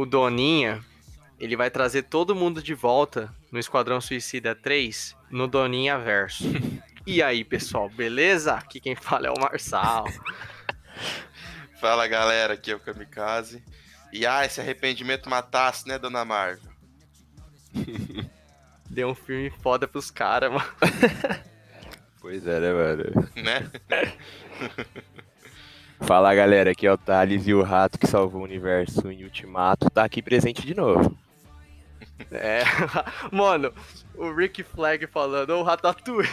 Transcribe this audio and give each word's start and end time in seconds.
o 0.00 0.06
Doninha, 0.06 0.80
ele 1.40 1.56
vai 1.56 1.72
trazer 1.72 2.04
todo 2.04 2.32
mundo 2.32 2.62
de 2.62 2.72
volta 2.72 3.34
no 3.50 3.58
Esquadrão 3.58 4.00
Suicida 4.00 4.54
3 4.54 5.16
no 5.28 5.48
Doninha 5.48 5.98
Verso. 5.98 6.44
E 7.04 7.22
aí, 7.22 7.42
pessoal, 7.42 7.88
beleza? 7.88 8.52
Aqui 8.52 8.78
quem 8.78 8.94
fala 8.94 9.28
é 9.28 9.30
o 9.30 9.40
Marçal. 9.40 10.04
Fala 11.80 12.06
galera, 12.06 12.52
aqui 12.52 12.70
é 12.70 12.74
o 12.74 12.80
Kamikaze. 12.80 13.64
E 14.12 14.26
ah, 14.26 14.44
esse 14.44 14.60
arrependimento 14.60 15.30
matasse, 15.30 15.88
né, 15.88 15.98
dona 15.98 16.22
Marvel? 16.22 16.70
Deu 18.90 19.08
um 19.08 19.14
filme 19.14 19.48
foda 19.62 19.88
pros 19.88 20.10
caras, 20.10 20.52
mano. 20.52 20.68
Pois 22.20 22.46
é, 22.46 22.60
né, 22.60 22.72
mano? 22.74 23.30
Né? 23.36 23.70
Fala 26.00 26.34
galera, 26.34 26.70
aqui 26.70 26.86
é 26.86 26.92
o 26.92 26.96
Thales 26.96 27.46
e 27.46 27.52
o 27.52 27.62
rato 27.62 27.98
que 27.98 28.06
salvou 28.06 28.40
o 28.40 28.44
universo 28.44 29.10
em 29.10 29.24
Ultimato 29.24 29.90
tá 29.90 30.04
aqui 30.04 30.22
presente 30.22 30.66
de 30.66 30.74
novo. 30.74 31.16
É, 32.30 32.62
mano, 33.30 33.72
o 34.14 34.32
Rick 34.32 34.62
Flag 34.62 35.06
falando, 35.06 35.50
ô 35.50 35.62
Ratatouille. 35.62 36.28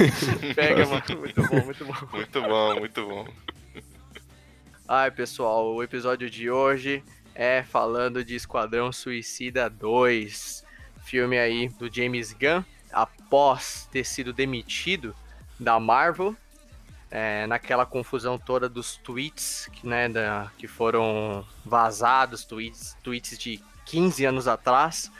Pega, 0.54 0.86
mano, 0.86 1.02
muito 1.18 1.42
bom, 1.42 1.64
muito 1.64 1.84
bom. 1.84 1.94
Muito 2.12 2.42
bom, 2.42 2.78
muito 2.78 3.06
bom. 3.06 3.28
Ai, 4.88 5.10
pessoal, 5.10 5.74
o 5.74 5.82
episódio 5.82 6.28
de 6.28 6.50
hoje 6.50 7.02
é 7.34 7.62
falando 7.62 8.24
de 8.24 8.34
Esquadrão 8.34 8.90
Suicida 8.90 9.70
2, 9.70 10.64
filme 11.04 11.38
aí 11.38 11.68
do 11.68 11.92
James 11.92 12.32
Gunn, 12.32 12.64
após 12.92 13.88
ter 13.92 14.04
sido 14.04 14.32
demitido 14.32 15.14
da 15.58 15.78
Marvel, 15.78 16.34
é, 17.10 17.46
naquela 17.46 17.84
confusão 17.84 18.38
toda 18.38 18.68
dos 18.68 18.96
tweets 18.96 19.68
que, 19.72 19.86
né, 19.86 20.08
da, 20.08 20.50
que 20.56 20.68
foram 20.68 21.44
vazados, 21.64 22.44
tweets, 22.44 22.96
tweets 23.02 23.38
de 23.38 23.60
15 23.86 24.24
anos 24.24 24.46
atrás, 24.46 25.10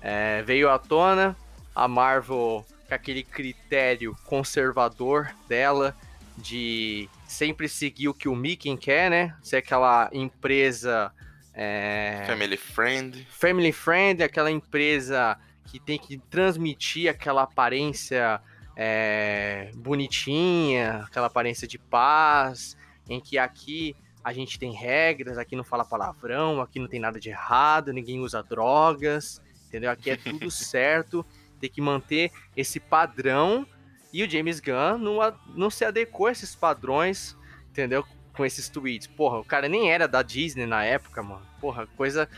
é, 0.00 0.42
veio 0.42 0.70
à 0.70 0.78
tona, 0.78 1.36
a 1.74 1.88
Marvel 1.88 2.64
com 2.88 2.94
aquele 2.94 3.22
critério 3.22 4.16
conservador 4.24 5.30
dela 5.48 5.96
de 6.36 7.08
sempre 7.26 7.68
seguir 7.68 8.08
o 8.08 8.14
que 8.14 8.28
o 8.28 8.36
Mickey 8.36 8.76
quer, 8.76 9.10
né? 9.10 9.34
Ser 9.42 9.56
aquela 9.56 10.10
empresa 10.12 11.12
é, 11.54 12.24
Family 12.26 12.56
friend. 12.56 13.26
family 13.30 13.72
friend, 13.72 14.22
aquela 14.22 14.50
empresa 14.50 15.38
que 15.66 15.78
tem 15.78 15.98
que 15.98 16.18
transmitir 16.18 17.10
aquela 17.10 17.42
aparência 17.42 18.40
é, 18.76 19.70
bonitinha, 19.74 21.04
aquela 21.06 21.26
aparência 21.26 21.66
de 21.66 21.78
paz, 21.78 22.76
em 23.08 23.20
que 23.20 23.38
aqui 23.38 23.94
a 24.24 24.32
gente 24.32 24.58
tem 24.58 24.72
regras, 24.72 25.36
aqui 25.36 25.56
não 25.56 25.64
fala 25.64 25.84
palavrão, 25.84 26.60
aqui 26.60 26.78
não 26.78 26.86
tem 26.86 27.00
nada 27.00 27.18
de 27.18 27.28
errado, 27.28 27.92
ninguém 27.92 28.20
usa 28.20 28.42
drogas, 28.42 29.40
entendeu? 29.66 29.90
Aqui 29.90 30.10
é 30.10 30.16
tudo 30.16 30.48
certo, 30.50 31.24
tem 31.60 31.68
que 31.68 31.80
manter 31.80 32.30
esse 32.56 32.78
padrão. 32.78 33.66
E 34.12 34.22
o 34.22 34.30
James 34.30 34.60
Gunn 34.60 34.98
não, 34.98 35.18
não 35.54 35.70
se 35.70 35.84
adequou 35.84 36.26
a 36.26 36.32
esses 36.32 36.54
padrões, 36.54 37.36
entendeu? 37.70 38.04
Com 38.34 38.44
esses 38.44 38.68
tweets. 38.68 39.06
Porra, 39.06 39.38
o 39.38 39.44
cara 39.44 39.68
nem 39.68 39.90
era 39.90 40.06
da 40.06 40.22
Disney 40.22 40.66
na 40.66 40.84
época, 40.84 41.22
mano. 41.22 41.46
Porra, 41.60 41.86
coisa. 41.96 42.28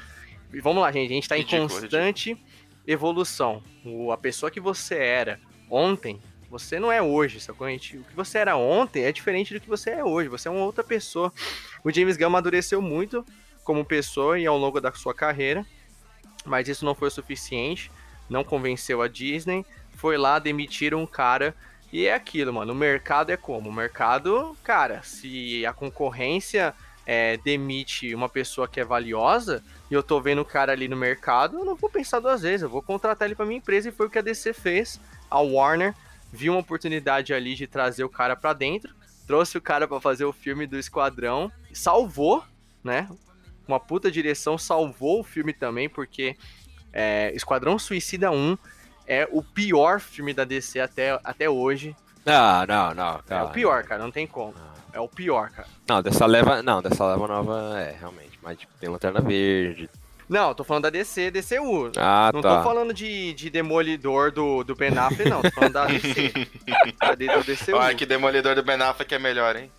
Vamos 0.62 0.82
lá, 0.82 0.90
gente. 0.92 1.10
A 1.10 1.14
gente 1.14 1.28
tá 1.28 1.36
em 1.36 1.44
constante 1.44 2.40
evolução. 2.86 3.62
A 4.12 4.16
pessoa 4.16 4.50
que 4.50 4.60
você 4.60 4.94
era 4.94 5.40
ontem, 5.70 6.20
você 6.50 6.78
não 6.78 6.90
é 6.92 7.02
hoje, 7.02 7.40
sacou? 7.40 7.68
Gente- 7.68 7.96
O 7.98 8.04
que 8.04 8.14
você 8.14 8.38
era 8.38 8.56
ontem 8.56 9.04
é 9.04 9.12
diferente 9.12 9.52
do 9.54 9.60
que 9.60 9.68
você 9.68 9.90
é 9.90 10.04
hoje. 10.04 10.28
Você 10.28 10.48
é 10.48 10.50
uma 10.50 10.64
outra 10.64 10.84
pessoa. 10.84 11.32
O 11.82 11.90
James 11.90 12.16
Gunn 12.16 12.26
amadureceu 12.26 12.80
muito 12.80 13.24
como 13.64 13.84
pessoa 13.84 14.38
e 14.38 14.46
ao 14.46 14.56
longo 14.58 14.80
da 14.80 14.92
sua 14.92 15.14
carreira, 15.14 15.64
mas 16.44 16.68
isso 16.68 16.84
não 16.84 16.94
foi 16.94 17.08
o 17.08 17.10
suficiente. 17.10 17.90
Não 18.28 18.44
convenceu 18.44 19.02
a 19.02 19.08
Disney. 19.08 19.64
Foi 19.96 20.16
lá, 20.16 20.38
demitiram 20.38 21.02
um 21.02 21.06
cara. 21.06 21.54
E 21.92 22.06
é 22.06 22.14
aquilo, 22.14 22.52
mano. 22.52 22.72
O 22.72 22.76
mercado 22.76 23.30
é 23.30 23.36
como? 23.36 23.68
O 23.70 23.72
mercado, 23.72 24.56
cara, 24.64 25.02
se 25.02 25.64
a 25.66 25.72
concorrência 25.72 26.74
é, 27.06 27.36
demite 27.38 28.14
uma 28.14 28.28
pessoa 28.28 28.66
que 28.66 28.80
é 28.80 28.84
valiosa 28.84 29.62
e 29.90 29.94
eu 29.94 30.02
tô 30.02 30.20
vendo 30.20 30.40
o 30.40 30.44
cara 30.44 30.72
ali 30.72 30.88
no 30.88 30.96
mercado, 30.96 31.58
eu 31.58 31.64
não 31.64 31.76
vou 31.76 31.88
pensar 31.90 32.18
duas 32.20 32.42
vezes. 32.42 32.62
Eu 32.62 32.68
vou 32.68 32.82
contratar 32.82 33.26
ele 33.28 33.34
pra 33.34 33.44
minha 33.46 33.58
empresa 33.58 33.88
e 33.88 33.92
foi 33.92 34.06
o 34.06 34.10
que 34.10 34.18
a 34.18 34.22
DC 34.22 34.52
fez. 34.52 34.98
A 35.34 35.40
Warner 35.40 35.94
viu 36.32 36.52
uma 36.52 36.60
oportunidade 36.60 37.34
ali 37.34 37.56
de 37.56 37.66
trazer 37.66 38.04
o 38.04 38.08
cara 38.08 38.36
pra 38.36 38.52
dentro, 38.52 38.94
trouxe 39.26 39.58
o 39.58 39.60
cara 39.60 39.88
pra 39.88 40.00
fazer 40.00 40.24
o 40.24 40.32
filme 40.32 40.66
do 40.66 40.78
Esquadrão, 40.78 41.50
salvou, 41.72 42.44
né? 42.82 43.08
Uma 43.66 43.80
puta 43.80 44.10
direção 44.10 44.56
salvou 44.56 45.20
o 45.20 45.24
filme 45.24 45.52
também, 45.52 45.88
porque 45.88 46.36
é, 46.92 47.32
Esquadrão 47.34 47.78
Suicida 47.78 48.30
1 48.30 48.56
é 49.06 49.28
o 49.32 49.42
pior 49.42 50.00
filme 50.00 50.32
da 50.32 50.44
DC 50.44 50.78
até, 50.78 51.18
até 51.24 51.50
hoje. 51.50 51.96
Não, 52.24 52.66
não, 52.66 52.94
não. 52.94 53.16
É 53.16 53.22
calma. 53.26 53.44
o 53.46 53.52
pior, 53.52 53.82
cara, 53.84 54.02
não 54.02 54.12
tem 54.12 54.26
como. 54.26 54.54
É 54.92 55.00
o 55.00 55.08
pior, 55.08 55.50
cara. 55.50 55.68
Não, 55.88 56.00
dessa 56.00 56.24
leva. 56.24 56.62
Não, 56.62 56.80
dessa 56.80 57.04
leva 57.04 57.26
nova 57.26 57.80
é, 57.80 57.96
realmente. 57.98 58.38
Mas 58.40 58.58
tipo, 58.58 58.72
tem 58.78 58.88
lanterna 58.88 59.20
verde. 59.20 59.90
Não, 60.28 60.48
eu 60.48 60.54
tô 60.54 60.64
falando 60.64 60.84
da 60.84 60.90
DC, 60.90 61.30
DCU. 61.30 61.92
Ah, 61.96 62.30
não 62.32 62.40
tá. 62.40 62.56
tô 62.58 62.62
falando 62.64 62.94
de, 62.94 63.34
de 63.34 63.50
Demolidor 63.50 64.32
do, 64.32 64.64
do 64.64 64.74
Ben 64.74 64.96
Affleck, 64.96 65.28
não. 65.28 65.42
Tô 65.42 65.50
falando 65.50 65.72
da 65.72 65.86
DC. 65.86 66.32
Da 67.00 67.14
DCU. 67.14 67.76
Olha 67.76 67.94
que 67.94 68.06
Demolidor 68.06 68.54
do 68.54 68.62
Ben 68.62 68.80
Affleck 68.80 69.14
é 69.14 69.18
melhor, 69.18 69.56
hein? 69.56 69.70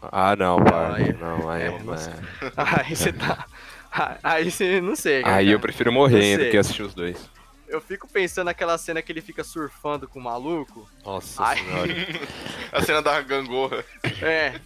Ah, 0.00 0.34
não, 0.36 0.62
pai. 0.64 1.02
aí- 1.02 1.12
Não, 1.12 1.50
aí 1.50 1.62
é, 1.62 1.66
é, 1.66 1.68
é. 1.68 2.52
Aí 2.86 2.96
você 2.96 3.12
tá... 3.12 3.46
Aí 4.22 4.50
você... 4.50 4.80
Não 4.80 4.94
sei, 4.96 5.22
cara. 5.22 5.36
Aí 5.36 5.50
eu 5.50 5.60
prefiro 5.60 5.92
morrer 5.92 6.38
do 6.38 6.50
que 6.50 6.56
assistir 6.56 6.82
os 6.82 6.94
dois. 6.94 7.28
Eu 7.68 7.80
fico 7.80 8.08
pensando 8.08 8.46
naquela 8.46 8.76
cena 8.78 9.02
que 9.02 9.12
ele 9.12 9.20
fica 9.20 9.44
surfando 9.44 10.08
com 10.08 10.18
o 10.18 10.22
maluco. 10.22 10.88
Nossa 11.04 11.42
Ai. 11.44 11.56
senhora. 11.58 11.92
A 12.72 12.82
cena 12.82 13.02
da 13.02 13.20
gangorra. 13.20 13.84
É. 14.22 14.60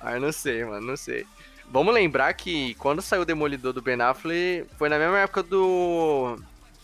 Aí 0.00 0.16
eu 0.16 0.20
não 0.20 0.32
sei, 0.32 0.64
mano, 0.64 0.86
não 0.86 0.96
sei. 0.96 1.26
Vamos 1.70 1.92
lembrar 1.92 2.32
que 2.34 2.74
quando 2.74 3.02
saiu 3.02 3.22
o 3.22 3.24
Demolidor 3.24 3.72
do 3.72 3.82
Ben 3.82 4.00
Affleck, 4.00 4.66
foi 4.78 4.88
na 4.88 4.98
mesma 4.98 5.18
época 5.18 5.42
do... 5.42 6.36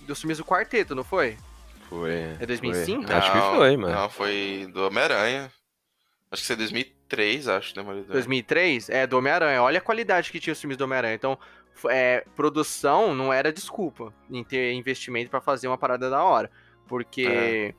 Dos 0.03 0.21
filmes 0.21 0.37
do 0.37 0.45
Quarteto, 0.45 0.95
não 0.95 1.03
foi? 1.03 1.39
Foi. 1.89 2.37
É 2.39 2.47
2005? 2.47 3.07
foi. 3.07 3.15
Acho 3.15 3.33
que 3.33 3.57
foi, 3.57 3.77
mano. 3.77 3.95
Não, 3.95 4.11
foi 4.11 4.69
do 4.73 4.87
Homem-Aranha. 4.87 5.51
Acho 6.31 6.43
que 6.43 6.47
foi 6.49 6.57
2003, 6.57 7.49
acho, 7.49 7.75
Demolidor. 7.75 8.13
2003? 8.13 8.91
É, 8.91 9.07
do 9.07 9.17
Homem-Aranha. 9.17 9.63
Olha 9.63 9.79
a 9.79 9.81
qualidade 9.81 10.31
que 10.31 10.39
tinha 10.39 10.53
os 10.53 10.61
filmes 10.61 10.77
do 10.77 10.85
Homem-Aranha. 10.85 11.15
Então, 11.15 11.39
é, 11.89 12.25
produção 12.37 13.15
não 13.15 13.33
era 13.33 13.53
desculpa 13.53 14.13
em 14.31 14.45
ter 14.45 14.73
investimento 14.73 15.31
pra 15.31 15.41
fazer 15.41 15.67
uma 15.67 15.79
parada 15.79 16.11
da 16.11 16.23
hora. 16.23 16.51
Porque 16.87 17.75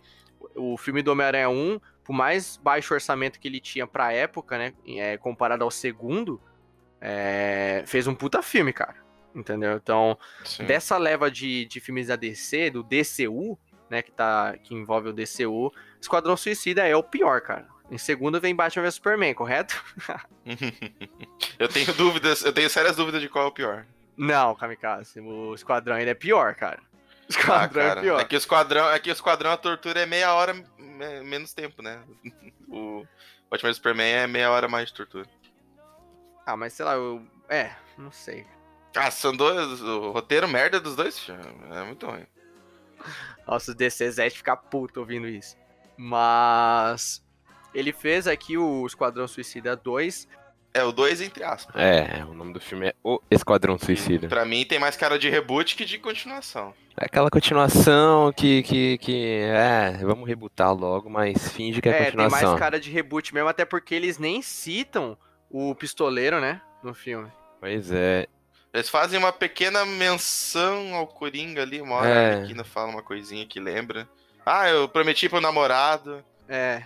o 0.56 0.78
filme 0.78 1.02
do 1.02 1.12
Homem-Aranha 1.12 1.50
1, 1.50 1.80
por 2.04 2.14
mais 2.14 2.58
baixo 2.58 2.94
orçamento 2.94 3.40
que 3.40 3.48
ele 3.48 3.60
tinha 3.60 3.86
pra 3.86 4.12
época, 4.12 4.58
né? 4.58 4.74
é, 4.88 5.18
comparado 5.18 5.64
ao 5.64 5.72
segundo, 5.72 6.42
é, 7.08 7.84
fez 7.86 8.08
um 8.08 8.16
puta 8.16 8.42
filme, 8.42 8.74
cara. 8.74 8.96
Entendeu? 9.36 9.74
Então, 9.74 10.18
Sim. 10.44 10.64
dessa 10.66 10.98
leva 10.98 11.30
de, 11.30 11.66
de 11.66 11.80
filmes 11.80 12.08
da 12.08 12.16
DC, 12.16 12.72
do 12.72 12.82
DCU, 12.82 13.60
né, 13.90 14.02
que, 14.02 14.12
tá, 14.12 14.56
que 14.64 14.74
envolve 14.74 15.10
o 15.10 15.14
DCU, 15.14 15.72
Esquadrão 16.02 16.36
Suicida 16.36 16.88
é 16.88 16.96
o 16.96 17.04
pior, 17.04 17.42
cara. 17.42 17.68
Em 17.92 17.98
segundo 18.00 18.42
vem 18.42 18.56
Batman 18.56 18.84
vs 18.84 18.96
Superman, 18.96 19.34
correto? 19.36 19.84
eu 21.60 21.68
tenho 21.68 21.94
dúvidas, 21.94 22.44
eu 22.44 22.52
tenho 22.54 22.70
sérias 22.70 22.96
dúvidas 22.96 23.22
de 23.22 23.30
qual 23.30 23.46
é 23.46 23.48
o 23.48 23.52
pior. 23.52 23.86
Não, 24.18 24.56
Kamikaze, 24.56 25.20
o 25.20 25.54
Esquadrão 25.54 25.96
ainda 25.96 26.12
é 26.12 26.16
pior, 26.16 26.56
cara. 26.56 26.80
Ah, 26.82 27.26
Esquadrão 27.30 27.84
é 27.84 27.88
cara. 27.90 28.02
pior. 28.02 28.22
É 28.22 28.24
que 28.24 28.36
o 28.36 28.38
esquadrão, 28.38 28.90
é 28.90 29.00
que 29.00 29.10
o 29.10 29.14
esquadrão 29.14 29.52
a 29.52 29.58
tortura 29.58 30.00
é 30.00 30.06
meia 30.06 30.34
hora 30.34 30.54
me- 30.54 31.22
menos 31.24 31.54
tempo, 31.54 31.82
né? 31.84 32.02
O 32.68 33.06
Batman 33.50 33.70
vs 33.70 33.76
Superman 33.78 34.12
é 34.14 34.28
meia 34.28 34.50
hora 34.50 34.68
mais 34.68 34.88
de 34.90 34.96
tortura. 34.96 35.28
Ah, 36.46 36.56
mas 36.56 36.74
sei 36.74 36.86
lá, 36.86 36.94
eu... 36.94 37.22
É, 37.50 37.72
não 37.98 38.12
sei. 38.12 38.46
Ah, 38.96 39.12
são 39.12 39.36
dois. 39.36 39.82
O 39.82 40.12
roteiro 40.12 40.48
merda 40.48 40.80
dos 40.80 40.96
dois 40.96 41.18
filmes. 41.20 41.46
É 41.72 41.84
muito 41.84 42.06
ruim. 42.06 42.26
Nossa, 43.48 43.72
o 43.72 43.76
DC 43.76 44.10
Zete 44.12 44.38
fica 44.38 44.56
puto 44.56 45.00
ouvindo 45.00 45.28
isso. 45.28 45.56
Mas... 45.98 47.24
Ele 47.74 47.92
fez 47.92 48.26
aqui 48.26 48.58
o 48.58 48.86
Esquadrão 48.86 49.28
Suicida 49.28 49.76
2. 49.76 50.28
É 50.74 50.84
o 50.84 50.92
2 50.92 51.22
entre 51.22 51.44
aspas. 51.44 51.76
É, 51.76 52.24
o 52.26 52.34
nome 52.34 52.54
do 52.54 52.60
filme 52.60 52.88
é 52.88 52.96
O 53.04 53.20
Esquadrão 53.30 53.78
Suicida. 53.78 54.28
Pra 54.28 54.46
mim 54.46 54.66
tem 54.66 54.80
mais 54.80 54.96
cara 54.96 55.20
de 55.20 55.30
reboot 55.30 55.76
que 55.76 55.84
de 55.86 55.98
continuação. 55.98 56.74
É 56.98 57.06
aquela 57.06 57.30
continuação 57.30 58.32
que, 58.32 58.64
que, 58.64 58.98
que. 58.98 59.40
É, 59.44 59.98
vamos 60.04 60.26
rebutar 60.28 60.74
logo, 60.74 61.10
mas 61.10 61.50
finge 61.52 61.82
que 61.82 61.90
é, 61.90 61.92
É, 61.92 61.98
tem 61.98 62.06
continuação. 62.12 62.50
mais 62.50 62.60
cara 62.60 62.80
de 62.80 62.90
reboot 62.90 63.34
mesmo, 63.34 63.50
até 63.50 63.66
porque 63.66 63.94
eles 63.94 64.18
nem 64.18 64.42
citam 64.42 65.18
o 65.56 65.74
pistoleiro, 65.74 66.42
né? 66.42 66.62
No 66.84 66.94
filme. 66.94 67.32
Pois 67.60 67.92
é. 67.92 68.28
Eles 68.74 68.90
fazem 68.90 69.18
uma 69.18 69.32
pequena 69.32 69.86
menção 69.86 70.94
ao 70.96 71.08
Coringa 71.08 71.62
ali, 71.62 71.80
uma 71.80 71.96
hora 71.96 72.10
É. 72.10 72.14
a 72.14 72.36
Arlequina 72.36 72.64
fala 72.66 72.90
uma 72.92 73.02
coisinha 73.02 73.46
que 73.46 73.60
lembra. 73.60 74.08
Ah, 74.46 74.70
eu 74.70 74.90
prometi 74.90 75.30
pro 75.30 75.40
namorado. 75.40 76.24
É, 76.48 76.84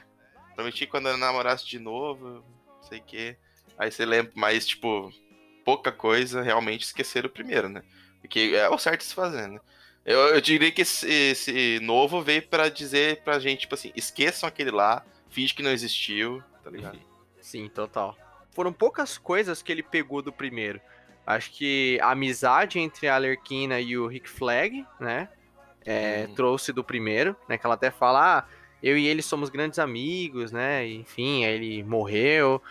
Prometi 0.56 0.86
quando 0.86 1.08
eu 1.10 1.18
namorasse 1.18 1.66
de 1.66 1.80
novo, 1.80 2.44
não 2.68 2.84
sei 2.84 3.00
o 3.00 3.04
quê. 3.04 3.38
Aí 3.78 3.92
você 3.92 4.06
lembra, 4.06 4.32
mas 4.36 4.68
tipo, 4.68 5.12
pouca 5.66 5.92
coisa, 5.92 6.42
realmente 6.42 6.84
esqueceram 6.84 7.28
o 7.28 7.32
primeiro, 7.32 7.68
né? 7.70 7.82
Porque 8.22 8.52
é 8.54 8.70
o 8.70 8.78
certo 8.78 9.00
de 9.00 9.06
se 9.08 9.16
fazer, 9.16 9.48
né? 9.48 9.60
Eu, 10.06 10.20
eu 10.36 10.42
diria 10.42 10.72
que 10.72 10.82
esse, 10.82 11.10
esse 11.10 11.80
novo 11.82 12.22
veio 12.22 12.42
para 12.48 12.70
dizer 12.70 13.22
pra 13.24 13.40
gente, 13.40 13.62
tipo 13.62 13.76
assim, 13.76 13.92
esqueçam 13.96 14.48
aquele 14.48 14.72
lá, 14.72 15.04
finge 15.30 15.54
que 15.54 15.64
não 15.64 15.72
existiu, 15.72 16.44
tá 16.64 16.70
ligado? 16.70 17.00
Sim, 17.42 17.68
total. 17.70 18.18
Foram 18.52 18.74
poucas 18.74 19.18
coisas 19.18 19.62
que 19.62 19.72
ele 19.72 19.84
pegou 19.84 20.22
do 20.22 20.32
primeiro. 20.32 20.82
Acho 21.26 21.52
que 21.52 22.00
a 22.02 22.12
amizade 22.12 22.80
entre 22.80 23.08
a 23.08 23.16
Alerquina 23.16 23.80
e 23.80 23.98
o 23.98 24.08
Rick 24.08 24.28
Flag, 24.30 24.86
né? 25.00 25.30
É, 25.86 26.26
Uhum. 26.28 26.36
Trouxe 26.36 26.74
do 26.74 26.84
primeiro, 26.84 27.36
né? 27.48 27.58
Que 27.58 27.66
ela 27.66 27.76
até 27.76 27.92
fala, 27.92 28.40
ah, 28.40 28.46
eu 28.82 28.98
e 28.98 29.08
ele 29.08 29.22
somos 29.22 29.50
grandes 29.50 29.78
amigos, 29.80 30.52
né? 30.52 30.88
e, 30.88 30.96
Enfim, 30.98 31.46
aí 31.46 31.54
ele 31.54 31.84
morreu. 31.84 32.62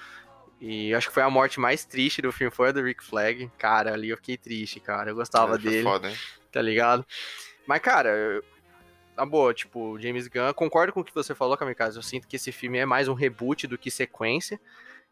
E 0.60 0.92
acho 0.92 1.06
que 1.08 1.14
foi 1.14 1.22
a 1.22 1.30
morte 1.30 1.60
mais 1.60 1.84
triste 1.84 2.20
do 2.20 2.32
filme, 2.32 2.50
foi 2.50 2.70
a 2.70 2.72
do 2.72 2.82
Rick 2.82 3.04
Flag. 3.04 3.48
Cara, 3.56 3.94
ali 3.94 4.08
eu 4.08 4.16
fiquei 4.16 4.36
triste, 4.36 4.80
cara. 4.80 5.10
Eu 5.10 5.14
gostava 5.14 5.54
É, 5.54 5.58
dele 5.58 5.82
Foda, 5.84 6.10
hein? 6.10 6.16
tá 6.50 6.60
ligado? 6.60 7.06
Mas, 7.64 7.80
cara, 7.80 8.08
eu- 8.08 8.44
na 9.16 9.24
boa, 9.24 9.54
tipo, 9.54 9.98
James 10.00 10.26
Gunn, 10.26 10.52
concordo 10.54 10.92
com 10.92 11.00
o 11.00 11.04
que 11.04 11.14
você 11.14 11.34
falou, 11.34 11.56
Kamikaze. 11.56 11.96
Eu 11.96 12.02
sinto 12.02 12.26
que 12.26 12.36
esse 12.36 12.50
filme 12.50 12.78
é 12.78 12.86
mais 12.86 13.06
um 13.08 13.14
reboot 13.14 13.66
do 13.68 13.78
que 13.78 13.90
sequência. 13.90 14.60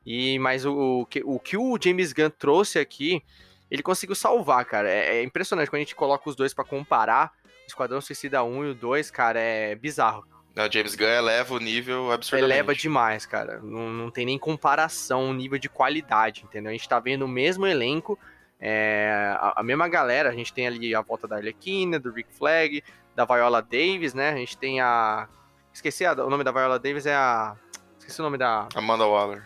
E 0.06 0.38
mas 0.38 0.64
o, 0.64 1.00
o 1.00 1.06
que, 1.06 1.20
o 1.25 1.38
que 1.41 1.56
o 1.56 1.76
James 1.82 2.12
Gunn 2.12 2.31
trouxe 2.31 2.79
aqui, 2.79 3.20
ele 3.69 3.82
conseguiu 3.82 4.14
salvar, 4.14 4.64
cara. 4.64 4.88
É, 4.88 5.17
é 5.19 5.23
impressionante 5.25 5.69
quando 5.69 5.81
a 5.81 5.85
gente 5.85 5.97
coloca 5.97 6.31
os 6.31 6.37
dois 6.37 6.55
pra 6.55 6.64
comparar. 6.64 7.32
O 7.64 7.67
Esquadrão 7.67 8.00
Suicida 8.00 8.44
1 8.44 8.64
e 8.64 8.70
o 8.70 8.75
2, 8.75 9.11
cara, 9.11 9.41
é 9.41 9.75
bizarro. 9.75 10.25
Não, 10.55 10.70
James 10.70 10.94
Gunn 10.94 11.06
eleva 11.08 11.53
o 11.55 11.58
nível 11.58 12.12
absurdamente. 12.12 12.55
Eleva 12.55 12.75
demais, 12.75 13.26
cara. 13.26 13.58
Não, 13.61 13.91
não 13.91 14.11
tem 14.11 14.25
nem 14.25 14.38
comparação 14.38 15.29
o 15.29 15.35
nível 15.35 15.58
de 15.58 15.69
qualidade, 15.69 16.44
entendeu? 16.44 16.70
A 16.70 16.73
gente 16.73 16.88
tá 16.88 16.99
vendo 17.00 17.25
o 17.25 17.29
mesmo 17.29 17.67
elenco, 17.67 18.17
é, 18.61 19.35
a, 19.38 19.61
a 19.61 19.62
mesma 19.62 19.88
galera. 19.88 20.31
A 20.31 20.32
gente 20.32 20.52
tem 20.52 20.67
ali 20.67 20.94
a 20.94 21.02
volta 21.02 21.26
da 21.29 21.37
Arlequina, 21.37 21.99
do 21.99 22.11
Rick 22.12 22.32
Flag, 22.32 22.82
da 23.14 23.25
Viola 23.25 23.61
Davis, 23.61 24.14
né? 24.14 24.31
A 24.31 24.37
gente 24.37 24.56
tem 24.56 24.81
a. 24.81 25.29
Esqueci 25.75 26.06
a- 26.06 26.12
o 26.12 26.31
nome 26.31 26.44
da 26.44 26.52
Viola 26.52 26.79
Davis, 26.79 27.05
é 27.05 27.14
a. 27.14 27.55
Esqueci 27.99 28.20
o 28.20 28.23
nome 28.25 28.38
da. 28.38 28.69
Amanda 28.75 29.05
Waller. 29.06 29.43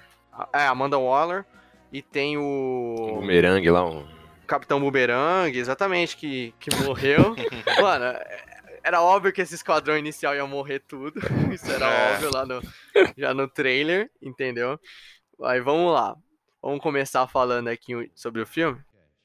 A- 0.52 0.62
É, 0.62 0.66
Amanda 0.66 0.98
Waller. 0.98 1.44
E 1.92 2.00
tem 2.00 2.36
o. 2.38 3.12
bumerangue 3.16 3.68
lá, 3.70 3.84
um. 3.84 4.06
Capitão 4.46 4.80
Boomerang, 4.80 5.56
exatamente, 5.56 6.16
que, 6.16 6.54
que 6.60 6.74
morreu. 6.84 7.34
Mano, 7.80 8.18
era 8.82 9.00
óbvio 9.02 9.32
que 9.32 9.40
esse 9.40 9.54
esquadrão 9.54 9.96
inicial 9.96 10.34
ia 10.34 10.46
morrer 10.46 10.80
tudo. 10.80 11.20
Isso 11.52 11.70
era 11.70 11.86
É. 11.86 12.14
óbvio 12.14 12.30
lá 12.32 12.46
no, 12.46 12.60
já 13.16 13.32
no 13.34 13.46
trailer, 13.48 14.10
entendeu? 14.22 14.78
Aí 15.42 15.60
vamos 15.60 15.92
lá. 15.92 16.14
Vamos 16.62 16.80
começar 16.80 17.26
falando 17.26 17.68
aqui 17.68 18.10
sobre 18.14 18.42
o 18.42 18.46
filme. 18.46 18.78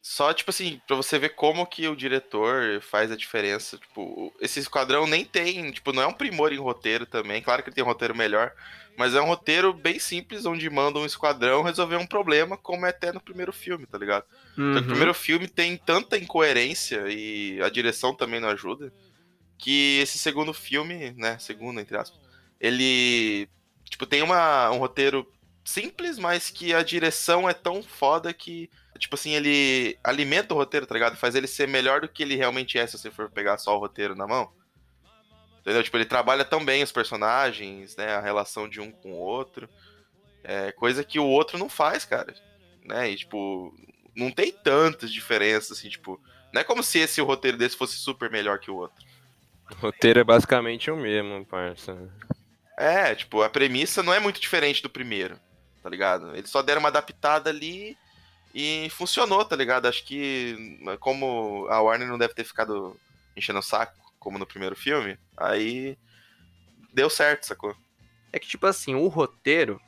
Só, 0.08 0.32
tipo 0.36 0.52
assim, 0.52 0.80
pra 0.86 0.96
você 0.96 1.18
ver 1.18 1.30
como 1.30 1.66
que 1.66 1.88
o 1.88 1.96
diretor 1.96 2.80
faz 2.80 3.12
a 3.12 3.16
diferença. 3.16 3.76
Tipo, 3.76 4.32
esse 4.40 4.60
esquadrão 4.60 5.08
nem 5.08 5.26
tem, 5.26 5.72
tipo, 5.72 5.92
não 5.92 6.04
é 6.04 6.06
um 6.06 6.14
primor 6.14 6.54
em 6.54 6.60
roteiro 6.60 7.08
também. 7.08 7.42
Claro 7.42 7.64
que 7.64 7.70
ele 7.70 7.76
tem 7.76 7.84
um 7.84 7.88
roteiro 7.88 8.16
melhor, 8.16 8.54
mas 8.96 9.16
é 9.16 9.20
um 9.20 9.26
roteiro 9.26 9.74
bem 9.74 9.98
simples, 9.98 10.46
onde 10.46 10.70
manda 10.70 11.00
um 11.00 11.08
esquadrão 11.08 11.64
resolver 11.64 11.96
um 11.96 12.06
problema, 12.06 12.56
como 12.56 12.86
é 12.86 12.90
até 12.90 13.12
no 13.12 13.20
primeiro 13.20 13.52
filme, 13.52 13.88
tá 13.88 13.98
ligado? 13.98 14.26
Que 14.54 14.62
Uhum. 14.62 14.78
o 14.78 14.84
primeiro 14.84 15.14
filme 15.16 15.48
tem 15.48 15.76
tanta 15.76 16.20
incoerência 16.20 17.06
e 17.08 17.60
a 17.64 17.70
direção 17.70 18.14
também 18.14 18.40
não 18.40 18.50
ajuda, 18.50 18.94
que 19.58 19.98
esse 20.04 20.20
segundo 20.20 20.54
filme, 20.54 21.14
né, 21.18 21.40
segundo, 21.40 21.80
entre 21.80 21.98
aspas, 21.98 22.20
ele, 22.62 23.50
tipo, 23.90 24.06
tem 24.06 24.22
uma, 24.22 24.70
um 24.70 24.78
roteiro 24.78 25.28
simples, 25.66 26.20
mas 26.20 26.50
que 26.50 26.74
a 26.74 26.84
direção 26.84 27.50
é 27.50 27.54
tão 27.54 27.82
foda 27.82 28.32
que, 28.32 28.70
tipo 29.00 29.16
assim, 29.16 29.32
ele 29.32 29.98
alimenta 30.04 30.54
o 30.54 30.58
roteiro, 30.58 30.86
tá 30.86 30.94
ligado? 30.94 31.18
Faz 31.18 31.34
ele 31.34 31.48
ser 31.48 31.68
melhor 31.68 32.02
do 32.02 32.08
que 32.08 32.22
ele 32.22 32.36
realmente 32.36 32.78
é 32.78 32.86
se 32.86 32.98
você 32.98 33.10
for 33.10 33.30
pegar 33.30 33.58
só 33.58 33.76
o 33.76 33.80
roteiro 33.80 34.16
na 34.16 34.28
mão. 34.28 34.54
Entendeu? 35.60 35.84
Tipo, 35.84 35.98
ele 35.98 36.06
trabalha 36.06 36.46
tão 36.46 36.64
bem 36.64 36.84
os 36.84 36.92
personagens, 36.92 37.98
né, 37.98 38.14
a 38.14 38.22
relação 38.22 38.70
de 38.70 38.80
um 38.80 38.92
com 38.92 39.14
o 39.14 39.18
outro, 39.18 39.68
é 40.44 40.72
coisa 40.72 41.04
que 41.04 41.18
o 41.18 41.26
outro 41.26 41.58
não 41.58 41.68
faz, 41.68 42.06
cara, 42.06 42.32
né, 42.84 43.10
e, 43.10 43.16
tipo, 43.16 43.76
não 44.16 44.30
tem 44.30 44.52
tantas 44.52 45.12
diferenças, 45.12 45.80
assim, 45.80 45.90
tipo, 45.90 46.22
não 46.54 46.62
é 46.62 46.64
como 46.64 46.84
se 46.84 47.00
esse 47.00 47.20
roteiro 47.20 47.58
desse 47.58 47.76
fosse 47.76 47.98
super 47.98 48.30
melhor 48.30 48.60
que 48.60 48.70
o 48.70 48.76
outro. 48.76 49.04
O 49.72 49.76
roteiro 49.76 50.20
é 50.20 50.24
basicamente 50.24 50.92
o 50.92 50.96
mesmo, 50.96 51.44
parça. 51.44 51.98
É, 52.78 53.16
tipo, 53.16 53.42
a 53.42 53.50
premissa 53.50 54.04
não 54.04 54.14
é 54.14 54.20
muito 54.20 54.40
diferente 54.40 54.84
do 54.84 54.90
primeiro, 54.90 55.40
tá 55.86 55.90
ligado? 55.92 56.36
Eles 56.36 56.50
só 56.50 56.64
deram 56.64 56.80
uma 56.80 56.90
adaptada 56.90 57.52
ali 57.52 57.96
e 58.56 58.90
funcionou, 58.90 59.46
tá 59.46 59.56
ligado? 59.56 59.86
Acho 59.86 60.04
que 60.04 60.80
como 61.00 61.68
a 61.70 61.80
Warner 61.80 62.08
não 62.08 62.18
deve 62.18 62.34
ter 62.34 62.44
ficado 62.44 63.00
enchendo 63.38 63.60
o 63.60 63.62
saco, 63.62 63.94
como 64.18 64.40
no 64.40 64.48
primeiro 64.48 64.76
filme, 64.76 65.16
aí 65.38 65.96
deu 66.92 67.08
certo, 67.08 67.46
sacou? 67.46 67.76
É 68.34 68.40
que, 68.40 68.48
tipo 68.48 68.66
assim, 68.66 68.96
o 68.96 69.08
roteiro, 69.08 69.80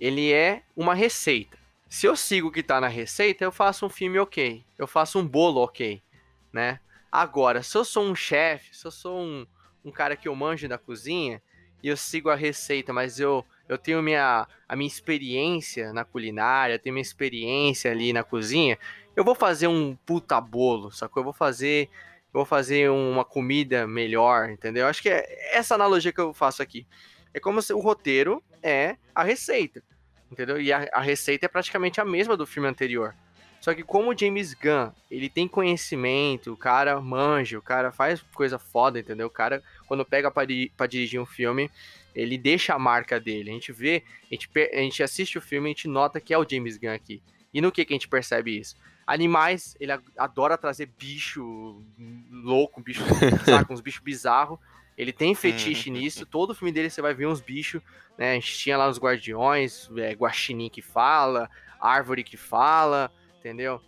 ele 0.00 0.32
é 0.32 0.62
uma 0.74 0.94
receita. 0.94 1.58
Se 1.90 2.06
eu 2.06 2.16
sigo 2.16 2.48
o 2.48 2.50
que 2.50 2.62
tá 2.62 2.80
na 2.80 2.88
receita, 2.88 3.44
eu 3.44 3.52
faço 3.52 3.84
um 3.84 3.90
filme 3.90 4.18
ok. 4.18 4.64
Eu 4.78 4.86
faço 4.86 5.18
um 5.18 5.28
bolo 5.28 5.60
ok, 5.60 6.02
né? 6.54 6.80
Agora, 7.12 7.62
se 7.62 7.76
eu 7.76 7.84
sou 7.84 8.02
um 8.02 8.14
chefe, 8.14 8.74
se 8.74 8.86
eu 8.86 8.90
sou 8.90 9.20
um, 9.20 9.46
um 9.84 9.92
cara 9.92 10.16
que 10.16 10.26
eu 10.26 10.34
manjo 10.34 10.66
da 10.66 10.78
cozinha, 10.78 11.42
e 11.82 11.88
eu 11.88 11.98
sigo 11.98 12.30
a 12.30 12.34
receita, 12.34 12.94
mas 12.94 13.20
eu, 13.20 13.44
eu 13.68 13.78
tenho 13.78 14.02
minha, 14.02 14.46
a 14.68 14.76
minha 14.76 14.88
experiência 14.88 15.92
na 15.92 16.04
culinária, 16.04 16.78
tenho 16.78 16.94
minha 16.94 17.02
experiência 17.02 17.90
ali 17.90 18.12
na 18.12 18.22
cozinha, 18.22 18.78
eu 19.16 19.24
vou 19.24 19.34
fazer 19.34 19.68
um 19.68 19.96
puta 20.04 20.40
bolo, 20.40 20.90
sacou? 20.90 21.20
Eu 21.20 21.24
vou 21.24 21.32
fazer, 21.32 21.88
eu 22.32 22.40
vou 22.40 22.44
fazer 22.44 22.90
uma 22.90 23.24
comida 23.24 23.86
melhor, 23.86 24.50
entendeu? 24.50 24.86
Acho 24.86 25.02
que 25.02 25.08
é 25.08 25.56
essa 25.56 25.74
analogia 25.74 26.12
que 26.12 26.20
eu 26.20 26.34
faço 26.34 26.62
aqui. 26.62 26.86
É 27.32 27.40
como 27.40 27.62
se 27.62 27.72
o 27.72 27.78
roteiro 27.78 28.42
é 28.62 28.96
a 29.14 29.22
receita, 29.22 29.82
entendeu? 30.30 30.60
E 30.60 30.72
a, 30.72 30.88
a 30.92 31.00
receita 31.00 31.46
é 31.46 31.48
praticamente 31.48 32.00
a 32.00 32.04
mesma 32.04 32.36
do 32.36 32.46
filme 32.46 32.68
anterior. 32.68 33.14
Só 33.60 33.72
que 33.72 33.82
como 33.82 34.10
o 34.10 34.18
James 34.18 34.52
Gunn, 34.52 34.90
ele 35.10 35.30
tem 35.30 35.48
conhecimento, 35.48 36.52
o 36.52 36.56
cara 36.56 37.00
manja, 37.00 37.58
o 37.58 37.62
cara 37.62 37.90
faz 37.90 38.20
coisa 38.34 38.58
foda, 38.58 38.98
entendeu? 38.98 39.28
O 39.28 39.30
cara, 39.30 39.62
quando 39.86 40.04
pega 40.04 40.30
pra 40.30 40.86
dirigir 40.86 41.18
um 41.18 41.24
filme, 41.24 41.70
ele 42.14 42.38
deixa 42.38 42.74
a 42.74 42.78
marca 42.78 43.18
dele. 43.20 43.50
A 43.50 43.52
gente 43.52 43.72
vê, 43.72 44.02
a 44.30 44.34
gente, 44.34 44.48
a 44.72 44.80
gente 44.80 45.02
assiste 45.02 45.36
o 45.38 45.40
filme, 45.40 45.68
a 45.68 45.72
gente 45.72 45.88
nota 45.88 46.20
que 46.20 46.32
é 46.32 46.38
o 46.38 46.46
James 46.48 46.76
Gunn 46.76 46.92
aqui. 46.94 47.22
E 47.52 47.60
no 47.60 47.70
que 47.72 47.84
que 47.84 47.92
a 47.92 47.96
gente 47.96 48.08
percebe 48.08 48.58
isso? 48.58 48.76
Animais, 49.06 49.76
ele 49.78 49.92
adora 50.16 50.56
trazer 50.56 50.86
bicho 50.98 51.82
louco, 52.30 52.80
bicho, 52.80 53.02
saca, 53.44 53.72
uns 53.72 53.80
bichos 53.80 54.02
bizarros. 54.02 54.58
Ele 54.96 55.12
tem 55.12 55.34
fetiche 55.34 55.90
nisso, 55.90 56.24
todo 56.24 56.54
filme 56.54 56.70
dele 56.72 56.88
você 56.88 57.02
vai 57.02 57.12
ver 57.12 57.26
uns 57.26 57.40
bichos, 57.40 57.82
né? 58.16 58.30
A 58.32 58.34
gente 58.34 58.56
tinha 58.56 58.76
lá 58.76 58.88
os 58.88 58.98
Guardiões, 58.98 59.90
é, 59.96 60.12
Guaxinim 60.12 60.68
que 60.70 60.80
fala, 60.80 61.50
Árvore 61.80 62.22
que 62.22 62.36
fala, 62.36 63.10
entendeu? 63.40 63.80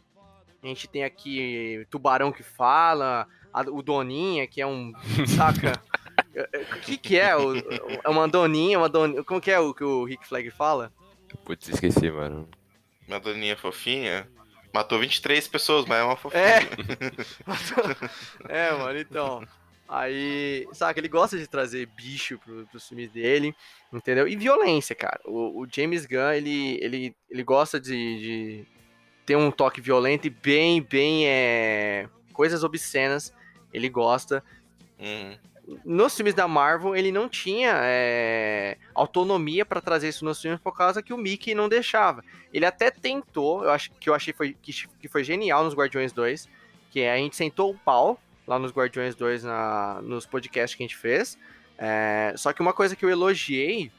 A 0.62 0.66
gente 0.66 0.88
tem 0.88 1.04
aqui 1.04 1.86
Tubarão 1.90 2.32
que 2.32 2.42
fala, 2.42 3.26
a- 3.52 3.60
o 3.70 3.82
Doninha, 3.82 4.46
que 4.48 4.60
é 4.60 4.66
um. 4.66 4.92
Saca? 5.28 5.80
O 6.36 6.80
que, 6.80 6.98
que 6.98 7.18
é? 7.18 7.36
O, 7.36 7.56
é 8.04 8.08
uma 8.08 8.28
Doninha, 8.28 8.78
uma 8.78 8.88
Doninha. 8.88 9.24
Como 9.24 9.40
que 9.40 9.50
é 9.50 9.58
o 9.58 9.72
que 9.72 9.84
o 9.84 10.04
Rick 10.04 10.26
Flag 10.26 10.50
fala? 10.50 10.92
Putz, 11.44 11.68
esqueci, 11.68 12.10
mano. 12.10 12.48
Uma 13.08 13.20
doninha 13.20 13.56
fofinha 13.56 14.28
matou 14.76 14.98
23 14.98 15.48
pessoas, 15.48 15.86
mas 15.86 15.98
é 15.98 16.02
uma 16.02 16.16
fofinha. 16.16 16.42
É. 16.42 16.60
é, 18.68 18.72
mano, 18.72 18.98
então. 18.98 19.42
Aí, 19.88 20.68
saca, 20.72 20.98
ele 20.98 21.08
gosta 21.08 21.38
de 21.38 21.46
trazer 21.46 21.86
bicho 21.86 22.38
pro, 22.38 22.66
pros 22.66 22.88
filmes 22.88 23.10
dele, 23.10 23.54
entendeu? 23.92 24.26
E 24.26 24.36
violência, 24.36 24.94
cara. 24.94 25.20
O, 25.24 25.62
o 25.62 25.66
James 25.70 26.04
Gunn, 26.04 26.32
ele, 26.32 26.78
ele, 26.82 27.16
ele 27.30 27.42
gosta 27.44 27.80
de, 27.80 28.18
de 28.18 28.66
ter 29.24 29.36
um 29.36 29.50
toque 29.50 29.80
violento 29.80 30.26
e 30.26 30.30
bem, 30.30 30.82
bem, 30.82 31.26
é... 31.26 32.08
Coisas 32.32 32.64
obscenas, 32.64 33.32
ele 33.72 33.88
gosta. 33.88 34.42
Uhum. 34.98 35.38
Nos 35.84 36.14
filmes 36.14 36.34
da 36.34 36.46
Marvel, 36.46 36.94
ele 36.94 37.10
não 37.10 37.28
tinha 37.28 37.72
é, 37.82 38.76
autonomia 38.94 39.64
pra 39.66 39.80
trazer 39.80 40.08
isso 40.08 40.24
nos 40.24 40.40
filmes 40.40 40.60
por 40.60 40.76
causa 40.76 41.02
que 41.02 41.12
o 41.12 41.18
Mickey 41.18 41.54
não 41.54 41.68
deixava. 41.68 42.24
Ele 42.52 42.64
até 42.64 42.90
tentou, 42.90 43.64
eu 43.64 43.70
acho 43.70 43.90
que 43.92 44.08
eu 44.08 44.14
achei 44.14 44.32
foi, 44.32 44.56
que, 44.62 44.72
que 44.72 45.08
foi 45.08 45.24
genial 45.24 45.64
nos 45.64 45.74
Guardiões 45.74 46.12
2, 46.12 46.48
que 46.90 47.00
é, 47.00 47.12
a 47.12 47.16
gente 47.16 47.34
sentou 47.34 47.72
o 47.72 47.78
pau 47.78 48.20
lá 48.46 48.58
nos 48.58 48.70
Guardiões 48.70 49.16
2 49.16 49.42
na, 49.42 50.00
nos 50.02 50.24
podcasts 50.24 50.76
que 50.76 50.82
a 50.82 50.86
gente 50.86 50.96
fez. 50.96 51.36
É, 51.76 52.32
só 52.36 52.52
que 52.52 52.60
uma 52.60 52.72
coisa 52.72 52.94
que 52.94 53.04
eu 53.04 53.10
elogiei, 53.10 53.90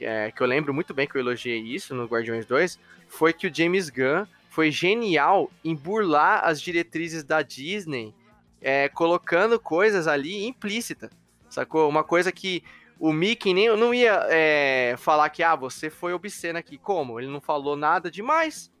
é, 0.00 0.30
que 0.30 0.42
eu 0.42 0.46
lembro 0.46 0.74
muito 0.74 0.92
bem 0.92 1.06
que 1.06 1.16
eu 1.16 1.20
elogiei 1.20 1.58
isso 1.58 1.94
no 1.94 2.04
Guardiões 2.04 2.44
2, 2.44 2.78
foi 3.08 3.32
que 3.32 3.46
o 3.46 3.54
James 3.54 3.88
Gunn 3.88 4.26
foi 4.50 4.70
genial 4.70 5.50
em 5.64 5.74
burlar 5.74 6.44
as 6.44 6.60
diretrizes 6.60 7.24
da 7.24 7.42
Disney 7.42 8.12
é, 8.60 8.88
colocando 8.88 9.58
coisas 9.58 10.06
ali 10.06 10.46
implícita, 10.46 11.10
sacou? 11.48 11.88
Uma 11.88 12.04
coisa 12.04 12.32
que 12.32 12.62
o 12.98 13.12
Mickey 13.12 13.54
nem 13.54 13.74
não 13.76 13.94
ia 13.94 14.26
é, 14.28 14.94
falar 14.98 15.30
que 15.30 15.42
ah, 15.42 15.54
você 15.54 15.88
foi 15.88 16.12
obsceno 16.12 16.58
aqui. 16.58 16.76
Como? 16.76 17.20
Ele 17.20 17.28
não 17.28 17.40
falou 17.40 17.76
nada 17.76 18.10
demais. 18.10 18.72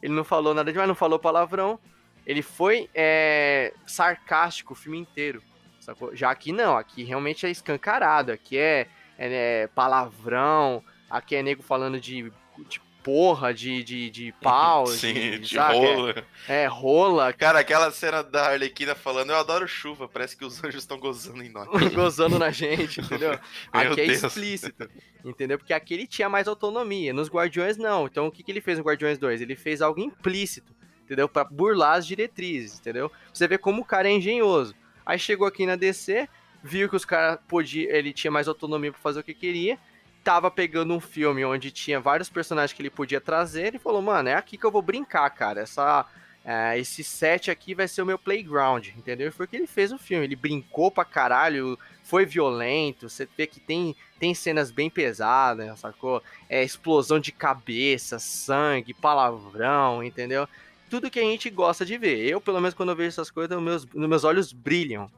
Ele 0.00 0.12
não 0.12 0.24
falou 0.24 0.54
nada 0.54 0.70
demais, 0.70 0.88
não 0.88 0.94
falou 0.94 1.18
palavrão. 1.18 1.78
Ele 2.26 2.42
foi 2.42 2.88
é, 2.94 3.74
sarcástico 3.86 4.72
o 4.72 4.76
filme 4.76 4.98
inteiro. 4.98 5.42
Sacou? 5.80 6.14
Já 6.14 6.30
aqui 6.30 6.52
não, 6.52 6.76
aqui 6.76 7.02
realmente 7.02 7.44
é 7.46 7.50
escancarado. 7.50 8.32
Aqui 8.32 8.56
é, 8.56 8.86
é, 9.18 9.62
é 9.62 9.66
palavrão, 9.66 10.82
aqui 11.10 11.36
é 11.36 11.42
nego 11.42 11.62
falando 11.62 12.00
de, 12.00 12.32
de 12.68 12.80
porra, 13.04 13.52
de, 13.52 13.84
de, 13.84 14.10
de 14.10 14.32
pau. 14.42 14.86
Sim, 14.86 15.12
de, 15.12 15.38
de 15.40 15.54
saca? 15.54 15.74
rola. 15.74 16.26
É, 16.48 16.62
é, 16.62 16.66
rola. 16.66 17.32
Cara, 17.34 17.60
aquela 17.60 17.90
cena 17.92 18.22
da 18.24 18.46
Arlequina 18.46 18.94
falando, 18.94 19.30
eu 19.30 19.36
adoro 19.36 19.68
chuva, 19.68 20.08
parece 20.08 20.36
que 20.36 20.44
os 20.44 20.64
anjos 20.64 20.82
estão 20.82 20.98
gozando 20.98 21.42
em 21.44 21.50
nós. 21.50 21.68
gozando 21.94 22.38
na 22.38 22.50
gente, 22.50 23.00
entendeu? 23.00 23.38
Aqui 23.70 24.00
é 24.00 24.06
Deus. 24.06 24.24
explícito, 24.24 24.90
entendeu? 25.24 25.58
Porque 25.58 25.74
aqui 25.74 25.94
ele 25.94 26.06
tinha 26.06 26.28
mais 26.28 26.48
autonomia, 26.48 27.12
nos 27.12 27.28
Guardiões 27.28 27.76
não. 27.76 28.06
Então 28.06 28.26
o 28.26 28.32
que, 28.32 28.42
que 28.42 28.50
ele 28.50 28.60
fez 28.60 28.78
no 28.78 28.84
Guardiões 28.84 29.18
2? 29.18 29.42
Ele 29.42 29.54
fez 29.54 29.82
algo 29.82 30.00
implícito, 30.00 30.74
entendeu? 31.02 31.28
Pra 31.28 31.44
burlar 31.44 31.98
as 31.98 32.06
diretrizes, 32.06 32.78
entendeu? 32.80 33.12
Você 33.32 33.46
vê 33.46 33.58
como 33.58 33.82
o 33.82 33.84
cara 33.84 34.08
é 34.08 34.12
engenhoso. 34.12 34.74
Aí 35.04 35.18
chegou 35.18 35.46
aqui 35.46 35.66
na 35.66 35.76
DC, 35.76 36.26
viu 36.62 36.88
que 36.88 36.96
os 36.96 37.04
caras 37.04 37.38
podiam, 37.46 37.90
ele 37.92 38.12
tinha 38.12 38.30
mais 38.30 38.48
autonomia 38.48 38.90
pra 38.90 39.00
fazer 39.00 39.20
o 39.20 39.24
que 39.24 39.34
queria, 39.34 39.78
tava 40.24 40.50
pegando 40.50 40.94
um 40.94 41.00
filme 41.00 41.44
onde 41.44 41.70
tinha 41.70 42.00
vários 42.00 42.30
personagens 42.30 42.74
que 42.74 42.80
ele 42.80 42.88
podia 42.88 43.20
trazer 43.20 43.74
e 43.74 43.78
falou, 43.78 44.00
mano, 44.00 44.30
é 44.30 44.34
aqui 44.34 44.56
que 44.56 44.64
eu 44.64 44.70
vou 44.70 44.80
brincar, 44.80 45.28
cara. 45.28 45.60
Essa, 45.60 46.06
é, 46.42 46.78
esse 46.78 47.04
set 47.04 47.50
aqui 47.50 47.74
vai 47.74 47.86
ser 47.86 48.00
o 48.00 48.06
meu 48.06 48.18
playground, 48.18 48.88
entendeu? 48.96 49.28
E 49.28 49.30
foi 49.30 49.44
o 49.44 49.48
que 49.48 49.54
ele 49.54 49.66
fez 49.66 49.92
no 49.92 49.98
filme. 49.98 50.24
Ele 50.24 50.34
brincou 50.34 50.90
pra 50.90 51.04
caralho, 51.04 51.78
foi 52.02 52.24
violento. 52.24 53.10
Você 53.10 53.28
vê 53.36 53.46
que 53.46 53.60
tem, 53.60 53.94
tem 54.18 54.34
cenas 54.34 54.70
bem 54.70 54.88
pesadas, 54.88 55.78
sacou? 55.78 56.22
É 56.48 56.64
explosão 56.64 57.20
de 57.20 57.30
cabeça, 57.30 58.18
sangue, 58.18 58.94
palavrão, 58.94 60.02
entendeu? 60.02 60.48
Tudo 60.88 61.10
que 61.10 61.20
a 61.20 61.22
gente 61.22 61.50
gosta 61.50 61.84
de 61.84 61.98
ver. 61.98 62.26
Eu, 62.26 62.40
pelo 62.40 62.60
menos, 62.60 62.74
quando 62.74 62.88
eu 62.90 62.96
vejo 62.96 63.08
essas 63.08 63.30
coisas, 63.30 63.60
meus, 63.60 63.84
meus 63.84 64.24
olhos 64.24 64.52
brilham. 64.52 65.10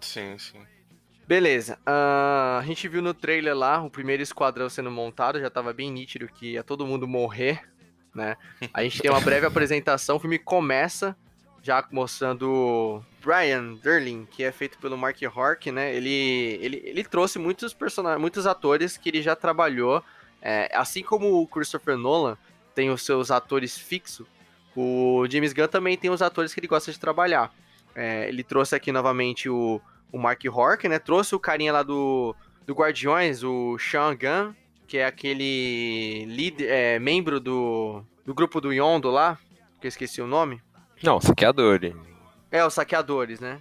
Sim, 0.00 0.38
sim. 0.38 0.60
Beleza. 1.26 1.78
Uh, 1.86 2.58
a 2.58 2.64
gente 2.66 2.88
viu 2.88 3.00
no 3.00 3.14
trailer 3.14 3.56
lá 3.56 3.82
o 3.82 3.90
primeiro 3.90 4.22
esquadrão 4.22 4.68
sendo 4.68 4.90
montado, 4.90 5.40
já 5.40 5.48
tava 5.48 5.72
bem 5.72 5.90
nítido 5.90 6.28
que 6.28 6.52
ia 6.52 6.62
todo 6.62 6.86
mundo 6.86 7.06
morrer, 7.06 7.62
né? 8.14 8.36
A 8.72 8.82
gente 8.82 9.00
tem 9.00 9.10
uma 9.10 9.20
breve 9.20 9.46
apresentação, 9.46 10.16
o 10.16 10.20
filme 10.20 10.38
começa 10.38 11.16
já 11.62 11.86
mostrando 11.92 13.02
Brian 13.24 13.74
Derling, 13.74 14.26
que 14.28 14.42
é 14.42 14.50
feito 14.50 14.78
pelo 14.78 14.98
Mark 14.98 15.16
Hork, 15.34 15.70
né? 15.70 15.94
Ele, 15.94 16.58
ele, 16.60 16.82
ele 16.84 17.04
trouxe 17.04 17.38
muitos 17.38 17.72
personagens, 17.72 18.20
muitos 18.20 18.46
atores 18.46 18.96
que 18.96 19.08
ele 19.08 19.22
já 19.22 19.36
trabalhou, 19.36 20.02
é, 20.40 20.68
assim 20.74 21.02
como 21.02 21.40
o 21.40 21.46
Christopher 21.46 21.96
Nolan 21.96 22.36
tem 22.74 22.90
os 22.90 23.04
seus 23.04 23.30
atores 23.30 23.78
fixos, 23.78 24.26
o 24.74 25.24
James 25.30 25.52
Gunn 25.52 25.68
também 25.68 25.96
tem 25.96 26.10
os 26.10 26.22
atores 26.22 26.52
que 26.52 26.60
ele 26.60 26.66
gosta 26.66 26.90
de 26.90 26.98
trabalhar. 26.98 27.54
É, 27.94 28.28
ele 28.28 28.42
trouxe 28.42 28.74
aqui 28.74 28.90
novamente 28.90 29.48
o 29.48 29.80
o 30.12 30.18
Mark 30.18 30.42
Hork, 30.44 30.86
né? 30.88 30.98
Trouxe 30.98 31.34
o 31.34 31.40
carinha 31.40 31.72
lá 31.72 31.82
do, 31.82 32.36
do 32.66 32.74
Guardiões, 32.74 33.42
o 33.42 33.78
Sean 33.78 34.14
Gunn, 34.14 34.54
que 34.86 34.98
é 34.98 35.06
aquele 35.06 36.26
líder, 36.26 36.68
é, 36.68 36.98
membro 36.98 37.40
do, 37.40 38.04
do 38.24 38.34
grupo 38.34 38.60
do 38.60 38.72
Yondo 38.72 39.10
lá, 39.10 39.38
que 39.80 39.86
eu 39.86 39.88
esqueci 39.88 40.20
o 40.20 40.26
nome. 40.26 40.62
Não, 41.02 41.20
saqueador. 41.20 41.80
É, 42.50 42.64
os 42.64 42.74
saqueadores, 42.74 43.40
né? 43.40 43.60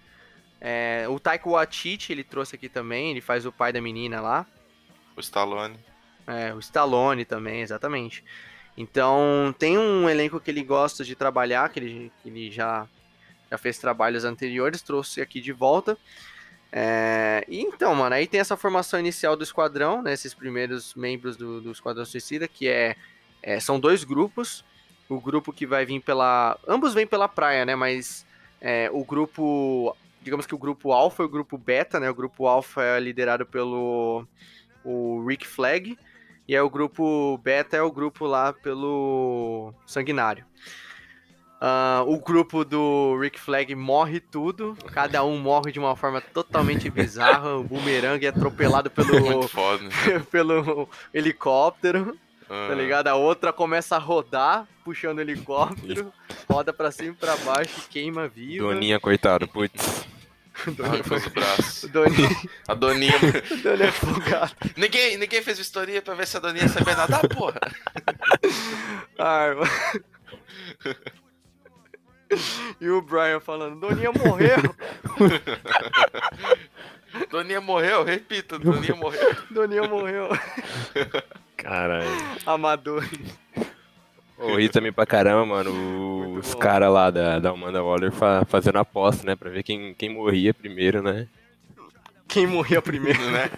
É, 0.60 1.08
o 1.10 1.20
Taika 1.20 1.50
Waititi 1.50 2.12
ele 2.12 2.24
trouxe 2.24 2.56
aqui 2.56 2.70
também, 2.70 3.10
ele 3.10 3.22
faz 3.22 3.46
o 3.46 3.52
pai 3.52 3.74
da 3.74 3.82
menina 3.82 4.22
lá. 4.22 4.46
O 5.16 5.20
Stallone. 5.22 5.76
É, 6.28 6.54
o 6.54 6.60
Stallone 6.60 7.26
também, 7.26 7.62
exatamente. 7.62 8.24
Então, 8.78 9.54
tem 9.58 9.78
um 9.78 10.10
elenco 10.10 10.40
que 10.40 10.52
ele 10.52 10.64
gosta 10.64 11.04
de 11.04 11.16
trabalhar, 11.16 11.70
que 11.70 11.80
ele, 11.80 12.12
que 12.22 12.30
ele 12.30 12.52
já, 12.52 12.88
já 13.50 13.58
fez 13.58 13.80
trabalhos 13.80 14.24
anteriores, 14.24 14.82
trouxe 14.82 15.22
aqui 15.22 15.42
de 15.42 15.52
volta. 15.52 15.98
É, 16.72 17.44
e 17.50 17.60
então, 17.62 17.94
mano, 17.94 18.16
aí 18.16 18.26
tem 18.26 18.40
essa 18.40 18.56
formação 18.56 19.00
inicial 19.00 19.36
do 19.36 19.44
esquadrão, 19.44 20.02
né? 20.02 20.14
Esses 20.14 20.34
primeiros 20.34 20.96
membros 20.96 21.36
do, 21.36 21.60
do 21.60 21.72
Esquadrão 21.72 22.06
Suicida, 22.06 22.48
que 22.48 22.68
é, 22.68 22.96
é, 23.44 23.60
são 23.60 23.80
dois 23.80 24.04
grupos. 24.04 24.64
O 25.10 25.20
grupo 25.20 25.52
que 25.52 25.68
vai 25.68 25.86
vir 25.86 26.00
pela. 26.00 26.58
Ambos 26.66 26.94
vêm 26.94 27.06
pela 27.06 27.28
praia, 27.28 27.66
né? 27.66 27.76
Mas 27.76 28.26
é, 28.62 28.90
o 28.94 29.04
grupo. 29.04 29.96
Digamos 30.22 30.46
que 30.46 30.56
o 30.56 30.58
grupo 30.58 30.92
Alpha 30.92 31.24
e 31.24 31.26
o 31.26 31.30
grupo 31.30 31.58
Beta, 31.58 32.00
né? 32.00 32.10
O 32.10 32.16
grupo 32.16 32.48
Alpha 32.48 32.82
é 32.84 33.00
liderado 33.00 33.46
pelo 33.46 34.26
o 34.84 35.26
Rick 35.28 35.46
Flag. 35.46 35.98
E 36.48 36.56
é 36.56 36.62
o 36.62 36.70
grupo 36.70 37.38
Beta 37.44 37.76
é 37.76 37.82
o 37.82 37.92
grupo 37.92 38.26
lá 38.26 38.54
pelo 38.54 39.74
Sanguinário. 39.86 40.46
Uh, 41.62 42.02
o 42.12 42.18
grupo 42.20 42.66
do 42.66 43.16
Rick 43.22 43.40
Flag 43.40 43.76
morre 43.76 44.20
tudo, 44.20 44.76
cada 44.94 45.24
um 45.24 45.38
morre 45.38 45.72
de 45.72 45.78
uma 45.78 45.96
forma 45.96 46.20
totalmente 46.20 46.90
bizarra. 46.90 47.56
O 47.58 47.64
Boomerang 47.64 48.26
é 48.26 48.30
atropelado 48.30 48.90
pelo, 48.90 49.44
foda. 49.48 49.84
pelo 50.32 50.90
helicóptero, 51.14 52.18
Ah, 52.50 52.66
tá 52.70 52.74
ligado? 52.74 53.08
A 53.10 53.16
outra 53.16 53.54
começa 53.54 53.96
a 53.96 54.00
rodar, 54.00 54.68
puxando 54.84 55.20
o 55.20 55.22
helicóptero, 55.22 56.12
roda 56.50 56.74
pra 56.74 56.90
cima 56.92 57.12
e 57.12 57.14
pra 57.16 57.36
baixo, 57.38 57.76
e 57.78 57.90
queima 57.90 58.28
viva. 58.28 58.66
Doninha, 58.74 59.00
coitado, 59.00 59.48
putz. 59.48 60.04
Arrancou 60.84 61.18
os 61.18 61.28
braços. 61.28 61.84
O 61.84 61.90
Doninho, 61.90 62.38
A 62.68 62.74
Doninha. 62.74 63.14
o 63.18 63.58
Doninho 63.62 63.84
é 63.84 63.88
afogado. 63.88 64.56
ninguém, 64.76 65.16
ninguém 65.18 65.44
fez 65.44 65.60
vistoria 65.60 66.02
pra 66.02 66.16
ver 66.16 66.26
se 66.26 66.38
a 66.38 66.40
Doninha 66.40 66.68
sabia 66.68 66.96
nadar, 66.96 67.22
porra. 67.30 67.60
Ai, 69.20 69.54
mano. 69.54 69.70
E 72.80 72.90
o 72.90 73.02
Brian 73.02 73.40
falando, 73.40 73.80
Doninha 73.80 74.12
morreu, 74.12 74.58
Doninha 77.30 77.62
morreu, 77.62 78.04
repita, 78.04 78.58
Doninha 78.58 78.96
morreu. 78.96 79.36
Doninha 79.52 79.84
morreu. 79.84 80.30
Caralho. 81.58 82.08
Amador. 82.46 83.04
Ô, 84.38 84.56
ri 84.56 84.70
também 84.70 84.92
pra 84.92 85.06
caramba, 85.06 85.46
mano. 85.46 86.34
Os 86.40 86.56
caras 86.56 86.92
lá 86.92 87.12
da, 87.12 87.38
da 87.40 87.52
Amanda 87.52 87.84
Waller 87.84 88.12
fa- 88.12 88.46
fazendo 88.46 88.80
aposta, 88.80 89.26
né? 89.26 89.36
Pra 89.36 89.50
ver 89.50 89.62
quem, 89.62 89.94
quem 89.94 90.10
morria 90.10 90.54
primeiro, 90.54 91.04
né? 91.04 91.28
Quem 92.28 92.48
morreu 92.48 92.82
primeiro? 92.82 93.20
né? 93.30 93.52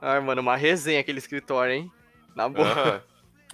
Ai, 0.00 0.20
mano, 0.20 0.40
uma 0.40 0.56
resenha 0.56 1.00
aquele 1.00 1.18
escritório, 1.18 1.74
hein? 1.74 1.92
Na 2.34 2.48
boa. 2.48 2.68
Aham. 2.70 3.00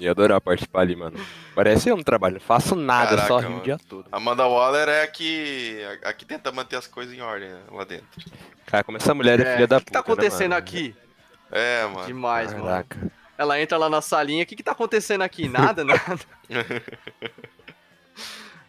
Ia 0.02 0.11
adorar 0.11 0.40
participar 0.40 0.80
ali, 0.80 0.97
mano. 0.97 1.16
Parece 1.54 1.88
eu 1.88 1.97
não 1.97 2.02
trabalho, 2.02 2.35
não 2.35 2.40
faço 2.40 2.75
nada, 2.75 3.11
Caraca, 3.11 3.28
só 3.28 3.38
rio 3.38 3.50
mano. 3.50 3.61
o 3.61 3.64
dia 3.64 3.78
todo. 3.88 4.06
Amanda 4.11 4.44
Waller 4.47 4.88
é 4.88 5.02
a 5.04 5.06
que, 5.06 5.78
a 6.02 6.12
que 6.12 6.25
tenta 6.25 6.50
manter 6.50 6.75
as 6.76 6.88
coisas 6.88 7.14
em 7.14 7.21
ordem 7.21 7.49
né, 7.50 7.62
lá 7.71 7.85
dentro. 7.85 8.06
Cara, 8.66 8.82
como 8.82 8.97
essa 8.99 9.14
mulher 9.14 9.38
é, 9.38 9.42
É, 9.44 9.54
filha 9.54 9.66
da 9.68 9.76
O 9.76 9.80
que, 9.80 9.85
puta. 9.85 9.90
que 9.90 9.92
tá 9.92 10.00
acontecendo 10.00 10.50
né, 10.50 10.56
mano? 10.56 10.59
aqui? 10.59 10.97
É, 11.52 11.87
mano. 11.87 12.06
Demais, 12.06 12.52
mano. 12.52 12.64
Caraca. 12.64 13.12
Ela 13.38 13.61
entra 13.61 13.78
lá 13.78 13.88
na 13.88 14.00
salinha, 14.02 14.42
o 14.42 14.47
que 14.47 14.56
que 14.56 14.62
tá 14.62 14.73
acontecendo 14.73 15.23
aqui? 15.23 15.49
Nada, 15.49 15.85
nada. 15.85 16.18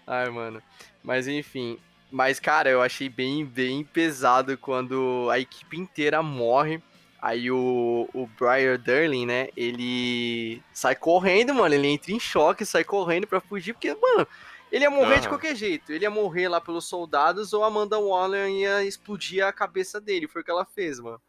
Ai, 0.05 0.29
mano. 0.29 0.61
Mas 1.01 1.27
enfim. 1.27 1.79
Mas, 2.11 2.39
cara, 2.39 2.69
eu 2.69 2.81
achei 2.81 3.09
bem, 3.09 3.43
bem 3.43 3.83
pesado 3.83 4.55
quando 4.57 5.27
a 5.31 5.39
equipe 5.39 5.77
inteira 5.77 6.21
morre. 6.21 6.81
Aí 7.23 7.49
o, 7.49 8.05
o 8.13 8.27
Brian 8.37 8.77
Durling, 8.77 9.25
né? 9.25 9.47
Ele 9.55 10.61
sai 10.73 10.93
correndo, 10.93 11.53
mano. 11.53 11.73
Ele 11.73 11.87
entra 11.87 12.11
em 12.11 12.19
choque, 12.19 12.65
sai 12.65 12.83
correndo 12.83 13.25
pra 13.25 13.39
fugir, 13.39 13.71
porque, 13.71 13.95
mano, 13.95 14.27
ele 14.69 14.83
ia 14.83 14.89
morrer 14.89 15.21
de 15.21 15.29
qualquer 15.29 15.55
jeito. 15.55 15.93
Ele 15.93 16.03
ia 16.03 16.09
morrer 16.09 16.49
lá 16.49 16.59
pelos 16.59 16.83
soldados 16.83 17.53
ou 17.53 17.63
a 17.63 17.67
Amanda 17.67 17.97
Waller 17.97 18.49
ia 18.49 18.83
explodir 18.83 19.41
a 19.41 19.53
cabeça 19.53 20.01
dele. 20.01 20.27
Foi 20.27 20.41
o 20.41 20.43
que 20.43 20.51
ela 20.51 20.65
fez, 20.65 20.99
mano. 20.99 21.21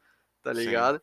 Tá 0.42 0.52
Sim. 0.52 0.62
ligado? 0.62 1.00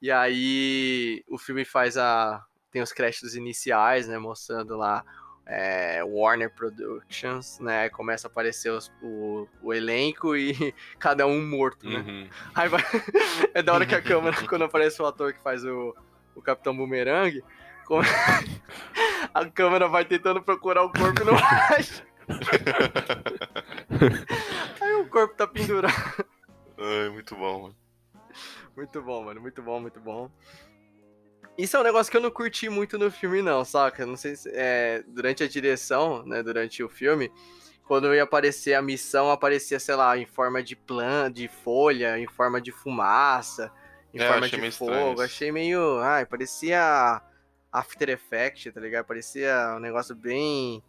E 0.00 0.10
aí 0.10 1.22
o 1.28 1.36
filme 1.36 1.66
faz 1.66 1.98
a. 1.98 2.42
Tem 2.70 2.80
os 2.80 2.90
créditos 2.90 3.34
iniciais, 3.34 4.08
né? 4.08 4.16
Mostrando 4.16 4.78
lá 4.78 5.04
é, 5.46 6.02
Warner 6.04 6.50
Productions, 6.54 7.58
né? 7.60 7.88
Começa 7.90 8.26
a 8.26 8.30
aparecer 8.30 8.70
os- 8.70 8.92
o, 9.02 9.48
o 9.62 9.74
elenco 9.74 10.36
e 10.36 10.52
cada 10.98 11.26
um 11.26 11.44
morto, 11.44 11.88
né? 11.88 11.98
Uhum. 11.98 12.28
Aí 12.54 12.68
vai... 12.68 12.80
é 13.54 13.62
da 13.62 13.74
hora 13.74 13.86
que 13.86 13.94
a 13.94 14.02
câmera, 14.02 14.36
quando 14.48 14.64
aparece 14.64 15.00
o 15.02 15.06
ator 15.06 15.32
que 15.32 15.40
faz 15.42 15.64
o, 15.64 15.94
o 16.34 16.42
Capitão 16.42 16.76
Boomerang, 16.76 17.42
come- 17.84 18.06
a 19.34 19.44
câmera 19.50 19.88
vai 19.88 20.04
tentando 20.04 20.42
procurar 20.42 20.82
o 20.84 20.92
corpo 20.92 21.20
e 21.22 21.24
não 21.24 21.36
acha. 21.36 22.04
Aí 24.80 24.92
o 24.94 25.06
corpo 25.08 25.34
tá 25.34 25.46
pendurado. 25.46 26.24
Ai, 26.78 27.08
muito 27.10 27.34
bom, 27.36 27.62
mano. 27.62 27.76
Muito 28.76 29.02
bom, 29.02 29.24
mano. 29.24 29.40
Muito 29.40 29.62
bom, 29.62 29.80
muito 29.80 30.00
bom. 30.00 30.30
Isso 31.58 31.76
é 31.76 31.80
um 31.80 31.82
negócio 31.82 32.10
que 32.10 32.16
eu 32.16 32.20
não 32.20 32.30
curti 32.30 32.68
muito 32.68 32.98
no 32.98 33.10
filme, 33.10 33.42
não, 33.42 33.64
saca? 33.64 34.06
Não 34.06 34.16
sei 34.16 34.36
se. 34.36 34.50
É, 34.54 35.02
durante 35.06 35.42
a 35.44 35.48
direção, 35.48 36.24
né? 36.24 36.42
Durante 36.42 36.82
o 36.82 36.88
filme, 36.88 37.30
quando 37.86 38.14
ia 38.14 38.22
aparecer 38.22 38.74
a 38.74 38.82
missão, 38.82 39.30
aparecia, 39.30 39.78
sei 39.78 39.94
lá, 39.94 40.16
em 40.16 40.24
forma 40.26 40.62
de 40.62 40.74
planta, 40.74 41.30
de 41.34 41.48
folha, 41.48 42.18
em 42.18 42.26
forma 42.26 42.60
de 42.60 42.72
fumaça, 42.72 43.70
em 44.14 44.20
É, 44.20 44.26
forma 44.28 44.46
achei 44.46 44.56
de 44.56 44.60
meio 44.60 44.72
fogo. 44.72 45.20
Achei 45.20 45.52
meio. 45.52 45.98
Ai, 46.00 46.24
parecia. 46.26 47.20
After 47.70 48.08
Effects, 48.10 48.72
tá 48.72 48.80
ligado? 48.80 49.06
Parecia 49.06 49.74
um 49.76 49.78
negócio 49.80 50.14
bem. 50.14 50.82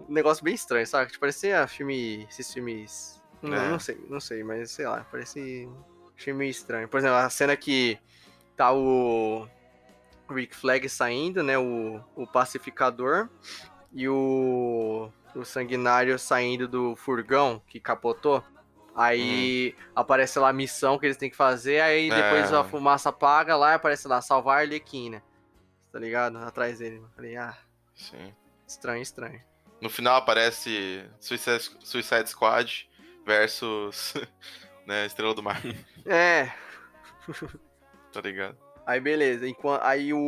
um 0.00 0.08
negócio 0.12 0.42
bem 0.44 0.54
estranho, 0.54 0.86
sabe? 0.86 1.06
Tipo, 1.10 1.20
parecia 1.20 1.66
filme. 1.66 2.26
Esses 2.30 2.52
filmes. 2.52 3.22
Não, 3.42 3.54
É. 3.56 3.68
não 3.68 3.78
sei, 3.78 3.98
não 4.08 4.18
sei, 4.20 4.42
mas 4.42 4.70
sei 4.70 4.86
lá, 4.86 5.04
parecia 5.10 5.68
um 5.68 5.84
filme 6.16 6.48
estranho. 6.48 6.88
Por 6.88 6.98
exemplo, 6.98 7.16
a 7.16 7.28
cena 7.30 7.56
que 7.56 7.98
tá 8.58 8.72
o 8.72 9.48
Rick 10.28 10.54
Flag 10.54 10.88
saindo, 10.88 11.42
né? 11.42 11.56
O, 11.56 12.02
o 12.16 12.26
pacificador 12.26 13.28
e 13.92 14.08
o, 14.08 15.10
o 15.34 15.44
sanguinário 15.44 16.18
saindo 16.18 16.68
do 16.68 16.94
furgão 16.96 17.62
que 17.66 17.80
capotou. 17.80 18.44
Aí 18.94 19.76
aparece 19.94 20.38
lá 20.40 20.48
a 20.48 20.52
missão 20.52 20.98
que 20.98 21.06
eles 21.06 21.16
têm 21.16 21.30
que 21.30 21.36
fazer, 21.36 21.80
aí 21.80 22.10
depois 22.10 22.50
É. 22.50 22.56
a 22.56 22.64
fumaça 22.64 23.10
apaga 23.10 23.56
lá 23.56 23.74
aparece 23.74 24.08
lá, 24.08 24.20
salvar 24.20 24.58
a 24.58 24.60
Arlequina. 24.62 25.22
Tá 25.92 25.98
ligado? 26.00 26.36
Atrás 26.38 26.80
dele. 26.80 26.96
Eu 26.96 27.08
falei, 27.14 27.36
ah, 27.36 27.56
Sim. 27.94 28.34
estranho, 28.66 29.00
estranho. 29.00 29.40
No 29.80 29.88
final 29.88 30.16
aparece 30.16 31.08
Suicide, 31.20 31.70
Suicide 31.84 32.28
Squad 32.28 32.90
versus 33.24 34.14
né, 34.84 35.06
Estrela 35.06 35.32
do 35.32 35.42
Mar, 35.44 35.62
É, 36.04 36.50
tá 38.12 38.20
ligado? 38.20 38.56
aí 38.86 39.00
beleza. 39.00 39.46
Enquanto, 39.46 39.82
aí 39.82 40.12
o, 40.14 40.18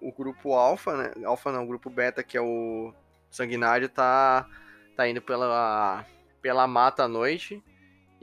o 0.00 0.12
grupo 0.16 0.54
Alpha, 0.54 0.96
né? 0.96 1.12
Alpha 1.24 1.52
não, 1.52 1.64
o 1.64 1.66
grupo 1.66 1.90
Beta, 1.90 2.22
que 2.22 2.36
é 2.36 2.40
o 2.40 2.94
Sanguinário, 3.30 3.88
tá, 3.90 4.48
tá 4.96 5.06
indo 5.08 5.20
pela, 5.20 6.04
pela 6.40 6.66
mata 6.66 7.04
à 7.04 7.08
noite. 7.08 7.62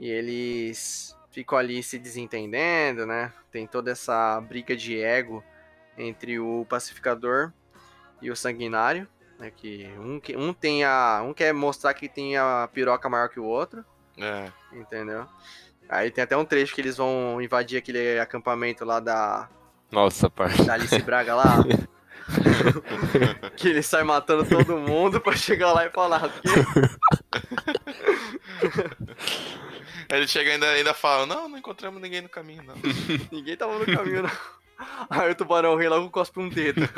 E 0.00 0.08
eles 0.10 1.16
ficam 1.30 1.56
ali 1.56 1.80
se 1.82 1.96
desentendendo, 1.98 3.06
né? 3.06 3.32
Tem 3.52 3.66
toda 3.66 3.92
essa 3.92 4.40
briga 4.40 4.74
de 4.76 5.00
ego 5.00 5.44
entre 5.96 6.40
o 6.40 6.66
pacificador 6.68 7.52
e 8.20 8.30
o 8.30 8.34
sanguinário, 8.36 9.06
né? 9.38 9.52
Que 9.54 9.86
um, 9.98 10.18
que- 10.18 10.36
um 10.36 10.52
tem 10.52 10.82
a. 10.82 11.22
Um 11.24 11.32
quer 11.32 11.52
mostrar 11.54 11.94
que 11.94 12.08
tem 12.08 12.36
a 12.36 12.68
piroca 12.72 13.08
maior 13.08 13.28
que 13.28 13.38
o 13.38 13.44
outro, 13.44 13.84
É. 14.18 14.50
entendeu? 14.72 15.26
Aí 15.88 16.10
tem 16.10 16.24
até 16.24 16.36
um 16.36 16.44
trecho 16.44 16.74
que 16.74 16.80
eles 16.80 16.96
vão 16.96 17.40
invadir 17.40 17.78
aquele 17.78 18.18
acampamento 18.18 18.84
lá 18.84 18.98
da, 18.98 19.48
Nossa, 19.90 20.30
parça. 20.30 20.64
da 20.64 20.74
Alice 20.74 21.02
Braga 21.02 21.34
lá. 21.34 21.58
que 23.56 23.68
ele 23.68 23.82
sai 23.82 24.04
matando 24.04 24.44
todo 24.44 24.78
mundo 24.78 25.20
pra 25.20 25.36
chegar 25.36 25.72
lá 25.72 25.84
e 25.84 25.90
falar 25.90 26.30
ele 30.08 30.28
chega 30.28 30.50
e 30.50 30.52
ainda, 30.54 30.70
ainda 30.70 30.94
fala, 30.94 31.26
não, 31.26 31.48
não 31.48 31.58
encontramos 31.58 32.00
ninguém 32.00 32.20
no 32.20 32.28
caminho, 32.28 32.62
não. 32.62 32.74
Ninguém 33.32 33.56
tava 33.56 33.78
no 33.78 33.86
caminho, 33.86 34.22
não. 34.22 34.30
Aí 35.08 35.30
o 35.30 35.34
tubarão 35.34 35.76
rei 35.76 35.88
logo 35.88 36.10
cospe 36.10 36.40
um 36.40 36.48
dedo. 36.48 36.82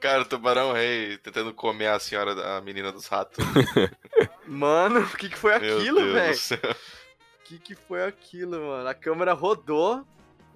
Cara, 0.00 0.22
o 0.22 0.24
tubarão 0.24 0.72
rei 0.72 1.16
tentando 1.18 1.52
comer 1.54 1.88
a 1.88 1.98
senhora, 1.98 2.56
a 2.56 2.60
menina 2.60 2.90
dos 2.90 3.06
ratos. 3.06 3.44
Mano, 4.46 5.00
o 5.00 5.16
que, 5.16 5.28
que 5.28 5.38
foi 5.38 5.58
Meu 5.58 5.78
aquilo, 5.78 6.12
velho? 6.12 6.34
O 6.34 7.44
que, 7.44 7.58
que 7.58 7.74
foi 7.74 8.04
aquilo, 8.04 8.60
mano? 8.66 8.88
A 8.88 8.94
câmera 8.94 9.32
rodou. 9.34 10.04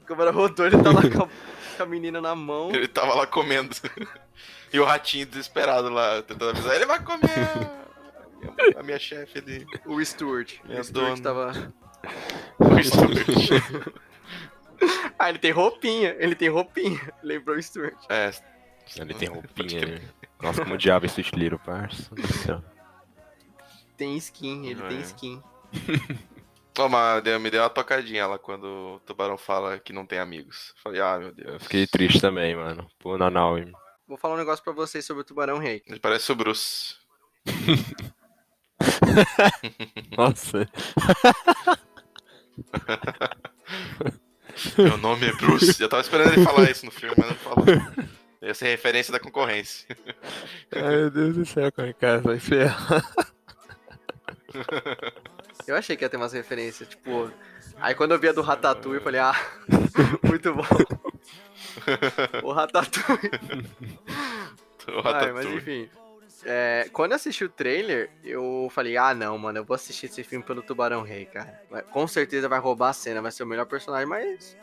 A 0.02 0.04
câmera 0.06 0.30
rodou, 0.30 0.66
ele 0.66 0.82
tá 0.82 0.90
lá 0.90 1.02
com 1.02 1.24
a, 1.24 1.28
com 1.76 1.82
a 1.82 1.86
menina 1.86 2.20
na 2.20 2.34
mão. 2.34 2.70
Ele 2.74 2.88
tava 2.88 3.14
lá 3.14 3.26
comendo. 3.26 3.74
E 4.72 4.80
o 4.80 4.84
ratinho 4.84 5.24
desesperado 5.24 5.88
lá, 5.88 6.20
tentando 6.22 6.50
avisar. 6.50 6.74
Ele 6.74 6.84
vai 6.84 7.02
comer 7.02 7.30
a 7.30 8.50
minha, 8.52 8.80
a 8.80 8.82
minha 8.82 8.98
chefe 8.98 9.38
ali. 9.38 9.66
O 9.86 10.04
Stuart. 10.04 10.56
Minha 10.64 10.80
o 10.80 10.84
Stuart 10.84 11.20
dona. 11.20 11.22
tava. 11.22 11.72
O 12.58 12.82
Stuart. 12.82 13.62
Ah, 15.18 15.30
ele 15.30 15.38
tem 15.38 15.52
roupinha. 15.52 16.14
Ele 16.18 16.34
tem 16.34 16.48
roupinha. 16.48 17.00
Lembrou 17.22 17.56
o 17.56 17.62
Stuart. 17.62 17.94
É. 18.10 18.30
Ele 18.96 19.14
tem 19.14 19.28
roupinha, 19.28 19.84
né? 19.86 20.00
Nossa, 20.40 20.62
como 20.62 20.78
diabo 20.78 21.06
esse 21.06 21.22
Little, 21.34 21.58
parça. 21.58 22.10
Tem 23.96 24.14
skin, 24.18 24.66
ele 24.66 24.82
tem 24.82 24.98
É. 24.98 25.00
skin. 25.00 25.42
Ô, 26.78 26.86
mas 26.88 27.22
deu- 27.22 27.40
me 27.40 27.50
deu 27.50 27.62
uma 27.62 27.70
tocadinha 27.70 28.26
lá 28.26 28.38
quando 28.38 28.64
o 28.64 29.00
tubarão 29.06 29.38
fala 29.38 29.78
que 29.78 29.90
não 29.90 30.04
tem 30.04 30.18
amigos. 30.18 30.74
Falei, 30.84 31.00
ah, 31.00 31.16
meu 31.18 31.28
Eu 31.28 31.34
Deus. 31.34 31.62
fiquei 31.62 31.86
triste 31.86 32.20
também, 32.20 32.54
mano. 32.54 32.86
Pô, 32.98 33.16
Nanau. 33.16 33.56
Vou 34.06 34.18
falar 34.18 34.34
um 34.34 34.38
negócio 34.38 34.62
pra 34.62 34.74
vocês 34.74 35.02
sobre 35.06 35.22
o 35.22 35.24
tubarão 35.24 35.56
rei. 35.56 35.82
Ele 35.86 35.98
parece 35.98 36.30
o 36.30 36.34
Bruce. 36.36 36.96
Nossa. 40.16 40.68
Meu 44.78 44.96
nome 44.98 45.26
é 45.26 45.32
Bruce. 45.32 45.82
Eu 45.82 45.88
tava 45.88 46.02
esperando 46.02 46.32
ele 46.34 46.44
falar 46.44 46.70
isso 46.70 46.84
no 46.84 46.92
filme, 46.92 47.14
mas 47.18 47.28
não 47.28 47.34
falou. 47.36 47.64
Essa 48.40 48.66
é 48.66 48.70
referência 48.70 49.12
da 49.12 49.18
concorrência. 49.20 49.86
Ai, 50.74 50.96
meu 50.96 51.10
Deus 51.10 51.34
do 51.36 51.46
céu, 51.46 51.72
como 51.72 51.88
é 51.88 51.92
cara 51.92 52.20
vai 52.20 52.38
ferrar? 52.38 53.02
Eu 55.66 55.74
achei 55.74 55.96
que 55.96 56.04
ia 56.04 56.08
ter 56.08 56.16
umas 56.16 56.32
referências, 56.32 56.88
tipo. 56.88 57.30
Aí 57.78 57.94
quando 57.94 58.12
eu 58.12 58.18
vi 58.18 58.28
a 58.28 58.32
do 58.32 58.42
Ratatouille, 58.42 58.98
eu 58.98 59.02
falei, 59.02 59.20
ah, 59.20 59.34
muito 60.22 60.54
bom. 60.54 60.64
o 62.42 62.52
Ratatouille. 62.52 63.30
O 64.88 64.98
Ai, 64.98 65.32
mas 65.32 65.44
Ratatouille. 65.44 65.56
enfim. 65.56 65.90
É, 66.44 66.88
quando 66.92 67.10
eu 67.10 67.16
assisti 67.16 67.42
o 67.44 67.48
trailer, 67.48 68.08
eu 68.22 68.68
falei, 68.72 68.96
ah 68.96 69.12
não, 69.12 69.36
mano, 69.36 69.58
eu 69.58 69.64
vou 69.64 69.74
assistir 69.74 70.06
esse 70.06 70.22
filme 70.22 70.44
pelo 70.44 70.62
Tubarão 70.62 71.02
Rei, 71.02 71.26
cara. 71.26 71.60
Com 71.90 72.06
certeza 72.06 72.48
vai 72.48 72.60
roubar 72.60 72.90
a 72.90 72.92
cena, 72.92 73.20
vai 73.20 73.32
ser 73.32 73.42
o 73.42 73.46
melhor 73.46 73.66
personagem, 73.66 74.06
mas 74.06 74.56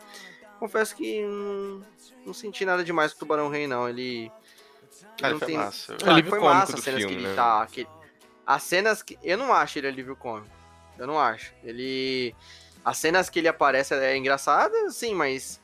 confesso 0.64 0.94
que 0.96 1.24
hum, 1.24 1.82
não 2.24 2.32
senti 2.32 2.64
nada 2.64 2.82
demais 2.82 3.12
com 3.12 3.16
o 3.16 3.18
Tubarão 3.20 3.48
Rei, 3.50 3.66
não. 3.66 3.88
Ele. 3.88 4.30
Ah, 5.22 5.26
ele 5.28 5.32
não 5.32 5.38
foi 5.38 5.46
tem- 5.48 5.56
massa. 5.58 5.92
É 5.92 5.96
Claro, 5.96 6.12
alívio 6.12 6.30
foi 6.30 6.40
massa 6.40 6.74
as 6.76 6.80
cenas 6.80 7.00
filme, 7.00 7.14
que 7.16 7.20
ele 7.22 7.28
né? 7.28 7.34
tá. 7.34 7.66
que- 7.70 7.86
As 8.46 8.62
cenas 8.62 9.02
que. 9.02 9.18
Eu 9.22 9.36
não 9.38 9.52
acho 9.52 9.78
ele 9.78 9.88
alívio 9.88 10.16
cômico. 10.16 10.48
Eu 10.98 11.06
não 11.06 11.18
acho. 11.20 11.52
Ele. 11.62 12.34
As 12.84 12.96
cenas 12.98 13.28
que 13.30 13.38
ele 13.38 13.48
aparece 13.48 13.94
é 13.94 14.16
engraçada, 14.16 14.90
sim, 14.90 15.14
mas. 15.14 15.60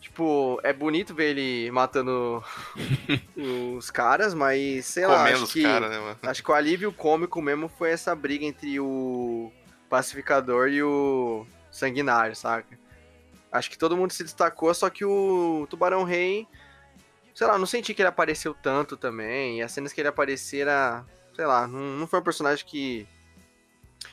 Tipo, 0.00 0.60
é 0.62 0.72
bonito 0.72 1.14
ver 1.14 1.30
ele 1.36 1.70
matando 1.72 2.42
os 3.76 3.90
caras, 3.90 4.34
mas 4.34 4.86
sei 4.86 5.06
lá, 5.06 5.24
acho 5.24 5.46
que, 5.48 5.62
caras, 5.62 5.90
né, 5.90 5.98
mano? 5.98 6.18
acho 6.22 6.42
que 6.44 6.50
o 6.50 6.54
alívio 6.54 6.92
cômico 6.92 7.42
mesmo 7.42 7.68
foi 7.68 7.90
essa 7.90 8.14
briga 8.14 8.44
entre 8.44 8.78
o 8.78 9.50
pacificador 9.90 10.68
e 10.68 10.80
o 10.82 11.44
sanguinário, 11.72 12.36
saca? 12.36 12.78
Acho 13.56 13.70
que 13.70 13.78
todo 13.78 13.96
mundo 13.96 14.12
se 14.12 14.22
destacou, 14.22 14.72
só 14.74 14.88
que 14.90 15.04
o 15.04 15.66
Tubarão 15.68 16.04
Rei, 16.04 16.46
sei 17.34 17.46
lá, 17.46 17.58
não 17.58 17.66
senti 17.66 17.92
que 17.94 18.02
ele 18.02 18.08
apareceu 18.08 18.54
tanto 18.54 18.96
também. 18.96 19.58
E 19.58 19.62
as 19.62 19.72
cenas 19.72 19.92
que 19.92 20.00
ele 20.00 20.08
aparecera, 20.08 21.04
sei 21.34 21.46
lá, 21.46 21.66
não, 21.66 21.80
não 21.80 22.06
foi 22.06 22.20
um 22.20 22.24
personagem 22.24 22.64
que. 22.66 23.06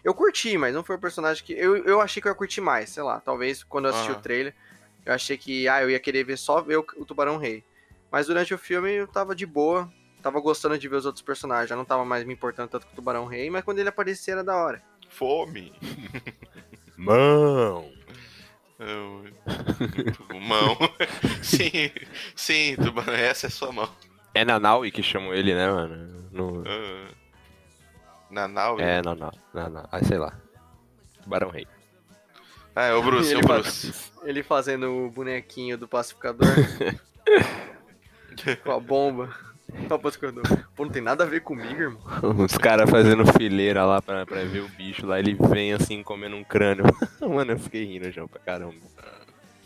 Eu 0.04 0.14
curti, 0.14 0.58
mas 0.58 0.74
não 0.74 0.84
foi 0.84 0.96
um 0.96 1.00
personagem 1.00 1.44
que. 1.44 1.54
Eu, 1.54 1.78
eu 1.86 2.02
achei 2.02 2.22
que 2.22 2.28
eu 2.28 2.32
ia 2.32 2.36
curtir 2.38 2.62
mais, 2.62 2.90
sei 2.90 3.04
lá. 3.04 3.20
Talvez 3.20 3.64
quando 3.64 3.86
eu 3.86 3.92
assisti 3.92 4.12
Ah. 4.12 4.18
o 4.18 4.22
trailer, 4.22 4.56
eu 5.06 5.14
achei 5.14 5.38
que 5.38 5.68
ah, 5.68 5.82
eu 5.84 5.90
ia 5.90 6.00
querer 6.00 6.24
ver 6.24 6.38
só 6.38 6.62
ver 6.62 6.78
o, 6.78 6.86
o 6.98 7.06
Tubarão 7.06 7.38
Rei. 7.38 7.64
Mas 8.12 8.28
durante 8.28 8.54
o 8.54 8.58
filme 8.58 8.92
eu 8.92 9.08
tava 9.08 9.36
de 9.36 9.46
boa, 9.46 9.92
tava 10.22 10.40
gostando 10.40 10.78
de 10.78 10.88
ver 10.88 10.96
os 10.98 11.06
outros 11.06 11.24
personagens, 11.24 11.70
já 11.70 11.76
não 11.76 11.84
tava 11.86 12.06
mais 12.06 12.24
me 12.24 12.34
importando 12.34 12.70
tanto 12.70 12.86
com 12.86 12.94
o 12.94 12.96
Tubarão 12.96 13.26
Rei, 13.26 13.50
mas 13.50 13.64
quando 13.64 13.80
ele 13.80 13.90
aparecia 13.90 14.34
era 14.36 14.44
da 14.44 14.56
hora. 14.56 14.82
Fome. 15.10 15.74
Mão. 16.98 17.92
Eu- 18.86 20.40
Mão. 20.40 20.78
sim, 21.42 21.92
sim, 22.36 22.76
tubarão, 22.76 23.14
essa 23.14 23.48
é 23.48 23.50
sua 23.50 23.72
mão. 23.72 23.90
É 24.34 24.44
Nanaui 24.44 24.92
que 24.92 25.04
chamam 25.04 25.34
ele, 25.34 25.54
né, 25.54 25.70
mano? 25.70 26.30
No... 26.32 26.64
Ah. 26.68 27.12
Nanau? 28.30 28.80
É, 28.80 29.02
Nanau. 29.02 29.32
Nanau. 29.54 29.88
Ah, 29.92 30.04
sei 30.04 30.18
lá. 30.18 30.34
Tubarão 31.22 31.50
Rei. 31.50 31.68
Ah, 32.76 32.86
é 32.86 32.94
o 32.94 33.04
Bruce, 33.04 33.32
é 33.32 33.36
o 33.36 33.40
Ele 33.40 33.48
Bruce. 33.48 34.12
Ele 34.24 34.44
fazendo 34.44 34.90
o 34.90 35.12
bonequinho 35.12 35.78
do 35.78 35.88
pacificador 35.88 36.48
com 38.64 38.72
a 38.72 38.80
bomba. 38.80 39.30
Ó, 39.90 39.96
o 39.96 40.00
pacificador. 40.00 40.44
Pô, 40.76 40.86
não 40.86 40.92
tem 40.92 41.02
nada 41.02 41.24
a 41.24 41.28
ver 41.28 41.42
comigo, 41.42 41.82
irmão. 41.82 42.02
Os 42.44 42.58
caras 42.58 42.90
fazendo 42.90 43.26
fileira 43.34 43.86
lá 43.86 44.02
pra, 44.02 44.26
pra 44.26 44.44
ver 44.44 44.62
o 44.62 44.70
bicho 44.70 45.06
lá, 45.06 45.20
ele 45.20 45.34
vem 45.34 45.74
assim 45.74 46.04
comendo 46.04 46.36
um 46.36 46.44
crânio. 46.44 46.86
Mano, 47.22 47.52
eu 47.52 47.60
fiquei 47.60 47.86
rindo, 47.86 48.12
João, 48.12 48.28
pra 48.28 48.40
caramba. 48.40 48.76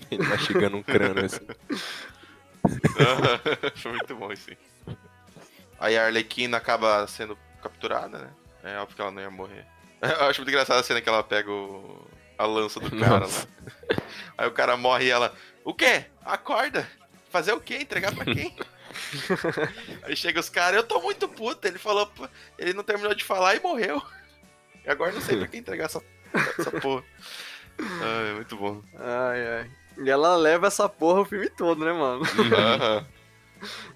Ele 0.10 0.24
mastigando 0.24 0.78
um 0.78 0.84
crânio 0.84 1.26
assim. 1.26 1.46
Foi 3.76 3.92
muito 3.92 4.16
bom 4.16 4.32
isso 4.32 4.50
aí. 4.50 4.58
Aí 5.80 5.98
a 5.98 6.06
Arlequina 6.06 6.58
acaba 6.58 7.06
sendo 7.08 7.38
capturada, 7.62 8.18
né? 8.18 8.30
É 8.64 8.78
óbvio 8.80 8.96
que 8.96 9.02
ela 9.02 9.12
não 9.12 9.22
ia 9.22 9.30
morrer. 9.30 9.66
Eu 10.02 10.28
acho 10.28 10.42
muito 10.42 10.50
engraçada 10.50 10.80
a 10.80 10.84
cena 10.84 11.02
que 11.02 11.10
ela 11.10 11.24
pega 11.24 11.52
o... 11.52 12.08
a 12.38 12.46
lança 12.46 12.80
do 12.80 12.90
cara 12.98 13.22
Nossa. 13.22 13.48
lá. 13.66 13.98
Aí 14.38 14.48
o 14.48 14.52
cara 14.52 14.78
morre 14.78 15.06
e 15.06 15.10
ela. 15.10 15.34
O 15.64 15.74
quê? 15.74 16.06
Acorda! 16.24 16.88
Fazer 17.30 17.54
o 17.54 17.60
quê? 17.60 17.78
Entregar 17.82 18.14
pra 18.14 18.26
quem? 18.26 18.56
Aí 20.04 20.16
chega 20.16 20.40
os 20.40 20.50
caras, 20.50 20.78
eu 20.78 20.84
tô 20.84 21.02
muito 21.02 21.28
puto. 21.28 21.68
Ele 21.68 21.78
falou, 21.78 22.12
ele 22.58 22.74
não 22.74 22.84
terminou 22.84 23.14
de 23.14 23.24
falar 23.24 23.56
e 23.56 23.60
morreu. 23.60 24.02
E 24.86 24.90
agora 24.90 25.12
não 25.12 25.22
sei 25.22 25.38
pra 25.38 25.48
quem 25.48 25.60
entregar 25.60 25.86
essa, 25.86 26.02
essa 26.58 26.72
porra. 26.80 27.04
Ai, 27.80 28.34
muito 28.34 28.56
bom. 28.56 28.82
Ai, 28.96 29.48
ai. 29.48 29.72
E 30.00 30.10
ela 30.10 30.36
leva 30.36 30.68
essa 30.68 30.88
porra 30.88 31.22
o 31.22 31.26
filme 31.26 31.50
todo, 31.50 31.84
né, 31.84 31.92
mano? 31.92 32.24
Aham. 32.56 33.06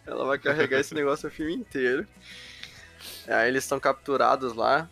Ela 0.08 0.26
vai 0.26 0.40
carregar 0.40 0.80
esse 0.80 0.96
negócio 0.96 1.30
o 1.30 1.32
filme 1.32 1.54
inteiro. 1.54 2.08
Aí 3.28 3.48
eles 3.48 3.64
estão 3.64 3.80
capturados 3.80 4.56
lá. 4.56 4.90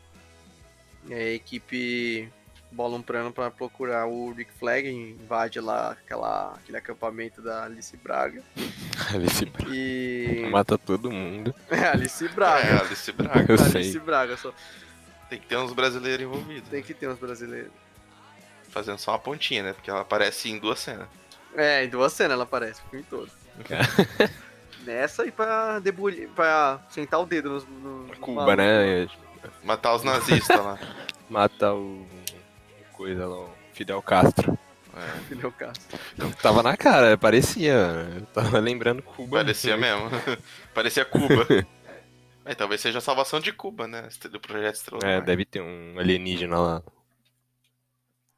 E 1.07 1.13
aí 1.13 1.29
a 1.29 1.33
equipe 1.33 2.31
bola 2.71 2.97
um 2.97 3.01
plano 3.01 3.31
pra 3.31 3.49
procurar 3.49 4.05
o 4.07 4.31
Rick 4.31 4.51
Flag, 4.59 4.87
invade 4.89 5.59
lá 5.59 5.91
aquela, 5.91 6.53
aquele 6.53 6.77
acampamento 6.77 7.41
da 7.41 7.65
Alice 7.65 7.95
Braga. 7.97 8.43
Alice 9.13 9.51
E. 9.71 10.47
mata 10.51 10.77
todo 10.77 11.11
mundo. 11.11 11.53
É, 11.69 11.87
Alice 11.89 12.25
É, 12.25 12.27
Braga. 12.29 12.81
Alice 12.81 13.11
Braga. 13.11 13.53
Eu 13.53 13.59
Alice 13.59 13.91
sei. 13.91 13.99
Braga, 14.01 14.37
só 14.37 14.53
Tem 15.29 15.39
que 15.39 15.47
ter 15.47 15.57
uns 15.57 15.73
brasileiros 15.73 16.23
envolvidos. 16.25 16.69
tem 16.69 16.81
que 16.83 16.93
ter 16.93 17.07
uns 17.09 17.19
brasileiros. 17.19 17.71
Fazendo 18.69 18.99
só 18.99 19.11
uma 19.11 19.19
pontinha, 19.19 19.63
né? 19.63 19.73
Porque 19.73 19.89
ela 19.89 20.01
aparece 20.01 20.49
em 20.49 20.59
duas 20.59 20.79
cenas. 20.79 21.07
É, 21.55 21.83
em 21.83 21.89
duas 21.89 22.13
cenas 22.13 22.33
ela 22.33 22.43
aparece, 22.43 22.81
o 22.85 22.89
filme 22.89 23.05
todo. 23.09 23.31
Nessa 24.85 25.25
e 25.25 25.31
pra 25.31 25.79
debulhar, 25.79 26.29
pra 26.29 26.79
sentar 26.89 27.19
o 27.19 27.25
dedo 27.25 27.49
nos. 27.49 27.65
No, 27.67 28.07
Cuba, 28.21 28.55
né? 28.55 29.07
Matar 29.63 29.95
os 29.95 30.03
nazistas 30.03 30.57
lá. 30.57 30.79
Mata 31.29 31.73
o. 31.73 32.05
Coisa 32.99 33.25
lá, 33.25 33.37
o 33.37 33.49
Fidel 33.71 34.01
Castro. 34.01 34.59
É, 34.93 35.19
Fidel 35.29 35.53
Castro. 35.53 35.97
Tava 36.41 36.61
na 36.61 36.75
cara, 36.75 37.17
parecia. 37.17 37.73
Eu 37.73 38.25
tava 38.25 38.59
lembrando 38.59 39.01
Cuba. 39.01 39.37
parecia 39.37 39.77
mesmo. 39.77 40.09
parecia 40.75 41.05
Cuba. 41.05 41.47
É, 42.43 42.53
talvez 42.53 42.81
seja 42.81 42.97
a 42.97 43.01
salvação 43.01 43.39
de 43.39 43.53
Cuba, 43.53 43.87
né? 43.87 44.09
Do 44.29 44.37
projeto 44.41 44.75
Estrela 44.75 45.01
É, 45.05 45.21
deve 45.21 45.45
ter 45.45 45.61
um 45.61 45.97
alienígena 45.97 46.59
lá. 46.59 46.83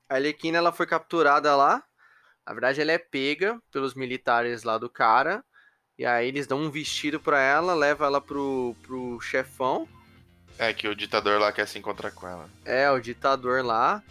A 0.08 0.14
Arlequina 0.14 0.60
ela 0.60 0.72
foi 0.72 0.86
capturada 0.86 1.56
lá. 1.56 1.84
Na 2.46 2.54
verdade, 2.54 2.82
ela 2.82 2.92
é 2.92 3.00
pega 3.00 3.60
pelos 3.72 3.96
militares 3.96 4.62
lá 4.62 4.78
do 4.78 4.92
cara. 4.92 5.44
E 5.98 6.06
aí 6.06 6.28
eles 6.28 6.46
dão 6.46 6.60
um 6.60 6.70
vestido 6.70 7.20
pra 7.20 7.42
ela, 7.42 7.74
leva 7.74 8.06
ela 8.06 8.22
pro, 8.22 8.76
pro 8.84 9.20
chefão. 9.22 9.90
É, 10.60 10.72
que 10.72 10.88
o 10.88 10.94
ditador 10.94 11.40
lá 11.40 11.52
quer 11.52 11.68
se 11.68 11.80
encontrar 11.80 12.12
com 12.12 12.28
ela. 12.28 12.48
É, 12.64 12.92
o 12.92 13.00
ditador 13.00 13.66
lá. 13.66 14.04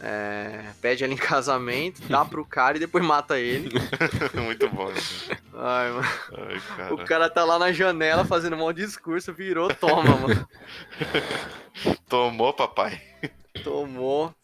É, 0.00 0.64
pede 0.80 1.02
ela 1.04 1.12
em 1.12 1.16
casamento, 1.18 2.00
dá 2.08 2.24
pro 2.24 2.44
cara 2.44 2.76
e 2.76 2.80
depois 2.80 3.04
mata 3.04 3.38
ele. 3.38 3.70
Muito 4.34 4.68
bom. 4.68 4.88
né? 4.88 4.94
Ai, 5.54 5.90
mano. 5.90 6.08
Ai, 6.78 6.90
O 6.92 6.96
cara. 6.96 7.04
cara 7.04 7.30
tá 7.30 7.44
lá 7.44 7.58
na 7.58 7.72
janela 7.72 8.24
fazendo 8.24 8.56
um 8.56 8.58
de 8.72 8.84
discurso, 8.84 9.32
virou, 9.32 9.68
toma, 9.74 10.16
mano. 10.16 10.48
Tomou, 12.08 12.52
papai. 12.52 13.00
Tomou, 13.62 14.34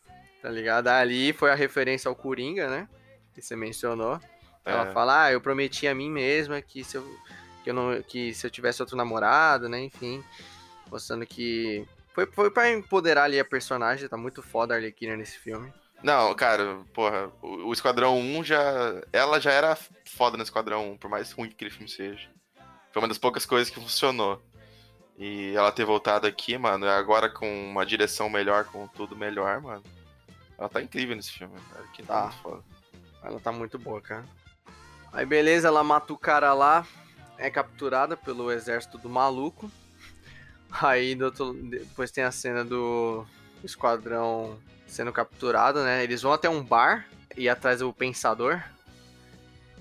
tá 0.40 0.48
ligado? 0.48 0.88
Ali 0.88 1.32
foi 1.32 1.50
a 1.50 1.54
referência 1.54 2.08
ao 2.08 2.14
Coringa, 2.16 2.68
né? 2.68 2.88
Que 3.34 3.42
você 3.42 3.54
mencionou. 3.56 4.20
Ela 4.64 4.88
É. 4.88 4.92
fala, 4.92 5.24
ah, 5.24 5.32
eu 5.32 5.40
prometi 5.40 5.86
a 5.88 5.94
mim 5.94 6.10
mesma 6.10 6.60
que 6.62 6.84
se 6.84 6.96
eu, 6.96 7.18
que 7.64 7.70
eu 7.70 7.74
não, 7.74 8.02
que 8.02 8.32
se 8.34 8.46
eu 8.46 8.50
tivesse 8.50 8.80
outro 8.82 8.96
namorado, 8.96 9.68
né, 9.68 9.80
enfim, 9.80 10.22
mostrando 10.90 11.26
que 11.26 11.84
foi, 12.14 12.27
foi 12.27 12.51
pra 12.51 12.70
empoderar 12.70 13.25
ali 13.25 13.38
a 13.40 13.44
personagem, 13.44 14.09
tá 14.09 14.16
muito 14.16 14.42
foda 14.42 14.75
a 14.75 14.77
Arlequina 14.77 15.16
nesse 15.16 15.38
filme. 15.38 15.72
Não, 16.03 16.35
cara, 16.35 16.81
porra, 16.92 17.31
o, 17.40 17.68
o 17.68 17.72
Esquadrão 17.72 18.18
1 18.18 18.44
já. 18.44 18.62
Ela 19.12 19.38
já 19.40 19.53
era 19.53 19.77
foda 20.05 20.37
no 20.37 20.42
Esquadrão 20.42 20.92
1, 20.92 20.96
por 20.98 21.09
mais 21.09 21.31
ruim 21.33 21.48
que 21.48 21.55
aquele 21.55 21.70
filme 21.70 21.88
seja. 21.88 22.29
Foi 22.92 23.01
uma 23.01 23.09
das 23.09 23.18
poucas 23.18 23.46
coisas 23.46 23.70
que 23.70 23.81
funcionou. 23.81 24.42
E 25.16 25.55
ela 25.55 25.70
ter 25.70 25.85
voltado 25.85 26.27
aqui, 26.27 26.59
mano, 26.59 26.88
agora 26.88 27.29
com 27.29 27.46
uma 27.70 27.87
direção 27.87 28.29
melhor, 28.29 28.64
com 28.64 28.88
tudo 28.88 29.14
melhor, 29.16 29.61
mano. 29.61 29.83
Ela 30.59 30.68
tá 30.68 30.83
incrível 30.83 31.14
nesse 31.14 31.33
filme. 31.33 31.55
Cara, 31.72 31.85
que 31.92 32.03
Tá. 32.03 32.22
muito 32.25 32.37
foda. 32.42 32.64
Ela 33.22 33.38
tá 33.40 33.53
muito 33.53 33.79
boa, 33.79 34.01
cara. 34.01 34.25
Aí 35.12 35.25
beleza, 35.25 35.68
ela 35.68 35.85
mata 35.85 36.12
o 36.12 36.18
cara 36.18 36.53
lá, 36.55 36.85
é 37.38 37.51
capturada 37.51 38.16
pelo 38.16 38.51
exército 38.51 38.98
do 38.98 39.09
maluco. 39.09 39.70
Aí 40.80 41.14
do 41.14 41.26
outro- 41.26 41.52
depois 41.54 42.11
tem 42.11 42.24
a 42.24 42.30
cena 42.32 42.64
do 42.64 43.24
esquadrão 43.62 44.58
sendo 44.87 45.12
capturado, 45.12 45.82
né? 45.82 46.02
Eles 46.02 46.22
vão 46.22 46.32
até 46.32 46.48
um 46.48 46.62
bar 46.62 47.06
e 47.37 47.48
atrás 47.48 47.80
do 47.80 47.92
pensador. 47.92 48.61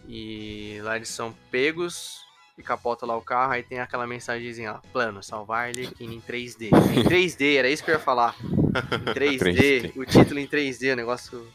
E 0.07 0.79
lá 0.83 0.95
eles 0.97 1.09
são 1.09 1.33
pegos 1.49 2.21
e 2.57 2.63
capota 2.63 3.05
lá 3.05 3.15
o 3.15 3.21
carro. 3.21 3.53
Aí 3.53 3.63
tem 3.63 3.79
aquela 3.79 4.05
mensagenzinha 4.05 4.73
lá: 4.73 4.81
plano, 4.91 5.23
salvar 5.23 5.69
Arlequina 5.69 6.13
em 6.13 6.19
3D. 6.21 6.69
Em 6.95 7.03
3D, 7.07 7.55
era 7.57 7.69
isso 7.69 7.83
que 7.83 7.91
eu 7.91 7.95
ia 7.95 7.99
falar. 7.99 8.35
Em 8.41 9.05
3D, 9.13 9.39
3D. 9.39 9.93
o 9.95 10.05
título 10.05 10.39
em 10.39 10.47
3D, 10.47 10.93
o 10.93 10.95
negócio 10.95 11.47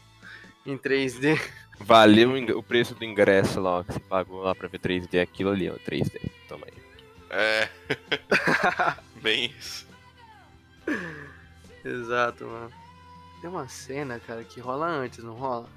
em 0.65 0.77
3D. 0.77 1.39
Valeu 1.79 2.31
o 2.57 2.63
preço 2.63 2.95
do 2.95 3.05
ingresso 3.05 3.61
lá, 3.61 3.79
ó, 3.79 3.83
que 3.83 3.93
você 3.93 3.99
pagou 3.99 4.41
lá 4.41 4.55
pra 4.55 4.67
ver 4.67 4.79
3D, 4.79 5.21
aquilo 5.21 5.51
ali, 5.51 5.69
ó, 5.69 5.75
3D. 5.75 6.19
Toma 6.47 6.65
aí. 6.65 6.73
É. 7.29 7.69
Bem 9.21 9.53
isso. 9.57 9.87
Exato, 11.83 12.45
mano. 12.45 12.71
Tem 13.41 13.49
uma 13.49 13.67
cena, 13.67 14.19
cara, 14.19 14.43
que 14.43 14.59
rola 14.59 14.87
antes, 14.87 15.23
não 15.23 15.33
rola? 15.33 15.69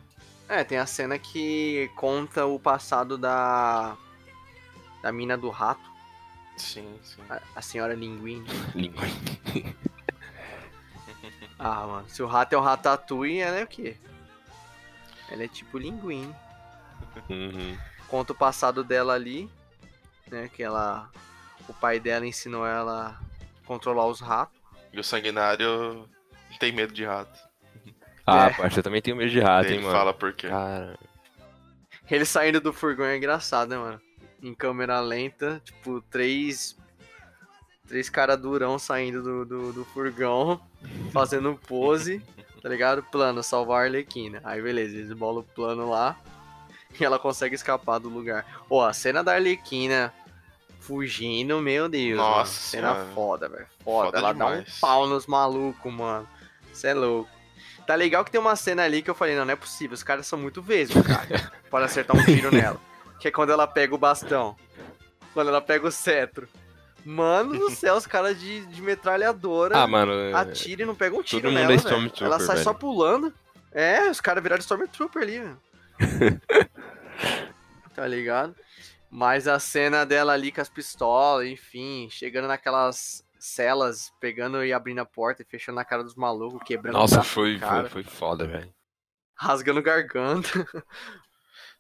É, 0.49 0.65
tem 0.65 0.79
a 0.79 0.87
cena 0.87 1.19
que 1.19 1.91
conta 1.95 2.47
o 2.47 2.59
passado 2.59 3.17
da. 3.17 3.97
da 5.03 5.13
mina 5.13 5.37
do 5.37 5.51
rato, 5.51 5.89
Sim, 6.57 6.99
sim. 7.03 7.23
a, 7.29 7.41
a 7.57 7.63
senhora 7.63 7.95
Linguini. 7.95 8.47
Língua. 8.75 9.05
Ah, 11.63 11.87
mano, 11.87 12.09
se 12.09 12.23
o 12.23 12.27
rato 12.27 12.55
é 12.55 12.57
o 12.57 12.63
Ratatouille, 12.63 13.41
ela 13.41 13.59
é 13.59 13.65
o 13.65 13.67
quê? 13.67 13.95
Ela 15.31 15.45
é 15.45 15.49
tipo 15.49 15.77
Linguini. 15.77 16.35
Uhum. 17.29 17.77
Conta 18.09 18.33
o 18.33 18.35
passado 18.37 18.83
dela 18.83 19.13
ali, 19.13 19.51
né? 20.27 20.49
Que 20.49 20.63
ela. 20.63 21.11
O 21.69 21.75
pai 21.75 22.01
dela 22.01 22.27
ensinou 22.27 22.67
ela 22.67 23.21
controlar 23.71 24.07
os 24.07 24.19
ratos. 24.21 24.59
E 24.93 24.99
o 24.99 25.05
sanguinário 25.05 26.09
tem 26.59 26.73
medo 26.73 26.93
de 26.93 27.05
rato. 27.05 27.39
Ah, 28.27 28.47
É. 28.49 28.51
parça, 28.51 28.81
eu 28.81 28.83
também 28.83 29.01
tenho 29.01 29.17
medo 29.17 29.31
de 29.31 29.39
rato, 29.39 29.67
Ele 29.69 29.77
hein, 29.77 29.81
mano. 29.83 29.95
fala 29.95 30.13
por 30.13 30.33
quê. 30.33 30.49
Cara, 30.49 30.99
Ele 32.11 32.25
saindo 32.25 32.61
do 32.61 32.73
furgão 32.73 33.07
é 33.07 33.17
engraçado, 33.17 33.69
né, 33.69 33.79
mano? 33.79 34.01
Em 34.43 34.53
câmera 34.53 34.99
lenta, 34.99 35.63
tipo, 35.65 36.01
três. 36.11 36.77
Três 37.87 38.09
caras 38.11 38.37
durão 38.41 38.77
saindo 38.77 39.23
do, 39.23 39.45
do, 39.45 39.73
do 39.73 39.85
furgão, 39.85 40.61
fazendo 41.13 41.55
pose, 41.69 42.21
tá 42.61 42.69
ligado? 42.69 43.05
Plano, 43.05 43.41
salvar 43.43 43.83
a 43.83 43.85
Arlequina. 43.85 44.41
Aí 44.43 44.61
beleza, 44.61 44.97
eles 44.97 45.13
bolam 45.13 45.43
o 45.43 45.55
plano 45.55 45.89
lá 45.89 46.17
e 46.99 47.05
ela 47.05 47.19
consegue 47.21 47.55
escapar 47.55 47.99
do 48.01 48.09
lugar. 48.09 48.45
Ó, 48.69 48.85
a 48.85 48.93
cena 48.93 49.23
da 49.23 49.35
Arlequina 49.35 50.13
fugindo, 50.81 51.61
meu 51.61 51.89
Deus. 51.89 52.17
Nossa 52.17 52.37
mano. 52.37 52.47
Cena 52.47 52.93
senhora. 52.95 53.11
foda, 53.15 53.49
velho. 53.49 53.67
Foda. 53.85 54.07
Foda 54.07 54.19
Ela 54.19 54.33
dá 54.33 54.47
um 54.47 54.51
demais. 54.51 54.79
pau 54.81 55.07
nos 55.07 55.27
malucos, 55.27 55.93
mano. 55.93 56.29
Cê 56.73 56.89
é 56.89 56.95
louco. 56.95 57.31
Tá 57.87 57.95
legal 57.95 58.25
que 58.25 58.31
tem 58.31 58.41
uma 58.41 58.57
cena 58.57 58.85
ali 58.85 59.03
que 59.03 59.11
eu 59.11 59.15
falei, 59.15 59.35
não, 59.37 59.45
não 59.45 59.53
é 59.53 59.57
possível, 59.57 59.95
os 59.95 60.03
caras 60.03 60.27
são 60.27 60.39
muito 60.39 60.63
vesgos, 60.63 61.05
cara, 61.07 61.51
para 61.71 61.87
acertar 61.87 62.17
um 62.17 62.25
tiro 62.25 62.51
nela. 62.55 62.81
Que 63.19 63.29
é 63.29 63.31
quando 63.31 63.51
ela 63.51 63.67
pega 63.67 63.95
o 63.95 63.99
bastão. 63.99 64.57
Quando 65.35 65.49
ela 65.49 65.61
pega 65.61 65.87
o 65.87 65.91
cetro. 65.91 66.49
Mano 67.05 67.59
do 67.59 67.71
céu, 67.75 67.97
os 67.97 68.07
caras 68.07 68.39
de, 68.39 68.65
de 68.67 68.83
metralhadora 68.83 69.77
ah, 69.77 69.87
mano, 69.87 70.13
atiram 70.37 70.83
e 70.83 70.87
não 70.87 70.95
pegam 70.95 71.19
um 71.19 71.23
tiro 71.23 71.43
todo 71.43 71.51
mundo 71.51 71.61
nela, 71.61 71.73
é 71.73 71.77
velho. 71.77 71.81
Stormtrooper, 71.89 72.27
Ela 72.27 72.41
sai 72.41 72.57
só 72.59 72.71
velho. 72.71 72.79
pulando. 72.79 73.35
É, 73.73 74.11
os 74.11 74.21
caras 74.21 74.43
viraram 74.43 74.61
Stormtrooper 74.61 75.23
ali, 75.23 75.39
velho. 75.41 75.59
tá 77.95 78.07
ligado? 78.07 78.55
Mas 79.11 79.49
a 79.49 79.59
cena 79.59 80.07
dela 80.07 80.33
ali 80.33 80.53
com 80.53 80.61
as 80.61 80.69
pistolas, 80.69 81.47
enfim, 81.49 82.09
chegando 82.11 82.49
naquelas 82.49 83.25
celas, 83.39 84.13
pegando 84.21 84.65
e 84.65 84.73
abrindo 84.73 85.01
a 85.01 85.07
porta 85.07 85.43
e 85.43 85.45
fechando 85.45 85.77
na 85.77 85.85
cara 85.85 86.05
dos 86.05 86.15
malucos, 86.15 86.63
quebrando 86.65 86.97
o 86.99 87.01
Nossa, 87.01 87.23
foi, 87.23 87.59
cara, 87.59 87.89
foi, 87.89 87.89
foi 87.91 88.05
foda, 88.05 88.47
velho. 88.47 88.73
rasgando 89.35 89.83
garganta. 89.83 90.49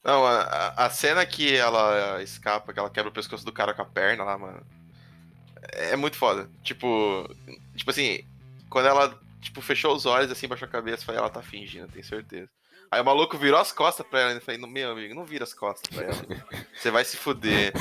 Não, 0.02 0.24
a, 0.26 0.68
a- 0.86 0.90
cena 0.90 1.24
que 1.26 1.54
ela 1.56 2.22
escapa, 2.22 2.72
que 2.72 2.78
ela 2.78 2.90
quebra 2.90 3.10
o 3.10 3.14
pescoço 3.14 3.44
do 3.44 3.52
cara 3.52 3.74
com 3.74 3.82
a 3.82 3.84
perna 3.86 4.24
lá, 4.24 4.38
mano. 4.38 4.66
É 5.72 5.96
muito 5.96 6.16
foda. 6.16 6.48
Tipo. 6.62 7.28
Tipo 7.76 7.90
assim, 7.90 8.24
quando 8.68 8.86
ela, 8.88 9.18
tipo, 9.40 9.60
fechou 9.60 9.94
os 9.94 10.06
olhos 10.06 10.30
assim, 10.30 10.48
baixou 10.48 10.66
a 10.68 10.70
cabeça, 10.70 11.04
falei, 11.04 11.20
ela 11.20 11.30
tá 11.30 11.42
fingindo, 11.42 11.88
tenho 11.88 12.04
certeza. 12.04 12.48
Aí 12.90 13.00
o 13.00 13.04
maluco 13.04 13.38
virou 13.38 13.60
as 13.60 13.70
costas 13.70 14.04
pra 14.04 14.20
ela 14.20 14.32
e 14.32 14.36
eu 14.36 14.40
falei, 14.40 14.60
meu 14.60 14.90
amigo, 14.90 15.14
não 15.14 15.24
vira 15.24 15.44
as 15.44 15.54
costas 15.54 15.88
pra 15.94 16.06
ela. 16.06 16.44
Você 16.74 16.90
vai 16.90 17.04
se 17.04 17.16
fuder. 17.16 17.72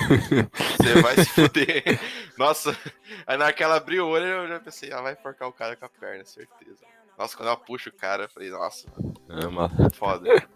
Você 0.78 1.02
vai 1.02 1.16
se 1.16 1.26
fuder. 1.26 1.84
Nossa, 2.38 2.78
aí 3.26 3.36
na 3.36 3.46
hora 3.46 3.54
que 3.54 3.64
ela 3.64 3.78
abriu 3.78 4.06
o 4.06 4.10
olho, 4.10 4.26
eu 4.26 4.48
já 4.48 4.60
pensei, 4.60 4.92
ela 4.92 5.02
vai 5.02 5.14
enforcar 5.14 5.48
o 5.48 5.54
cara 5.54 5.76
com 5.76 5.86
a 5.86 5.90
perna, 5.90 6.24
certeza. 6.26 6.86
Nossa, 7.18 7.36
quando 7.36 7.48
ela 7.48 7.58
puxa 7.58 7.90
o 7.90 7.94
cara, 7.94 8.26
eu 8.26 8.30
falei, 8.30 8.52
nossa, 8.52 8.88
Ama. 9.28 9.72
foda. 9.96 10.48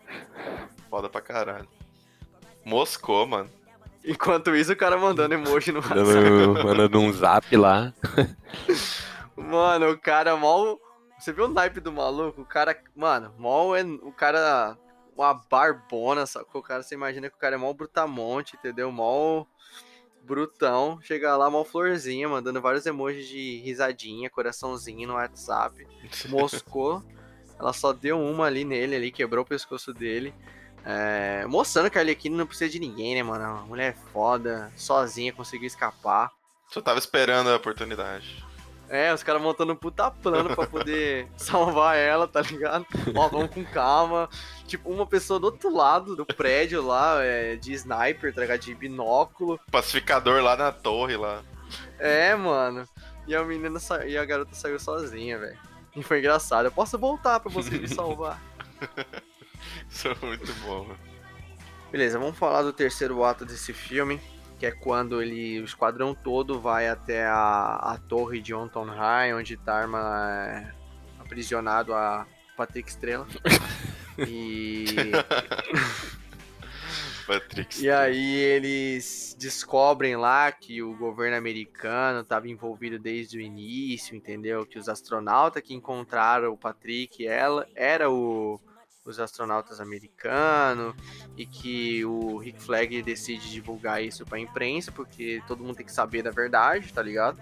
Foda 0.88 1.10
pra 1.10 1.20
caralho. 1.20 1.68
Moscou, 2.63 3.26
mano. 3.26 3.50
Enquanto 4.06 4.56
isso, 4.56 4.72
o 4.72 4.76
cara 4.76 4.98
mandando 4.98 5.34
emoji 5.34 5.72
no 5.72 5.80
WhatsApp. 5.80 6.04
Dando, 6.04 6.63
mandando 6.63 7.00
um 7.00 7.12
zap 7.12 7.56
lá. 7.58 7.94
Mano, 9.36 9.92
o 9.92 9.98
cara 9.98 10.38
mal 10.38 10.80
você 11.23 11.31
viu 11.31 11.45
o 11.45 11.47
naipe 11.47 11.79
do 11.79 11.91
maluco? 11.91 12.41
O 12.41 12.45
cara, 12.45 12.77
mano, 12.93 13.33
mó 13.38 13.73
é 13.75 13.83
o 13.83 14.12
cara 14.12 14.77
uma 15.15 15.33
barbona, 15.33 16.25
sacou? 16.25 16.59
O 16.59 16.63
cara, 16.63 16.83
você 16.83 16.95
imagina 16.95 17.29
que 17.29 17.36
o 17.36 17.39
cara 17.39 17.55
é 17.55 17.57
mó 17.57 17.71
brutamonte, 17.71 18.57
entendeu? 18.57 18.91
Mó 18.91 19.45
brutão. 20.23 20.99
Chega 21.01 21.38
lá, 21.38 21.49
mó 21.49 21.63
florzinha, 21.63 22.27
mandando 22.27 22.62
vários 22.62 22.86
emojis 22.86 23.27
de 23.27 23.62
risadinha, 23.63 24.29
coraçãozinho 24.29 25.07
no 25.07 25.13
WhatsApp. 25.13 25.88
Moscou. 26.27 27.01
Ela 27.57 27.71
só 27.71 27.93
deu 27.93 28.19
uma 28.19 28.45
ali 28.47 28.65
nele, 28.65 28.95
ali, 28.95 29.12
quebrou 29.12 29.45
o 29.45 29.47
pescoço 29.47 29.93
dele. 29.93 30.33
É, 30.83 31.45
mostrando 31.47 31.89
que 31.89 31.97
a 31.97 32.01
Arlequina 32.01 32.36
não 32.36 32.45
precisa 32.45 32.69
de 32.69 32.79
ninguém, 32.79 33.15
né, 33.15 33.23
mano? 33.23 33.45
A 33.45 33.62
mulher 33.62 33.93
é 33.93 34.12
foda, 34.12 34.73
sozinha, 34.75 35.31
conseguiu 35.31 35.67
escapar. 35.67 36.29
Só 36.67 36.81
tava 36.81 36.99
esperando 36.99 37.49
a 37.49 37.55
oportunidade. 37.55 38.43
É, 38.89 39.13
os 39.13 39.24
caras 39.24 39.41
montando 39.41 39.74
um 39.74 39.76
puta 39.76 40.12
plano 40.12 40.56
pra 40.56 40.67
poder 40.67 41.28
salvar 41.38 41.98
ela, 41.98 42.28
tá 42.28 42.41
ligado? 42.41 42.86
Ó, 43.15 43.28
vamos 43.28 43.50
com 43.50 43.63
calma. 43.65 44.30
Tipo, 44.67 44.89
uma 44.91 45.06
pessoa 45.08 45.39
do 45.39 45.46
outro 45.46 45.74
lado 45.74 46.15
do 46.15 46.26
prédio 46.26 46.86
lá, 46.86 47.24
é, 47.24 47.56
de 47.56 47.74
sniper, 47.74 48.34
tá 48.34 48.41
ligado? 48.41 48.60
De 48.60 48.76
binóculo. 48.76 49.60
Pacificador 49.72 50.43
lá 50.43 50.56
na 50.56 50.72
torre 50.72 51.17
lá. 51.17 51.41
É, 51.98 52.36
mano. 52.36 52.88
E 53.26 53.36
a 53.36 53.43
menina 53.43 53.80
sa... 53.80 54.06
e 54.06 54.17
a 54.17 54.26
garota 54.26 54.54
saiu 54.54 54.80
sozinha, 54.80 55.39
velho. 55.39 55.58
E 55.96 56.04
foi 56.04 56.19
engraçado. 56.19 56.65
Eu 56.65 56.72
posso 56.72 56.98
voltar 56.98 57.39
pra 57.39 57.52
você 57.52 57.78
me 57.78 57.88
salvar. 57.88 58.41
Isso 59.89 60.08
é 60.08 60.15
muito 60.26 60.52
bom, 60.65 60.84
mano. 60.84 61.00
Beleza, 61.91 62.17
vamos 62.17 62.38
falar 62.38 62.63
do 62.63 62.74
terceiro 62.74 63.24
ato 63.24 63.46
desse 63.46 63.72
filme, 63.72 64.19
que 64.63 64.67
é 64.67 64.71
quando 64.71 65.21
ele, 65.21 65.60
o 65.60 65.65
esquadrão 65.65 66.15
todo 66.15 66.58
vai 66.58 66.88
até 66.88 67.26
a, 67.26 67.76
a 67.76 67.97
torre 68.08 68.39
de 68.39 68.54
Onton 68.54 68.86
High, 68.86 69.34
onde 69.34 69.58
tá 69.58 69.73
arma, 69.76 70.73
aprisionado 71.19 71.93
a 71.93 72.26
Patrick 72.56 72.89
Estrela. 72.89 73.28
e 74.26 74.86
Patrick. 77.28 77.84
E 77.84 77.91
aí 77.91 78.36
eles 78.36 79.36
descobrem 79.38 80.15
lá 80.15 80.49
que 80.49 80.82
o 80.82 80.95
governo 80.95 81.36
americano 81.36 82.21
estava 82.21 82.47
envolvido 82.47 82.97
desde 82.97 83.38
o 83.38 83.41
início, 83.41 84.15
entendeu? 84.15 84.65
Que 84.65 84.80
os 84.80 84.88
astronautas 84.88 85.62
que 85.62 85.73
encontraram 85.73 86.54
o 86.54 86.58
Patrick, 86.58 87.28
ela 87.28 87.67
era 87.76 88.10
o, 88.10 88.62
os 89.06 89.20
astronautas 89.20 89.82
americanos 89.82 90.96
e 91.36 91.46
que 91.46 92.06
o 92.06 92.38
Rick 92.38 92.62
Flag 92.62 93.02
decide 93.02 93.52
divulgar 93.52 94.04
isso 94.04 94.26
para 94.26 94.38
a 94.38 94.42
imprensa 94.42 94.92
porque 94.92 95.42
todo 95.48 95.63
mundo 95.63 95.76
tem 95.76 95.86
que 95.86 95.92
saber 95.92 96.22
da 96.22 96.32
verdade, 96.32 96.92
tá 96.94 97.02
ligado? 97.02 97.39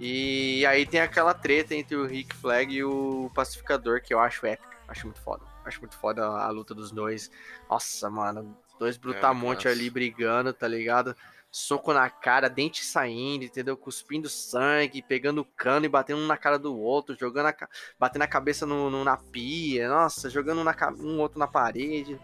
E 0.00 0.64
aí 0.66 0.86
tem 0.86 1.00
aquela 1.00 1.34
treta 1.34 1.74
entre 1.74 1.96
o 1.96 2.06
Rick 2.06 2.34
Flag 2.36 2.72
e 2.72 2.84
o 2.84 3.30
Pacificador 3.34 4.00
que 4.00 4.14
eu 4.14 4.20
acho 4.20 4.46
épica, 4.46 4.76
acho 4.86 5.06
muito 5.06 5.20
foda. 5.20 5.44
Acho 5.64 5.80
muito 5.80 5.96
foda 5.98 6.24
a 6.24 6.48
luta 6.48 6.74
dos 6.74 6.90
dois. 6.90 7.30
Nossa, 7.68 8.08
mano, 8.08 8.56
dois 8.78 8.96
brutamontes 8.96 9.66
É, 9.66 9.70
ali 9.70 9.90
brigando, 9.90 10.52
tá 10.52 10.66
ligado? 10.68 11.14
Soco 11.50 11.92
na 11.94 12.10
cara, 12.10 12.48
dente 12.48 12.84
saindo, 12.84 13.44
entendeu? 13.44 13.76
Cuspindo 13.76 14.28
sangue, 14.28 15.00
pegando 15.02 15.44
cano 15.56 15.86
e 15.86 15.88
batendo 15.88 16.20
um 16.20 16.26
na 16.26 16.36
cara 16.36 16.58
do 16.58 16.76
outro, 16.78 17.16
jogando 17.18 17.46
a, 17.46 17.54
batendo 17.98 18.22
a 18.22 18.28
cabeça 18.28 18.66
no, 18.66 18.90
no- 18.90 19.02
na 19.04 19.16
pia, 19.16 19.88
nossa, 19.88 20.28
jogando 20.28 20.62
na 20.62 20.74
ca- 20.74 20.92
um 20.92 21.18
outro 21.18 21.38
na 21.38 21.46
parede. 21.46 22.20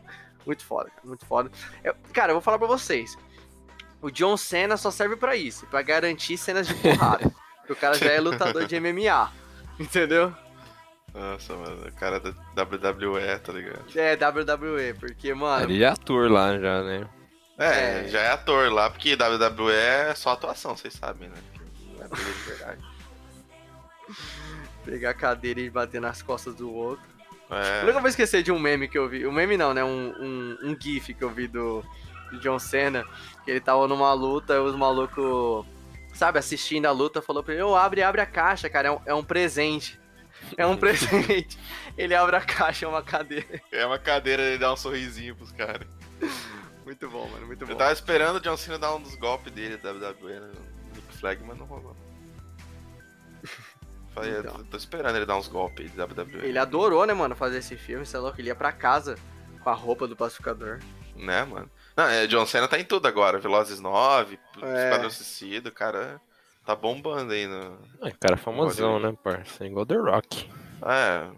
Muito 0.47 0.63
foda, 0.65 0.91
cara, 0.91 1.07
muito 1.07 1.25
foda. 1.25 1.51
Eu- 1.83 1.95
cara, 2.13 2.33
eu 2.33 2.35
vou 2.35 2.43
falar 2.43 2.59
pra 2.59 2.67
vocês. 2.69 3.17
O 4.03 4.11
John 4.11 4.37
Cena 4.37 4.77
só 4.77 4.91
serve 4.91 5.17
pra 5.17 5.35
isso, 5.35 5.67
pra 5.69 5.81
garantir 5.81 6.37
cenas 6.37 6.67
de 6.69 6.75
porrada. 6.75 7.33
porque 7.61 7.73
o 7.73 7.77
cara 7.77 7.97
já 7.97 8.11
é 8.13 8.21
lutador 8.21 8.67
de 8.67 8.77
MMA, 8.79 9.33
entendeu? 9.81 10.35
Nossa, 11.15 11.55
mano, 11.57 11.87
o 11.89 11.93
cara 11.95 12.21
da 12.21 12.31
WWE, 12.65 13.39
tá 13.39 13.53
ligado? 13.53 13.85
É, 13.99 14.17
WWE, 14.17 14.93
porque, 15.01 15.33
mano, 15.33 15.65
Ele 15.71 15.83
é 15.83 15.87
ator 15.89 16.31
lá 16.31 16.59
já, 16.59 16.83
né? 16.83 17.09
É, 17.59 18.05
É. 18.05 18.09
já 18.09 18.21
é 18.21 18.31
ator 18.31 18.73
lá, 18.73 18.91
porque 18.91 19.15
WWE 19.15 19.73
é 19.73 20.15
só 20.15 20.31
atuação, 20.31 20.77
vocês 20.77 20.95
sabem, 20.95 21.29
né? 21.29 21.37
Não 21.97 22.05
é 22.05 22.09
briga 22.09 22.33
de 22.33 22.41
verdade. 22.41 22.83
pegar 24.85 25.11
a 25.11 25.15
cadeira 25.15 25.61
e 25.61 25.71
bater 25.71 26.01
nas 26.01 26.21
costas 26.23 26.55
do 26.55 26.73
outro. 26.73 27.05
Eu 27.51 27.57
É, 27.57 27.83
nunca 27.85 28.01
vou 28.01 28.09
esquecer 28.09 28.43
de 28.43 28.51
um 28.51 28.59
meme 28.59 28.89
que 28.89 28.99
eu 28.99 29.09
vi. 29.09 29.27
Um 29.27 29.33
meme 29.33 29.57
não, 29.57 29.73
né? 29.73 29.85
Um, 29.85 30.13
um, 30.19 30.59
um 30.71 30.77
gif 30.81 31.15
que 31.15 31.23
eu 31.23 31.31
vi 31.31 31.47
do, 31.47 31.85
do 32.31 32.41
John 32.41 32.59
Cena. 32.59 33.05
Que 33.45 33.51
ele 33.53 33.61
tava 33.61 33.87
numa 33.87 34.13
luta 34.13 34.55
e 34.55 34.59
os 34.59 34.75
malucos, 34.75 35.67
sabe, 36.15 36.39
assistindo 36.39 36.87
a 36.87 36.91
luta, 36.91 37.23
falou 37.23 37.43
pra 37.43 37.55
ele, 37.55 37.63
ô, 37.63 37.77
abre, 37.77 38.03
abre 38.03 38.21
a 38.21 38.27
caixa, 38.27 38.69
cara, 38.69 38.89
é 38.89 38.91
um, 38.91 39.01
é 39.07 39.15
um 39.15 39.25
presente. 39.25 40.01
É 40.59 40.67
um 40.67 40.77
presente. 40.77 41.57
Ele 41.97 42.15
abre 42.15 42.37
a 42.37 42.41
caixa, 42.41 42.85
é 42.85 42.89
uma 42.89 43.03
cadeira. 43.03 43.63
é 43.73 43.87
uma 43.87 43.99
cadeira 43.99 44.43
ele 44.43 44.59
dá 44.59 44.71
um 44.73 44.77
sorrisinho 44.77 45.35
pros 45.35 45.51
caras. 45.53 45.87
Muito 46.85 47.09
bom, 47.09 47.27
mano, 47.29 47.47
muito 47.47 47.65
bom. 47.65 47.73
Eu 47.73 47.77
tava 47.77 47.93
esperando 47.93 48.37
o 48.37 48.41
John 48.41 48.57
Cena 48.57 48.79
dar 48.79 48.95
um 48.95 49.01
dos 49.01 49.15
golpes 49.17 49.53
dele 49.53 49.77
da 49.77 49.91
WWE 49.93 50.41
no 50.41 50.47
Nick 50.95 51.17
Flag, 51.19 51.43
mas 51.45 51.59
não 51.59 51.67
rolou. 51.67 51.97
Falei, 54.15 54.39
Então. 54.39 54.59
eu 54.59 54.65
tô 54.65 54.77
esperando 54.77 55.17
ele 55.17 55.27
dar 55.27 55.37
uns 55.37 55.49
golpes 55.49 55.87
aí 55.87 55.89
da 55.97 56.05
WWE. 56.05 56.45
Ele 56.47 56.59
adorou, 56.59 57.05
né, 57.07 57.13
mano, 57.15 57.35
fazer 57.35 57.59
esse 57.59 57.77
filme, 57.77 58.07
sei 58.07 58.21
lá, 58.21 58.33
que 58.33 58.41
ele 58.41 58.49
ia 58.49 58.55
pra 58.55 58.71
casa 58.71 59.17
com 59.63 59.71
a 59.71 59.75
roupa 59.75 60.07
do 60.07 60.15
pacificador. 60.15 60.79
Né, 61.17 61.45
mano? 61.45 61.71
Não, 61.97 62.05
é, 62.05 62.27
John 62.27 62.45
Cena 62.47 62.69
tá 62.69 62.79
em 62.79 62.85
tudo 62.85 63.07
agora. 63.07 63.39
Velozes 63.39 63.81
9, 63.81 64.39
É. 64.63 64.85
Esquadrão 64.85 65.11
Suicida, 65.11 65.69
o 65.69 65.73
cara 65.73 66.21
tá 66.65 66.75
bombando 66.77 67.33
aí 67.33 67.47
no... 67.47 67.79
É, 68.03 68.11
cara 68.13 68.37
famosão, 68.37 68.99
né, 69.01 69.17
parça? 69.23 69.65
É 69.65 69.67
igual 69.67 69.87
The 69.87 69.97
Rock. 69.97 70.51
É, 70.85 71.29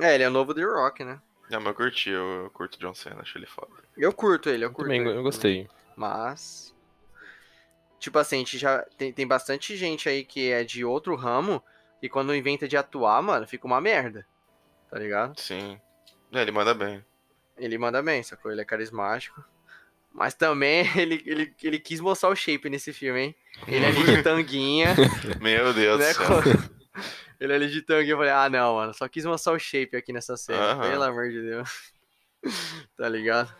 É, 0.00 0.14
ele 0.14 0.24
é 0.24 0.28
novo 0.28 0.54
The 0.54 0.62
Rock, 0.62 1.04
né? 1.04 1.20
É, 1.50 1.56
mas 1.58 1.66
eu 1.66 1.74
curti, 1.74 2.10
eu, 2.10 2.44
eu 2.44 2.50
curto 2.50 2.78
John 2.78 2.94
Cena, 2.94 3.20
acho 3.20 3.36
ele 3.36 3.46
foda. 3.46 3.72
Eu 3.96 4.12
curto 4.12 4.48
ele, 4.48 4.64
eu 4.64 4.68
Eu 4.68 4.72
curto 4.72 4.88
também 4.88 5.00
ele. 5.00 5.18
eu 5.18 5.22
gostei. 5.22 5.68
Mas. 5.96 6.74
Tipo 7.98 8.18
assim, 8.18 8.36
a 8.36 8.38
gente 8.40 8.58
já. 8.58 8.82
Tem, 8.96 9.12
tem 9.12 9.26
bastante 9.26 9.76
gente 9.76 10.08
aí 10.08 10.24
que 10.24 10.50
é 10.50 10.64
de 10.64 10.84
outro 10.84 11.14
ramo. 11.14 11.62
E 12.02 12.08
quando 12.08 12.34
inventa 12.34 12.68
de 12.68 12.76
atuar, 12.76 13.22
mano, 13.22 13.46
fica 13.46 13.66
uma 13.66 13.80
merda. 13.80 14.26
Tá 14.90 14.98
ligado? 14.98 15.38
Sim. 15.40 15.80
É, 16.32 16.42
ele 16.42 16.50
manda 16.50 16.74
bem. 16.74 17.04
Ele 17.56 17.78
manda 17.78 18.02
bem, 18.02 18.22
sacou? 18.22 18.50
Ele 18.50 18.60
é 18.60 18.64
carismático. 18.64 19.42
Mas 20.12 20.34
também 20.34 20.86
ele, 20.96 21.22
ele, 21.24 21.54
ele 21.62 21.78
quis 21.78 22.00
mostrar 22.00 22.28
o 22.28 22.36
shape 22.36 22.68
nesse 22.68 22.92
filme, 22.92 23.20
hein? 23.20 23.36
Ele 23.66 23.84
ali 23.86 24.04
de 24.04 24.22
tanguinha. 24.22 24.94
Meu 25.40 25.72
Deus 25.72 25.98
né? 25.98 26.12
do 26.12 26.14
céu. 26.14 26.42
Ele 27.40 27.52
ali 27.52 27.70
de 27.70 27.82
tanguinha. 27.82 28.12
Eu 28.12 28.16
falei, 28.18 28.32
ah, 28.32 28.48
não, 28.48 28.76
mano. 28.76 28.94
Só 28.94 29.08
quis 29.08 29.24
mostrar 29.24 29.52
o 29.52 29.58
shape 29.58 29.96
aqui 29.96 30.12
nessa 30.12 30.36
cena. 30.36 30.72
Aham. 30.72 30.90
Pelo 30.90 31.02
amor 31.02 31.28
de 31.28 31.42
Deus. 31.42 31.92
tá 32.96 33.08
ligado? 33.08 33.54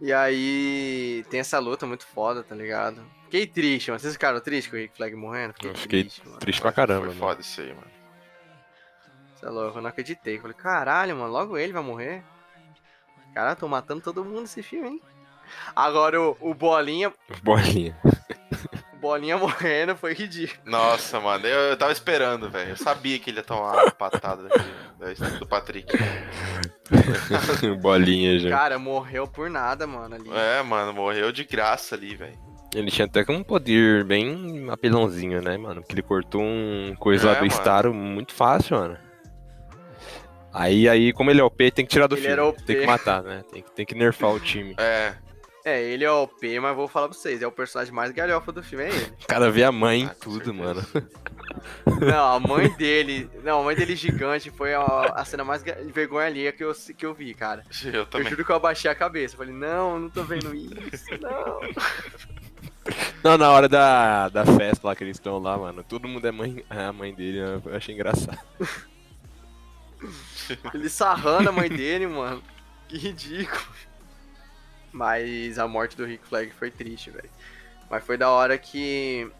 E 0.00 0.12
aí 0.12 1.24
tem 1.28 1.40
essa 1.40 1.58
luta 1.58 1.86
muito 1.86 2.06
foda, 2.06 2.42
tá 2.42 2.54
ligado? 2.54 3.04
Fiquei 3.24 3.46
triste, 3.46 3.90
mano. 3.90 4.00
Vocês 4.00 4.14
ficaram 4.14 4.40
tristes 4.40 4.70
com 4.70 4.76
o 4.76 4.80
Rick 4.80 4.96
Flag 4.96 5.14
morrendo? 5.14 5.52
Fiquei 5.54 5.70
Eu 5.70 5.74
fiquei 5.74 6.02
triste, 6.04 6.26
mano. 6.26 6.38
Triste 6.38 6.60
pra 6.60 6.72
caramba, 6.72 7.00
Foi 7.00 7.08
mano. 7.08 7.20
foda 7.20 7.40
isso 7.40 7.60
aí, 7.60 7.74
mano. 7.74 7.90
Você 9.34 9.46
é 9.46 9.50
louco, 9.50 9.78
eu 9.78 9.82
não 9.82 9.88
acreditei. 9.90 10.38
Falei, 10.38 10.56
caralho, 10.56 11.16
mano, 11.16 11.30
logo 11.32 11.56
ele 11.56 11.72
vai 11.72 11.82
morrer. 11.82 12.22
Caralho, 13.34 13.56
tô 13.56 13.68
matando 13.68 14.02
todo 14.02 14.24
mundo 14.24 14.40
nesse 14.42 14.62
filme, 14.62 14.88
hein? 14.88 15.02
Agora 15.74 16.20
o, 16.20 16.36
o 16.40 16.54
Bolinha, 16.54 17.12
Bolinha. 17.42 17.96
Bolinha 19.00 19.36
morrendo 19.38 19.96
foi 19.96 20.12
ridículo. 20.14 20.60
Nossa, 20.64 21.18
mano, 21.20 21.46
eu, 21.46 21.58
eu 21.70 21.76
tava 21.76 21.92
esperando, 21.92 22.50
velho. 22.50 22.70
Eu 22.70 22.76
sabia 22.76 23.18
que 23.18 23.30
ele 23.30 23.38
ia 23.38 23.42
tomar 23.42 23.82
uma 23.84 23.90
patada 23.90 24.42
daquele, 24.44 25.14
da- 25.18 25.38
do 25.38 25.46
Patrick. 25.46 25.86
Bolinha 27.80 28.38
já. 28.38 28.50
Cara, 28.50 28.78
morreu 28.78 29.26
por 29.26 29.48
nada, 29.50 29.86
mano, 29.86 30.14
ali. 30.14 30.30
É, 30.32 30.62
mano, 30.62 30.92
morreu 30.92 31.32
de 31.32 31.44
graça 31.44 31.94
ali, 31.94 32.14
velho. 32.14 32.38
Ele 32.74 32.90
tinha 32.90 33.06
até 33.06 33.24
um 33.28 33.42
poder 33.42 34.04
bem 34.04 34.68
apelãozinho, 34.70 35.42
né, 35.42 35.56
mano? 35.56 35.82
Que 35.82 35.92
ele 35.94 36.02
cortou 36.02 36.40
um 36.40 36.94
coisa 36.98 37.26
lá 37.26 37.32
É, 37.32 37.34
do 37.36 37.40
mano. 37.40 37.52
Staro 37.52 37.92
muito 37.94 38.32
fácil, 38.32 38.76
mano. 38.76 38.96
Aí, 40.52 40.88
aí, 40.88 41.12
como 41.12 41.30
ele 41.30 41.40
é 41.40 41.44
OP, 41.44 41.70
tem 41.70 41.84
que 41.84 41.90
tirar 41.92 42.06
do 42.06 42.14
Ele 42.16 42.22
filme. 42.22 42.32
era 42.32 42.44
OP. 42.44 42.62
Tem 42.64 42.80
que 42.80 42.86
matar, 42.86 43.22
né? 43.22 43.42
Tem 43.52 43.62
que, 43.62 43.70
tem 43.72 43.86
que 43.86 43.94
nerfar 43.94 44.30
o 44.30 44.40
time. 44.40 44.74
É, 44.78 45.14
É, 45.64 45.82
ele 45.82 46.04
é 46.04 46.10
OP, 46.10 46.58
mas 46.58 46.74
vou 46.74 46.88
falar 46.88 47.08
pra 47.08 47.16
vocês, 47.18 47.42
é 47.42 47.46
o 47.46 47.52
personagem 47.52 47.92
mais 47.92 48.12
galhofa 48.12 48.50
do 48.50 48.62
filme, 48.62 48.84
é 48.84 48.88
ele. 48.88 49.12
O 49.22 49.26
cara 49.26 49.50
vê 49.50 49.62
a 49.62 49.70
mãe 49.70 50.02
em 50.02 50.06
Ah, 50.06 50.14
tudo, 50.18 50.54
mano. 50.54 50.84
Não, 52.00 52.32
a 52.34 52.40
mãe 52.40 52.70
dele. 52.78 53.28
Não, 53.44 53.60
a 53.60 53.64
mãe 53.64 53.76
dele 53.76 53.94
gigante 53.94 54.50
foi 54.50 54.72
a, 54.72 54.82
a 55.14 55.24
cena 55.24 55.44
mais 55.44 55.62
vergonha 55.62 56.26
alheia 56.26 56.50
que 56.52 56.64
eu, 56.64 56.72
que 56.96 57.04
eu 57.04 57.12
vi, 57.12 57.34
cara. 57.34 57.64
eu 57.84 57.92
Eu 57.92 58.06
também. 58.06 58.30
juro 58.30 58.44
que 58.44 58.50
eu 58.50 58.56
abaixei 58.56 58.90
a 58.90 58.94
cabeça. 58.94 59.36
Falei, 59.36 59.52
não, 59.52 59.98
não 59.98 60.08
tô 60.08 60.22
vendo 60.22 60.54
isso, 60.54 61.06
não. 61.20 61.60
Não, 63.22 63.36
na 63.36 63.50
hora 63.50 63.68
da, 63.68 64.30
da 64.30 64.46
festa 64.46 64.88
lá 64.88 64.96
que 64.96 65.04
eles 65.04 65.16
estão 65.18 65.38
lá, 65.38 65.56
mano. 65.56 65.84
Todo 65.84 66.08
mundo 66.08 66.26
é 66.26 66.32
mãe, 66.32 66.64
é 66.70 66.84
a 66.86 66.92
mãe 66.92 67.14
dele, 67.14 67.40
né? 67.44 67.60
eu 67.66 67.76
achei 67.76 67.94
engraçado. 67.94 68.38
Ele 70.74 70.88
sarrando 70.88 71.50
a 71.50 71.52
mãe 71.52 71.68
dele, 71.68 72.06
mano. 72.06 72.42
Que 72.88 72.96
ridículo. 72.96 73.62
Mas 74.92 75.58
a 75.58 75.68
morte 75.68 75.96
do 75.96 76.04
Rick 76.04 76.26
Flag 76.26 76.50
foi 76.52 76.70
triste, 76.70 77.10
velho. 77.10 77.30
Mas 77.88 78.04
foi 78.04 78.16
da 78.16 78.30
hora 78.30 78.56
que 78.58 79.30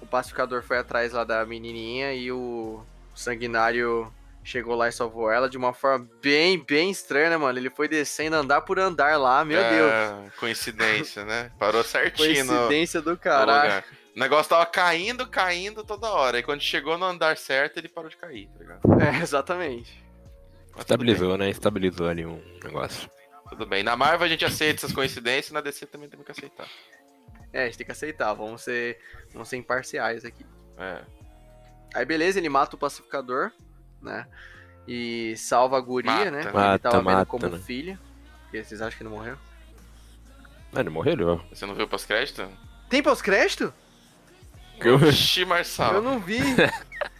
o 0.00 0.06
pacificador 0.06 0.62
foi 0.62 0.78
atrás 0.78 1.12
lá 1.12 1.24
da 1.24 1.44
menininha 1.44 2.12
e 2.14 2.30
o 2.32 2.82
sanguinário 3.14 4.12
chegou 4.44 4.74
lá 4.76 4.88
e 4.88 4.92
salvou 4.92 5.30
ela 5.30 5.48
de 5.48 5.56
uma 5.56 5.72
forma 5.72 6.06
bem, 6.22 6.62
bem 6.62 6.90
estranha, 6.90 7.30
né, 7.30 7.36
mano? 7.36 7.58
Ele 7.58 7.68
foi 7.70 7.88
descendo 7.88 8.36
andar 8.36 8.60
por 8.60 8.78
andar 8.78 9.18
lá, 9.18 9.44
meu 9.44 9.58
É, 9.58 9.70
Deus. 9.70 10.34
Coincidência, 10.34 11.24
né? 11.24 11.50
Parou 11.58 11.82
certinho 11.82 12.44
no, 12.44 12.52
Coincidência 12.52 13.02
do 13.02 13.10
no 13.12 13.16
caralho. 13.18 13.62
lugar. 13.62 13.84
O 14.14 14.18
negócio 14.20 14.48
tava 14.50 14.64
caindo, 14.64 15.26
caindo 15.26 15.82
toda 15.84 16.08
hora. 16.10 16.38
E 16.38 16.42
quando 16.42 16.60
chegou 16.60 16.96
no 16.96 17.04
andar 17.04 17.36
certo, 17.36 17.78
ele 17.78 17.88
parou 17.88 18.08
de 18.08 18.16
cair, 18.16 18.48
tá 18.48 18.58
ligado? 18.58 18.80
É, 19.02 19.22
exatamente. 19.22 20.02
Estabilizou, 20.78 21.36
né? 21.36 21.50
Estabilizou 21.50 22.08
ali 22.08 22.24
um 22.24 22.40
negócio. 22.62 23.10
Tudo 23.48 23.66
bem. 23.66 23.82
Na 23.82 23.96
Marvel 23.96 24.26
a 24.26 24.28
gente 24.28 24.44
aceita 24.44 24.80
essas 24.80 24.92
coincidências, 24.92 25.52
na 25.52 25.60
DC 25.60 25.86
também 25.86 26.08
temos 26.08 26.24
que 26.26 26.32
aceitar. 26.32 26.66
É, 27.52 27.62
a 27.62 27.64
gente 27.66 27.78
tem 27.78 27.86
que 27.86 27.92
aceitar, 27.92 28.32
vamos 28.34 28.62
ser, 28.62 28.98
vamos 29.32 29.48
ser 29.48 29.56
imparciais 29.56 30.24
aqui. 30.24 30.44
É. 30.78 31.02
Aí 31.94 32.04
beleza, 32.04 32.38
ele 32.38 32.48
mata 32.48 32.76
o 32.76 32.78
pacificador, 32.78 33.50
né? 34.02 34.26
E 34.86 35.34
salva 35.36 35.76
a 35.78 35.80
guria, 35.80 36.10
Mata. 36.12 36.30
né? 36.30 36.40
que 36.42 36.46
ele 36.48 36.54
Mata, 36.56 36.78
tava 36.78 36.96
vendo 36.98 37.04
mata, 37.12 37.26
como 37.26 37.48
né? 37.48 37.58
filha. 37.58 37.98
Porque 38.42 38.62
vocês 38.62 38.80
acham 38.80 38.98
que 38.98 39.04
não 39.04 39.10
morreu? 39.12 39.36
Ah, 40.74 40.80
ele 40.80 40.90
morreu, 40.90 41.12
ele. 41.14 41.24
Você 41.50 41.64
não 41.66 41.74
viu 41.74 41.86
o 41.86 41.88
pós-crédito? 41.88 42.46
Tem 42.88 43.02
pós-crédito? 43.02 43.72
Oxi, 45.08 45.40
Eu 45.40 45.46
Marçal. 45.46 46.02
não 46.02 46.20
vi. 46.20 46.38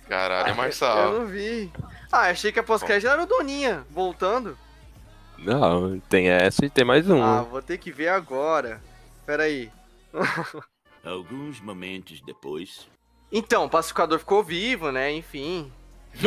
Caralho, 0.09 0.51
Eu 0.51 0.55
Marçal. 0.55 1.13
não 1.13 1.27
vi. 1.27 1.73
Ah, 2.13 2.29
achei 2.31 2.53
que 2.53 2.61
a 2.61 2.63
pós-crédito 2.63 3.09
era 3.09 3.23
o 3.23 3.27
Doninha, 3.27 3.85
voltando. 3.91 4.57
Não, 5.39 5.99
tem 6.01 6.29
essa 6.29 6.65
e 6.65 6.71
tem 6.71 6.85
mais 6.85 7.09
um. 7.09 7.23
Ah, 7.23 7.43
vou 7.43 7.63
ter 7.63 7.79
que 7.79 7.93
ver 7.93 8.09
agora. 8.09 8.83
Pera 9.25 9.45
aí. 9.45 9.71
Alguns 11.05 11.61
momentos 11.61 12.21
depois. 12.23 12.89
Então, 13.31 13.65
o 13.65 13.71
pacificador 13.71 14.19
ficou 14.19 14.43
vivo, 14.43 14.91
né? 14.91 15.13
Enfim. 15.13 15.71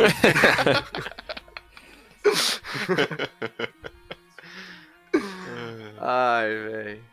Ai, 5.98 6.48
velho. 6.48 7.04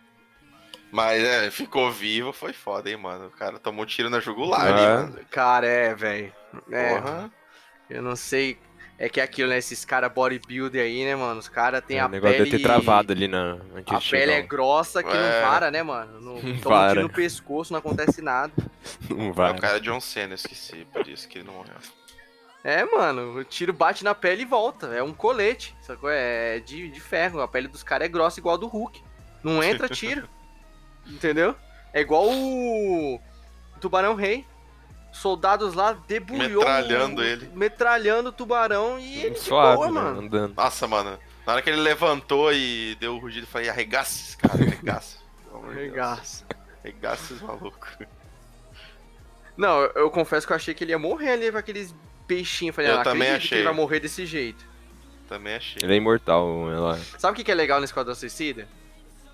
Mas 0.92 1.22
é, 1.24 1.52
ficou 1.52 1.92
vivo, 1.92 2.32
foi 2.32 2.54
foda, 2.54 2.90
hein, 2.90 2.98
mano. 2.98 3.28
O 3.28 3.32
cara 3.32 3.60
tomou 3.60 3.86
tiro 3.86 4.10
na 4.10 4.20
jugular 4.20 4.62
ali, 4.62 4.82
É. 4.82 4.94
mano. 4.96 5.20
Cara, 5.30 5.68
é, 5.68 5.94
velho. 5.94 6.34
É, 6.72 6.96
Porra. 7.00 7.32
eu 7.90 8.02
não 8.02 8.16
sei. 8.16 8.58
É 9.00 9.08
que 9.08 9.22
é 9.22 9.24
aquilo, 9.24 9.50
né? 9.50 9.58
Esses 9.60 9.86
caras 9.86 10.12
bodybuilder 10.12 10.82
aí, 10.84 11.06
né, 11.06 11.16
mano? 11.16 11.40
Os 11.40 11.48
caras 11.48 11.84
têm 11.86 11.98
É, 11.98 12.02
a 12.02 12.08
o 12.08 12.10
negócio 12.10 12.36
pele... 12.38 12.50
deve 12.50 12.58
ter 12.58 12.64
travado 12.64 13.14
ali 13.14 13.28
na, 13.28 13.58
antes 13.76 13.94
A 13.94 14.00
de 14.00 14.10
pele 14.10 14.32
é 14.32 14.42
grossa 14.42 15.04
que 15.04 15.10
É. 15.10 15.14
não 15.14 15.50
para, 15.50 15.70
né, 15.70 15.84
mano? 15.84 16.20
Não, 16.20 16.42
Não 16.42 16.58
toma 16.62 16.92
um 16.94 16.96
no 17.04 17.10
pescoço, 17.10 17.72
não 17.72 17.80
acontece 17.80 18.22
nada. 18.22 18.52
Não 19.10 19.30
É 19.30 19.32
vai. 19.32 19.52
o 19.52 19.56
cara 19.62 19.80
John 19.80 20.00
Cena, 20.00 20.32
eu 20.34 20.36
esqueci, 20.36 20.88
por 20.92 21.08
isso 21.08 21.28
que 21.28 21.38
ele 21.40 21.48
não 21.48 21.54
morreu. 21.56 21.76
É, 22.64 22.84
mano, 22.86 23.38
o 23.38 23.44
tiro 23.44 23.72
bate 23.72 24.04
na 24.04 24.16
pele 24.16 24.42
e 24.42 24.46
volta. 24.46 24.88
É 24.88 25.02
um 25.04 25.14
colete, 25.14 25.76
sacou? 25.82 26.10
É 26.10 26.60
de, 26.60 26.90
de 26.90 27.00
ferro. 27.00 27.40
A 27.40 27.48
pele 27.48 27.68
dos 27.68 27.84
caras 27.84 28.08
é 28.08 28.10
grossa 28.10 28.40
igual 28.40 28.56
a 28.56 28.58
do 28.58 28.68
Hulk. 28.68 29.02
Não 29.44 29.64
entra 29.64 29.88
tiro. 29.88 30.28
entendeu? 31.08 31.56
É 31.94 32.02
igual 32.02 32.28
o 32.30 33.22
Tubarão 33.80 34.16
Rei. 34.16 34.46
Soldados 35.12 35.74
lá 35.74 35.94
debulhou. 36.08 36.60
Metralhando 36.64 37.22
o- 37.22 37.24
ele. 37.26 37.50
Metralhando 37.54 38.30
o 38.30 38.32
tubarão 38.32 39.00
e 39.00 39.22
ele 39.22 39.30
de 39.32 39.40
Suave, 39.40 39.76
boa, 39.78 39.88
né? 39.88 39.94
mano. 39.94 40.20
Andando. 40.22 40.54
Nossa, 40.56 40.88
mano. 40.88 41.18
Na 41.46 41.54
hora 41.54 41.62
que 41.62 41.70
ele 41.70 41.82
levantou 41.82 42.52
e 42.54 42.96
deu 43.00 43.16
o 43.16 43.20
rugido, 43.20 43.46
eu 43.46 43.50
falei, 43.50 43.70
arregaça 43.70 44.12
esse 44.20 44.38
cara, 44.38 44.54
arregaça. 44.56 45.18
Pelo 45.44 45.58
amor 45.58 45.70
de 45.70 45.76
Deus. 45.76 45.90
Regaça. 45.92 46.46
Arregaça 46.84 47.24
esses 47.34 47.42
malucos. 47.42 47.90
Não, 49.56 49.82
eu, 49.82 49.92
eu 49.96 50.12
confesso 50.12 50.46
que 50.46 50.54
eu 50.54 50.56
achei 50.58 50.74
que 50.74 50.84
ele 50.84 50.92
ia 50.92 51.00
morrer 51.00 51.32
ali 51.32 51.52
com 51.52 51.58
aqueles 51.58 51.96
peixinhos. 52.28 52.76
Falei, 52.76 52.92
Eu 52.92 53.00
ah, 53.00 53.04
também 53.04 53.28
acredito 53.30 53.42
que 53.42 53.46
achei. 53.48 53.58
ele 53.60 53.66
vai 53.66 53.74
morrer 53.74 54.00
desse 54.00 54.26
jeito. 54.26 54.66
Também 55.28 55.56
achei. 55.56 55.80
Ele 55.82 55.94
é 55.94 55.98
imortal, 55.98 56.72
ela. 56.72 56.98
Sabe 57.18 57.34
o 57.34 57.36
que 57.36 57.44
que 57.44 57.52
é 57.52 57.56
legal 57.56 57.80
no 57.80 57.86
Esquadrão 57.86 58.14
Suicida? 58.14 58.68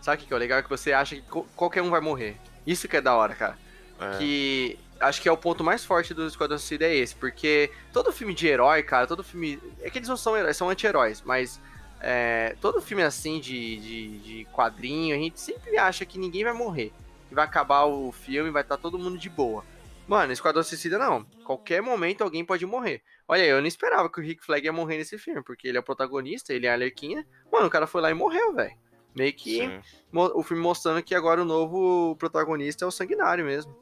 Sabe 0.02 0.18
o 0.18 0.20
que 0.22 0.28
que 0.28 0.34
é 0.34 0.38
legal? 0.38 0.60
É 0.60 0.64
que 0.64 0.70
você 0.70 0.94
acha 0.94 1.16
que 1.16 1.22
qualquer 1.56 1.82
um 1.82 1.90
vai 1.90 2.00
morrer. 2.02 2.38
Isso 2.66 2.88
que 2.88 2.96
é 2.98 3.02
da 3.02 3.14
hora, 3.16 3.36
cara. 3.36 3.58
É. 4.00 4.18
Que 4.18 4.80
acho 5.04 5.22
que 5.22 5.30
é 5.30 5.32
o 5.32 5.38
ponto 5.38 5.64
mais 5.64 5.86
forte 5.86 6.14
do 6.14 6.26
Esquadrão 6.26 6.58
Suicida 6.58 6.86
é 6.86 6.96
esse. 6.96 7.16
Porque 7.16 7.72
todo 7.92 8.12
filme 8.12 8.34
de 8.34 8.48
herói, 8.48 8.84
cara, 8.84 9.08
todo 9.08 9.24
filme... 9.24 9.60
É 9.82 9.90
que 9.90 9.98
eles 9.98 10.10
não 10.10 10.18
são 10.18 10.38
heróis, 10.38 10.58
são 10.58 10.70
anti-heróis. 10.70 11.22
Mas 11.22 11.60
é, 12.00 12.56
todo 12.60 12.82
filme 12.82 13.04
assim 13.04 13.40
de, 13.40 13.78
de, 13.78 14.20
de 14.20 14.46
quadrinho, 14.52 15.16
a 15.16 15.20
gente 15.20 15.40
sempre 15.40 15.78
acha 15.78 16.06
que 16.06 16.20
ninguém 16.20 16.44
vai 16.44 16.54
morrer. 16.54 16.92
Que 17.30 17.36
vai 17.36 17.46
acabar 17.46 17.86
o 17.86 18.12
filme 18.12 18.52
vai 18.52 18.62
estar 18.62 18.78
todo 18.78 19.00
mundo 19.00 19.18
de 19.18 19.30
boa. 19.30 19.64
Mano, 20.08 20.34
Esquadrão 20.34 20.64
Suicida 20.64 20.98
não. 20.98 21.26
Qualquer 21.46 21.82
momento 21.82 22.24
alguém 22.24 22.44
pode 22.44 22.66
morrer. 22.66 23.02
Olha, 23.28 23.46
eu 23.46 23.62
não 23.62 23.68
esperava 23.68 24.10
que 24.10 24.20
o 24.20 24.24
Rick 24.24 24.46
Flag 24.46 24.66
ia 24.66 24.74
morrer 24.74 24.98
nesse 24.98 25.18
filme, 25.18 25.42
porque 25.42 25.68
ele 25.68 25.78
é 25.78 25.80
o 25.80 25.84
protagonista, 25.84 26.54
ele 26.54 26.66
é 26.66 26.70
a 26.70 26.74
Arlequina. 26.74 27.26
Mano, 27.52 27.68
o 27.68 27.70
cara 27.70 27.88
foi 27.88 28.02
lá 28.02 28.12
e 28.12 28.14
morreu, 28.14 28.54
velho. 28.54 28.76
Meio 29.16 29.34
que 29.34 29.60
Sim. 29.60 29.82
o 30.12 30.44
filme 30.44 30.62
mostrando 30.62 31.02
que 31.04 31.14
agora 31.14 31.42
o 31.42 31.46
novo 31.46 32.16
protagonista 32.18 32.84
é 32.84 32.88
o 32.88 32.92
Sanguinário 32.92 33.46
mesmo. 33.46 33.74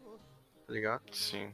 Tá 0.72 0.76
ligado? 0.76 1.02
Sim. 1.12 1.50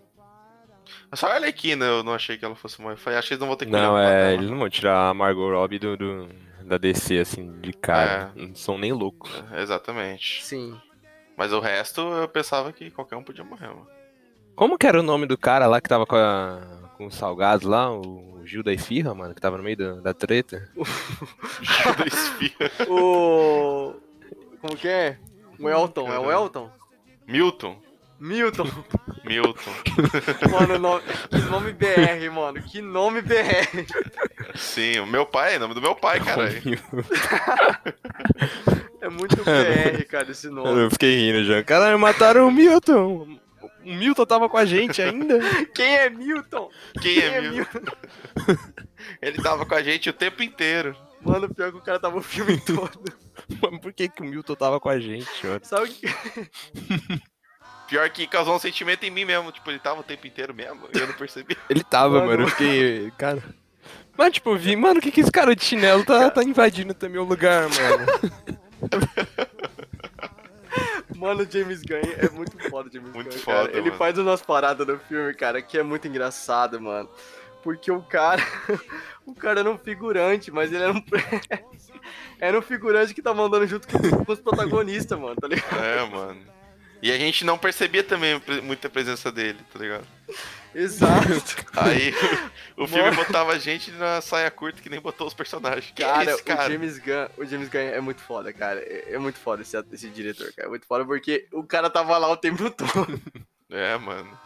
Mas 1.10 1.20
só 1.20 1.26
a 1.28 1.34
Arlequina 1.34 1.84
eu 1.86 2.04
não 2.04 2.14
achei 2.14 2.38
que 2.38 2.46
ela 2.46 2.56
fosse 2.56 2.80
morrer. 2.80 2.94
Eu 2.94 2.98
Falei, 3.00 3.18
acho 3.18 3.28
que 3.30 3.34
eles 3.34 3.40
não 3.42 3.48
vão 3.48 3.58
ter 3.58 3.66
que 3.66 3.72
Não, 3.72 3.98
é. 3.98 4.36
Eles 4.36 4.48
não 4.48 4.60
vão 4.60 4.70
tirar 4.70 5.10
a 5.10 5.14
Margot 5.14 5.50
Robbie 5.50 5.80
do, 5.80 5.98
do- 5.98 6.30
da 6.64 6.78
DC, 6.78 7.18
assim, 7.18 7.60
de 7.60 7.74
cara. 7.74 8.32
Não 8.36 8.54
são 8.54 8.78
nem 8.78 8.94
loucos. 8.94 9.32
É, 9.52 9.62
Exatamente. 9.64 10.46
Sim. 10.46 10.80
Mas 11.36 11.52
o 11.52 11.60
resto 11.60 12.02
eu 12.02 12.28
pensava 12.28 12.72
que 12.72 12.92
qualquer 12.92 13.16
um 13.16 13.24
podia 13.24 13.44
morrer, 13.44 13.70
mano. 13.70 13.88
Como 14.56 14.78
que 14.78 14.86
era 14.86 15.00
o 15.00 15.04
nome 15.04 15.26
do 15.26 15.38
cara 15.38 15.66
lá 15.66 15.82
que 15.82 15.90
tava 15.90 16.06
com, 16.06 16.16
a, 16.16 16.62
com 16.96 17.08
os 17.08 17.16
salgados 17.16 17.66
lá? 17.68 17.92
O 17.92 18.42
Gil 18.46 18.62
da 18.62 18.72
Esfirra, 18.72 19.16
mano, 19.16 19.34
que 19.34 19.42
tava 19.42 19.58
no 19.58 19.64
meio 19.64 19.78
da, 19.78 19.94
da 19.96 20.14
treta? 20.14 20.70
Judas 21.62 22.14
Espia. 22.14 22.72
O. 22.88 23.94
Como 24.62 24.78
que 24.78 24.88
é? 24.88 25.18
O 25.60 25.68
Elton, 25.68 26.08
é 26.14 26.20
o 26.20 26.32
Elton? 26.32 26.72
Milton. 27.28 27.87
Milton. 28.20 28.68
Milton. 29.26 29.72
Mano, 30.52 30.76
o 30.76 30.80
nome- 30.80 31.04
que 31.30 31.38
nome 31.50 31.72
BR, 31.74 32.32
mano. 32.34 32.62
Que 32.64 32.82
nome 32.82 33.22
BR. 33.22 33.86
Sim, 34.56 35.00
o 35.00 35.06
meu 35.06 35.26
pai, 35.26 35.56
é 35.56 35.60
nome 35.60 35.74
do 35.74 35.82
meu 35.82 35.96
pai, 35.96 36.20
caralho. 36.20 36.62
É 39.00 39.10
muito 39.10 39.36
BR, 39.38 40.04
cara, 40.10 40.32
esse 40.32 40.50
nome. 40.50 40.82
Eu 40.82 40.92
fiquei 40.92 41.16
rindo 41.16 41.46
já. 41.46 41.64
Caralho, 41.64 41.98
mataram 42.00 42.48
o 42.48 42.52
Milton. 42.52 43.40
O 43.86 43.94
Milton 43.94 44.26
tava 44.26 44.50
com 44.50 44.58
a 44.58 44.66
gente 44.66 45.02
ainda. 45.02 45.40
Quem 45.74 45.96
é 45.98 46.10
Milton? 46.10 46.70
Quem 47.02 47.20
é 47.20 47.40
Milton? 47.42 47.80
Ele 49.22 49.42
tava 49.42 49.66
com 49.66 49.76
a 49.76 49.84
gente 49.84 50.10
o 50.10 50.14
tempo 50.14 50.42
inteiro. 50.44 50.96
Mano, 51.22 51.54
pior 51.54 51.72
que 51.72 51.78
o 51.78 51.82
cara 51.82 52.00
tava 52.00 52.18
o 52.18 52.22
filme 52.22 52.60
todo. 52.60 53.02
Mano, 53.62 53.80
por 53.80 53.94
que, 53.94 54.10
que 54.10 54.22
o 54.22 54.26
Milton 54.26 54.56
tava 54.56 54.80
com 54.80 54.90
a 54.90 55.00
gente, 55.00 55.30
mano? 55.46 55.62
Sabe 55.64 55.86
o 55.86 55.88
que. 55.94 56.08
Pior 57.88 58.10
que 58.10 58.28
causou 58.28 58.56
um 58.56 58.60
sentimento 58.60 59.04
em 59.06 59.12
mim 59.12 59.26
mesmo. 59.26 59.52
Tipo, 59.52 59.70
ele 59.72 59.80
tava 59.80 60.02
o 60.02 60.04
tempo 60.04 60.28
inteiro 60.28 60.54
mesmo. 60.54 60.88
E 60.94 60.98
eu 61.00 61.08
não 61.08 61.14
percebi. 61.14 61.58
Ele 61.70 61.84
tava, 61.84 62.16
Mano. 62.16 62.28
mano. 62.28 62.44
Eu 62.44 62.48
fiquei. 62.50 63.12
Cara. 63.18 63.42
Mas, 64.18 64.34
tipo, 64.34 64.50
eu 64.50 64.58
vi, 64.58 64.76
mano, 64.76 65.00
o 65.00 65.02
que, 65.02 65.12
que 65.12 65.22
esse 65.22 65.32
cara 65.32 65.56
de 65.56 65.64
chinelo 65.64 66.04
tá, 66.04 66.30
tá 66.30 66.44
invadindo 66.44 66.94
também 66.94 67.20
o 67.20 67.24
lugar, 67.24 67.68
mano? 67.70 68.06
Mano, 71.16 71.42
o 71.42 71.52
James 71.52 71.82
Gunn 71.82 72.02
é 72.18 72.30
muito 72.30 72.58
foda, 72.70 72.90
James 72.94 73.12
Muito 73.12 73.32
Gunn, 73.32 73.40
foda. 73.40 73.72
Ele 73.72 73.90
mano. 73.90 73.98
faz 73.98 74.18
umas 74.20 74.42
paradas 74.42 74.86
no 74.86 75.00
filme, 75.00 75.34
cara, 75.34 75.62
que 75.64 75.78
é 75.78 75.82
muito 75.82 76.08
engraçado, 76.08 76.80
mano. 76.80 77.10
Porque 77.64 77.92
o 77.92 78.02
cara. 78.04 78.42
o 79.26 79.34
cara 79.34 79.62
era 79.62 79.72
um 79.72 79.78
figurante, 79.80 80.52
mas 80.52 80.72
ele 80.72 80.84
era 80.84 80.94
um. 80.94 81.04
era 82.40 82.60
um 82.60 82.62
figurante 82.62 83.16
que 83.16 83.22
tava 83.22 83.42
andando 83.42 83.66
junto 83.66 83.88
com 83.88 84.32
os 84.32 84.40
protagonistas, 84.40 85.20
mano, 85.20 85.36
tá 85.36 85.48
ligado? 85.48 85.84
É, 85.84 86.06
mano. 86.08 86.57
E 87.02 87.12
a 87.12 87.18
gente 87.18 87.46
não 87.46 87.58
percebia 87.58 88.04
também 88.04 88.42
muita 88.64 88.90
presença 88.90 89.32
dele, 89.32 89.60
tá 89.72 89.80
ligado? 89.80 90.08
Exato. 90.74 91.66
Aí 91.76 92.14
o 92.76 92.86
filme 92.88 93.10
botava 93.12 93.54
a 93.54 93.58
gente 93.58 93.90
na 93.92 94.22
saia 94.22 94.52
curta 94.52 94.82
que 94.82 94.90
nem 94.90 95.00
botou 95.00 95.26
os 95.26 95.34
personagens. 95.34 95.92
Cara, 95.96 96.32
é 96.32 96.38
cara? 96.38 96.70
o 96.70 96.72
James 96.72 97.00
Gunn, 97.00 97.28
o 97.38 97.46
James 97.46 97.70
Gunn 97.70 97.80
é 97.80 98.00
muito 98.00 98.22
foda, 98.22 98.54
cara. 98.54 98.80
É, 98.82 99.14
é 99.14 99.18
muito 99.18 99.40
foda 99.40 99.64
esse, 99.64 99.76
esse 99.92 100.10
diretor, 100.10 100.54
cara. 100.54 100.68
É 100.68 100.70
muito 100.70 100.86
foda 100.86 101.04
porque 101.04 101.48
o 101.52 101.64
cara 101.64 101.90
tava 101.90 102.18
lá 102.18 102.30
o 102.30 102.38
tempo 102.38 102.70
todo. 102.72 103.20
É, 103.72 103.98
mano. 103.98 104.38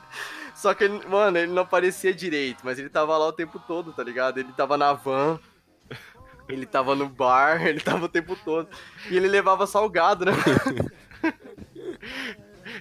Só 0.55 0.73
que, 0.73 0.85
ele, 0.85 1.05
mano, 1.07 1.37
ele 1.37 1.51
não 1.51 1.63
aparecia 1.63 2.13
direito, 2.13 2.61
mas 2.63 2.79
ele 2.79 2.89
tava 2.89 3.17
lá 3.17 3.27
o 3.27 3.33
tempo 3.33 3.59
todo, 3.59 3.91
tá 3.91 4.03
ligado? 4.03 4.37
Ele 4.37 4.53
tava 4.53 4.77
na 4.77 4.93
van, 4.93 5.39
ele 6.47 6.65
tava 6.65 6.95
no 6.95 7.09
bar, 7.09 7.65
ele 7.65 7.79
tava 7.79 8.05
o 8.05 8.09
tempo 8.09 8.37
todo. 8.37 8.69
E 9.09 9.17
ele 9.17 9.27
levava 9.27 9.67
salgado, 9.67 10.25
né? 10.25 10.33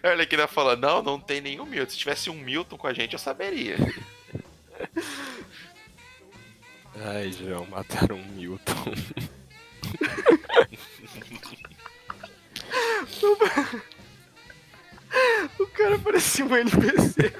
A 0.03 0.09
Arlequina 0.09 0.47
fala, 0.47 0.77
não, 0.77 1.03
não 1.03 1.21
tem 1.21 1.41
nenhum 1.41 1.67
Milton. 1.67 1.91
Se 1.91 1.99
tivesse 1.99 2.31
um 2.31 2.35
Milton 2.35 2.77
com 2.77 2.87
a 2.87 2.93
gente, 2.93 3.13
eu 3.13 3.19
saberia. 3.19 3.77
Ai, 6.97 7.33
João, 7.33 7.67
mataram 7.67 8.17
o 8.17 8.27
Milton. 8.27 8.95
O 15.59 15.67
cara 15.67 15.99
parecia 15.99 16.45
um 16.45 16.57
NPC. 16.57 17.33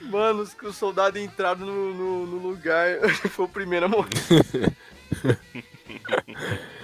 Mano 0.00 0.42
os, 0.42 0.54
os 0.62 0.76
soldados 0.76 1.20
entraram 1.20 1.66
no, 1.66 1.94
no, 1.94 2.26
no 2.26 2.48
lugar, 2.48 2.88
ele 3.02 3.12
foi 3.12 3.46
o 3.46 3.48
primeiro 3.48 3.86
a 3.86 3.88
morrer. 3.88 4.08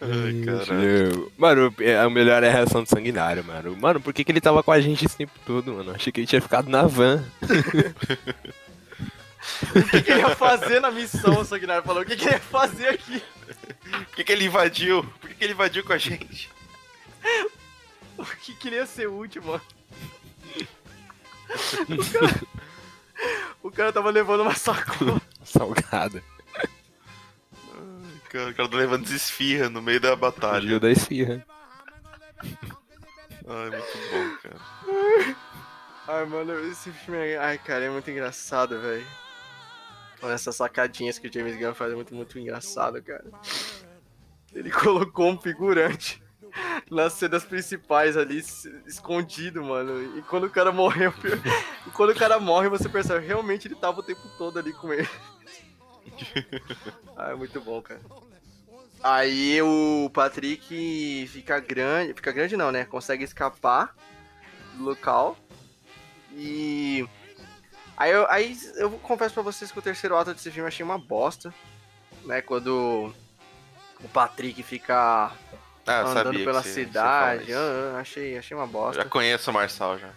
Ai, 0.00 0.42
caralho. 0.44 1.32
Mano, 1.38 1.74
é- 1.80 2.04
o 2.06 2.10
melhor 2.10 2.42
é 2.42 2.48
a 2.48 2.52
reação 2.52 2.82
do 2.82 2.88
sanguinário, 2.88 3.42
mano. 3.44 3.76
Mano, 3.80 4.00
por 4.00 4.12
que, 4.12 4.24
que 4.24 4.32
ele 4.32 4.40
tava 4.40 4.62
com 4.62 4.72
a 4.72 4.80
gente 4.80 5.06
esse 5.06 5.16
tempo 5.16 5.32
todo, 5.46 5.72
mano? 5.72 5.92
Achei 5.92 6.12
que 6.12 6.20
ele 6.20 6.26
tinha 6.26 6.42
ficado 6.42 6.68
na 6.68 6.82
van. 6.82 7.24
O 9.74 9.82
que, 9.88 10.02
que 10.02 10.10
ele 10.10 10.20
ia 10.22 10.34
fazer 10.34 10.80
na 10.80 10.90
missão, 10.90 11.40
o 11.40 11.44
Sanguinário 11.44 11.84
falou? 11.84 12.02
O 12.02 12.04
que, 12.04 12.16
que 12.16 12.24
ele 12.24 12.34
ia 12.34 12.40
fazer 12.40 12.88
aqui? 12.88 13.22
Por 13.90 14.06
que, 14.16 14.24
que 14.24 14.32
ele 14.32 14.46
invadiu? 14.46 15.04
Por 15.20 15.30
que, 15.30 15.36
que 15.36 15.44
ele 15.44 15.52
invadiu 15.52 15.84
com 15.84 15.92
a 15.92 15.98
gente? 15.98 16.50
O 18.18 18.24
que 18.24 18.54
queria 18.54 18.86
ser 18.86 19.08
útil, 19.08 19.42
mano? 19.44 19.60
O 21.88 22.10
cara, 22.10 22.40
o 23.62 23.70
cara 23.70 23.92
tava 23.92 24.10
levando 24.10 24.40
uma 24.40 24.54
sacola. 24.54 25.20
Salgada. 25.44 26.22
O 28.38 28.54
cara 28.54 28.68
tá 28.68 28.76
levando 28.76 29.04
desesfirra 29.04 29.68
no 29.68 29.82
meio 29.82 30.00
da 30.00 30.14
batalha. 30.14 30.62
Fugiu 30.62 30.80
da 30.80 30.90
esfirra. 30.90 31.44
Ai, 33.48 33.70
muito 33.70 33.98
bom, 34.10 34.36
cara. 34.42 35.36
Ai, 36.08 36.24
mano, 36.26 36.52
esse 36.68 36.90
filme 36.90 37.18
é... 37.18 37.38
Ai, 37.38 37.58
cara, 37.58 37.84
é 37.84 37.90
muito 37.90 38.10
engraçado, 38.10 38.80
velho. 38.80 39.06
Olha 40.22 40.32
essas 40.32 40.56
sacadinhas 40.56 41.18
que 41.18 41.28
o 41.28 41.32
James 41.32 41.56
Gunn 41.56 41.74
faz, 41.74 41.92
é 41.92 41.94
muito, 41.94 42.14
muito 42.14 42.38
engraçado, 42.38 43.02
cara. 43.02 43.24
Ele 44.52 44.70
colocou 44.72 45.30
um 45.30 45.38
figurante 45.38 46.22
nas 46.90 47.12
cenas 47.12 47.44
principais 47.44 48.16
ali, 48.16 48.42
escondido, 48.86 49.62
mano. 49.62 50.18
E 50.18 50.22
quando 50.22 50.44
o 50.44 50.50
cara 50.50 50.72
morreu, 50.72 51.12
quando 51.92 52.10
o 52.10 52.14
cara 52.14 52.40
morre, 52.40 52.68
você 52.68 52.88
percebe, 52.88 53.26
realmente 53.26 53.68
ele 53.68 53.74
tava 53.76 54.00
o 54.00 54.02
tempo 54.02 54.22
todo 54.38 54.58
ali 54.58 54.72
com 54.72 54.92
ele. 54.92 55.08
Ah, 57.16 57.30
é 57.30 57.34
muito 57.34 57.60
bom, 57.60 57.80
cara. 57.82 58.00
Aí 59.02 59.60
o 59.62 60.10
Patrick 60.12 61.28
fica 61.32 61.58
grande. 61.60 62.14
Fica 62.14 62.32
grande 62.32 62.56
não, 62.56 62.72
né? 62.72 62.84
Consegue 62.84 63.24
escapar 63.24 63.94
do 64.74 64.84
local. 64.84 65.36
E. 66.32 67.06
Aí 67.96 68.10
eu, 68.10 68.26
aí 68.30 68.58
eu 68.76 68.90
confesso 68.98 69.32
pra 69.34 69.42
vocês 69.42 69.72
que 69.72 69.78
o 69.78 69.82
terceiro 69.82 70.16
ato 70.16 70.34
desse 70.34 70.50
filme 70.50 70.60
eu 70.64 70.66
achei 70.68 70.84
uma 70.84 70.98
bosta. 70.98 71.54
Né? 72.24 72.42
Quando 72.42 73.14
o 74.02 74.08
Patrick 74.08 74.62
fica 74.62 75.30
Ah, 75.86 76.00
eu 76.00 76.06
andando 76.08 76.32
pela 76.44 76.60
que 76.62 76.68
você- 76.68 76.74
você 76.74 76.84
cidade. 76.84 77.52
ah, 77.54 77.98
achei, 78.00 78.36
achei 78.36 78.54
uma 78.56 78.64
Eu 78.64 78.68
bosta. 78.68 79.02
já 79.02 79.08
conheço 79.08 79.50
o 79.50 79.54
Marçal 79.54 79.98
já. 79.98 80.10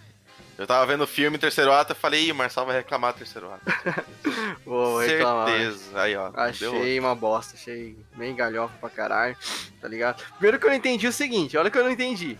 Eu 0.60 0.68
tava 0.68 0.86
vendo 0.86 1.06
o 1.06 1.08
filme, 1.08 1.38
terceiro 1.38 1.72
ato, 1.72 1.94
eu 1.94 1.96
falei, 1.96 2.26
ih, 2.26 2.32
o 2.34 2.36
Marçal 2.36 2.66
vai 2.66 2.76
reclamar 2.76 3.14
do 3.14 3.20
terceiro 3.20 3.50
ato. 3.50 3.64
Vou 4.66 5.00
reclamar. 5.00 5.48
Certeza. 5.48 6.02
Aí, 6.02 6.16
ó. 6.18 6.32
Achei 6.36 7.00
uma 7.00 7.16
bosta, 7.16 7.56
achei 7.56 7.96
bem 8.18 8.36
galhofa 8.36 8.74
pra 8.82 8.90
caralho, 8.90 9.38
tá 9.80 9.88
ligado? 9.88 10.22
Primeiro 10.34 10.60
que 10.60 10.66
eu 10.66 10.70
não 10.70 10.76
entendi 10.76 11.08
o 11.08 11.14
seguinte, 11.14 11.56
olha 11.58 11.72
que 11.72 11.78
eu 11.78 11.84
não 11.86 11.90
entendi. 11.92 12.38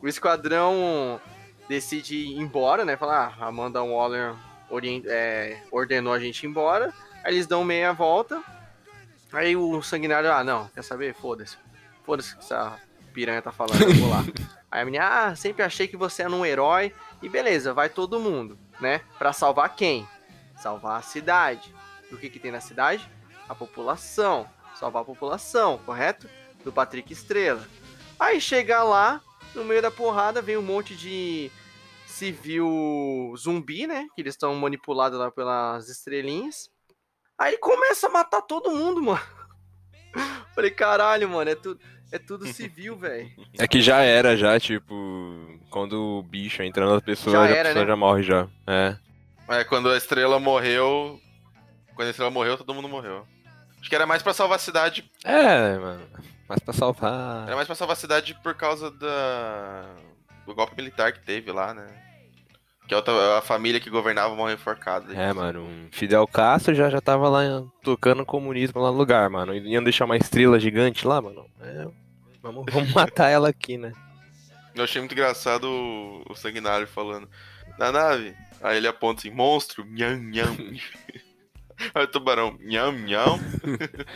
O 0.00 0.06
esquadrão 0.06 1.20
decide 1.68 2.14
ir 2.16 2.38
embora, 2.38 2.84
né? 2.84 2.96
Falar, 2.96 3.36
ah, 3.40 3.46
Amanda 3.46 3.82
Waller 3.82 4.34
orien- 4.70 5.02
é, 5.06 5.58
ordenou 5.72 6.12
a 6.12 6.20
gente 6.20 6.44
ir 6.44 6.46
embora. 6.46 6.94
Aí 7.24 7.34
eles 7.34 7.48
dão 7.48 7.64
meia 7.64 7.92
volta. 7.92 8.40
Aí 9.32 9.56
o 9.56 9.82
sanguinário, 9.82 10.30
ah, 10.32 10.44
não, 10.44 10.68
quer 10.68 10.84
saber? 10.84 11.14
Foda-se. 11.14 11.56
Foda-se 12.04 12.32
o 12.34 12.38
que 12.38 12.44
essa 12.44 12.78
piranha 13.12 13.42
tá 13.42 13.50
falando, 13.50 13.82
eu 13.82 13.94
vou 13.94 14.08
lá. 14.08 14.24
Aí 14.70 14.82
a 14.82 14.84
menina, 14.84 15.04
ah, 15.08 15.34
sempre 15.34 15.64
achei 15.64 15.88
que 15.88 15.96
você 15.96 16.22
era 16.22 16.30
um 16.30 16.46
herói. 16.46 16.92
E 17.22 17.28
beleza, 17.28 17.72
vai 17.72 17.88
todo 17.88 18.20
mundo, 18.20 18.58
né? 18.80 19.00
Pra 19.18 19.32
salvar 19.32 19.74
quem? 19.74 20.06
Salvar 20.56 20.98
a 20.98 21.02
cidade. 21.02 21.74
E 22.10 22.14
o 22.14 22.18
que, 22.18 22.28
que 22.28 22.38
tem 22.38 22.50
na 22.50 22.60
cidade? 22.60 23.08
A 23.48 23.54
população. 23.54 24.48
Salvar 24.74 25.02
a 25.02 25.06
população, 25.06 25.78
correto? 25.78 26.28
Do 26.64 26.72
Patrick 26.72 27.12
Estrela. 27.12 27.66
Aí 28.18 28.40
chega 28.40 28.82
lá, 28.82 29.20
no 29.54 29.64
meio 29.64 29.82
da 29.82 29.90
porrada, 29.90 30.42
vem 30.42 30.56
um 30.56 30.62
monte 30.62 30.94
de 30.94 31.50
civil 32.06 33.34
zumbi, 33.36 33.86
né? 33.86 34.06
Que 34.14 34.22
eles 34.22 34.34
estão 34.34 34.54
manipulados 34.54 35.18
lá 35.18 35.30
pelas 35.30 35.88
estrelinhas. 35.88 36.70
Aí 37.38 37.58
começa 37.58 38.06
a 38.06 38.10
matar 38.10 38.42
todo 38.42 38.70
mundo, 38.70 39.00
mano. 39.02 39.20
Falei, 40.54 40.70
caralho, 40.70 41.28
mano, 41.28 41.50
é, 41.50 41.54
tu, 41.54 41.78
é 42.12 42.18
tudo 42.18 42.46
civil, 42.46 42.96
velho. 42.96 43.30
É 43.58 43.66
que 43.66 43.80
já 43.80 44.00
era, 44.02 44.36
já, 44.36 44.58
tipo, 44.60 44.94
quando 45.70 46.18
o 46.18 46.22
bicho 46.22 46.62
entra 46.62 46.88
na 46.90 47.00
pessoa, 47.00 47.32
Já 47.36 47.46
já 47.48 47.54
a 47.54 47.56
era, 47.56 47.68
pessoa 47.68 47.84
né? 47.84 47.90
já 47.90 47.96
morre 47.96 48.22
já. 48.22 48.48
É. 48.66 48.96
É, 49.48 49.64
quando 49.64 49.88
a 49.90 49.96
estrela 49.96 50.38
morreu. 50.40 51.20
Quando 51.94 52.08
a 52.08 52.10
estrela 52.10 52.30
morreu, 52.30 52.56
todo 52.58 52.74
mundo 52.74 52.88
morreu. 52.88 53.26
Acho 53.80 53.88
que 53.88 53.94
era 53.94 54.06
mais 54.06 54.22
pra 54.22 54.32
salvar 54.34 54.56
a 54.56 54.60
cidade. 54.60 55.10
É, 55.24 55.78
mano. 55.78 56.02
Mas 56.48 56.58
pra 56.60 56.72
salvar. 56.72 57.46
Era 57.46 57.54
mais 57.56 57.66
pra 57.66 57.74
salvar 57.76 57.96
a 57.96 58.00
cidade 58.00 58.34
por 58.42 58.54
causa 58.54 58.90
da. 58.90 59.84
do 60.44 60.54
golpe 60.54 60.74
militar 60.76 61.12
que 61.12 61.20
teve 61.20 61.50
lá, 61.52 61.72
né? 61.74 61.86
Que 62.86 62.94
a, 62.94 62.98
outra- 62.98 63.38
a 63.38 63.42
família 63.42 63.80
que 63.80 63.90
governava 63.90 64.34
morreu 64.34 64.54
enforcada. 64.54 65.12
É, 65.14 65.32
mano, 65.32 65.62
um 65.62 65.88
Fidel 65.90 66.26
Castro 66.26 66.74
já, 66.74 66.88
já 66.88 67.00
tava 67.00 67.28
lá 67.28 67.64
tocando 67.82 68.24
comunismo 68.24 68.80
lá 68.80 68.90
no 68.92 68.96
lugar, 68.96 69.28
mano. 69.28 69.54
E 69.54 69.72
Iam 69.72 69.82
deixar 69.82 70.04
uma 70.04 70.16
estrela 70.16 70.58
gigante 70.60 71.06
lá, 71.06 71.20
mano. 71.20 71.46
É, 71.60 71.86
vamos, 72.42 72.64
vamos 72.72 72.92
matar 72.94 73.28
ela 73.28 73.48
aqui, 73.48 73.76
né? 73.76 73.92
Eu 74.74 74.84
achei 74.84 75.00
muito 75.00 75.12
engraçado 75.12 75.64
o, 75.64 76.22
o 76.30 76.34
sanguinário 76.34 76.86
falando. 76.86 77.28
Na 77.78 77.90
nave. 77.90 78.34
Aí 78.62 78.76
ele 78.76 78.86
aponta 78.88 79.20
assim, 79.20 79.30
monstro, 79.30 79.84
nham, 79.84 80.16
nham. 80.18 80.54
Aí 81.94 82.04
o 82.04 82.08
tubarão, 82.08 82.56
nham, 82.62 82.92
nham. 82.92 83.38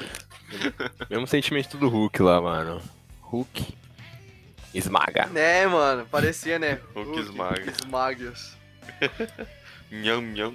Mesmo 1.11 1.27
sentimento 1.27 1.77
do 1.77 1.89
Hulk 1.89 2.23
lá, 2.23 2.41
mano. 2.41 2.81
Hulk 3.23 3.75
esmaga. 4.73 5.27
Né, 5.27 5.67
mano, 5.67 6.07
parecia, 6.07 6.59
né? 6.59 6.79
Hulk 6.95 7.19
esmaga. 7.21 7.71
Esmagios. 7.71 8.57
Nham, 9.91 10.21
nham. 10.23 10.55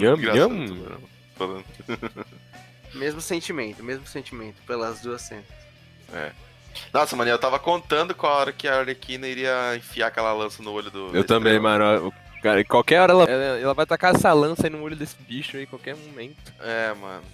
Nham, 0.00 0.16
Engraçado, 0.16 0.48
nham. 0.54 1.00
Falando. 1.36 1.64
Mesmo 2.94 3.20
sentimento, 3.20 3.82
mesmo 3.84 4.06
sentimento, 4.06 4.56
pelas 4.66 5.00
duas 5.00 5.20
cenas. 5.20 5.44
Nossa, 6.92 7.14
mano, 7.16 7.30
eu 7.30 7.38
tava 7.38 7.58
contando 7.58 8.14
com 8.14 8.26
a 8.26 8.34
hora 8.36 8.52
que 8.52 8.66
a 8.68 8.78
Arlequina 8.78 9.26
iria 9.26 9.74
enfiar 9.76 10.06
aquela 10.06 10.32
lança 10.32 10.62
no 10.62 10.72
olho 10.72 10.90
do. 10.90 11.14
Eu 11.14 11.24
também, 11.24 11.58
mano. 11.58 12.12
Cara, 12.42 12.64
qualquer 12.64 13.00
hora 13.00 13.12
ela, 13.12 13.24
ela, 13.24 13.58
ela 13.58 13.74
vai 13.74 13.84
tacar 13.86 14.14
essa 14.14 14.32
lança 14.32 14.66
aí 14.66 14.70
no 14.70 14.80
olho 14.82 14.94
desse 14.96 15.16
bicho 15.20 15.56
aí, 15.56 15.64
em 15.64 15.66
qualquer 15.66 15.96
momento. 15.96 16.36
É, 16.60 16.94
mano. 16.94 17.24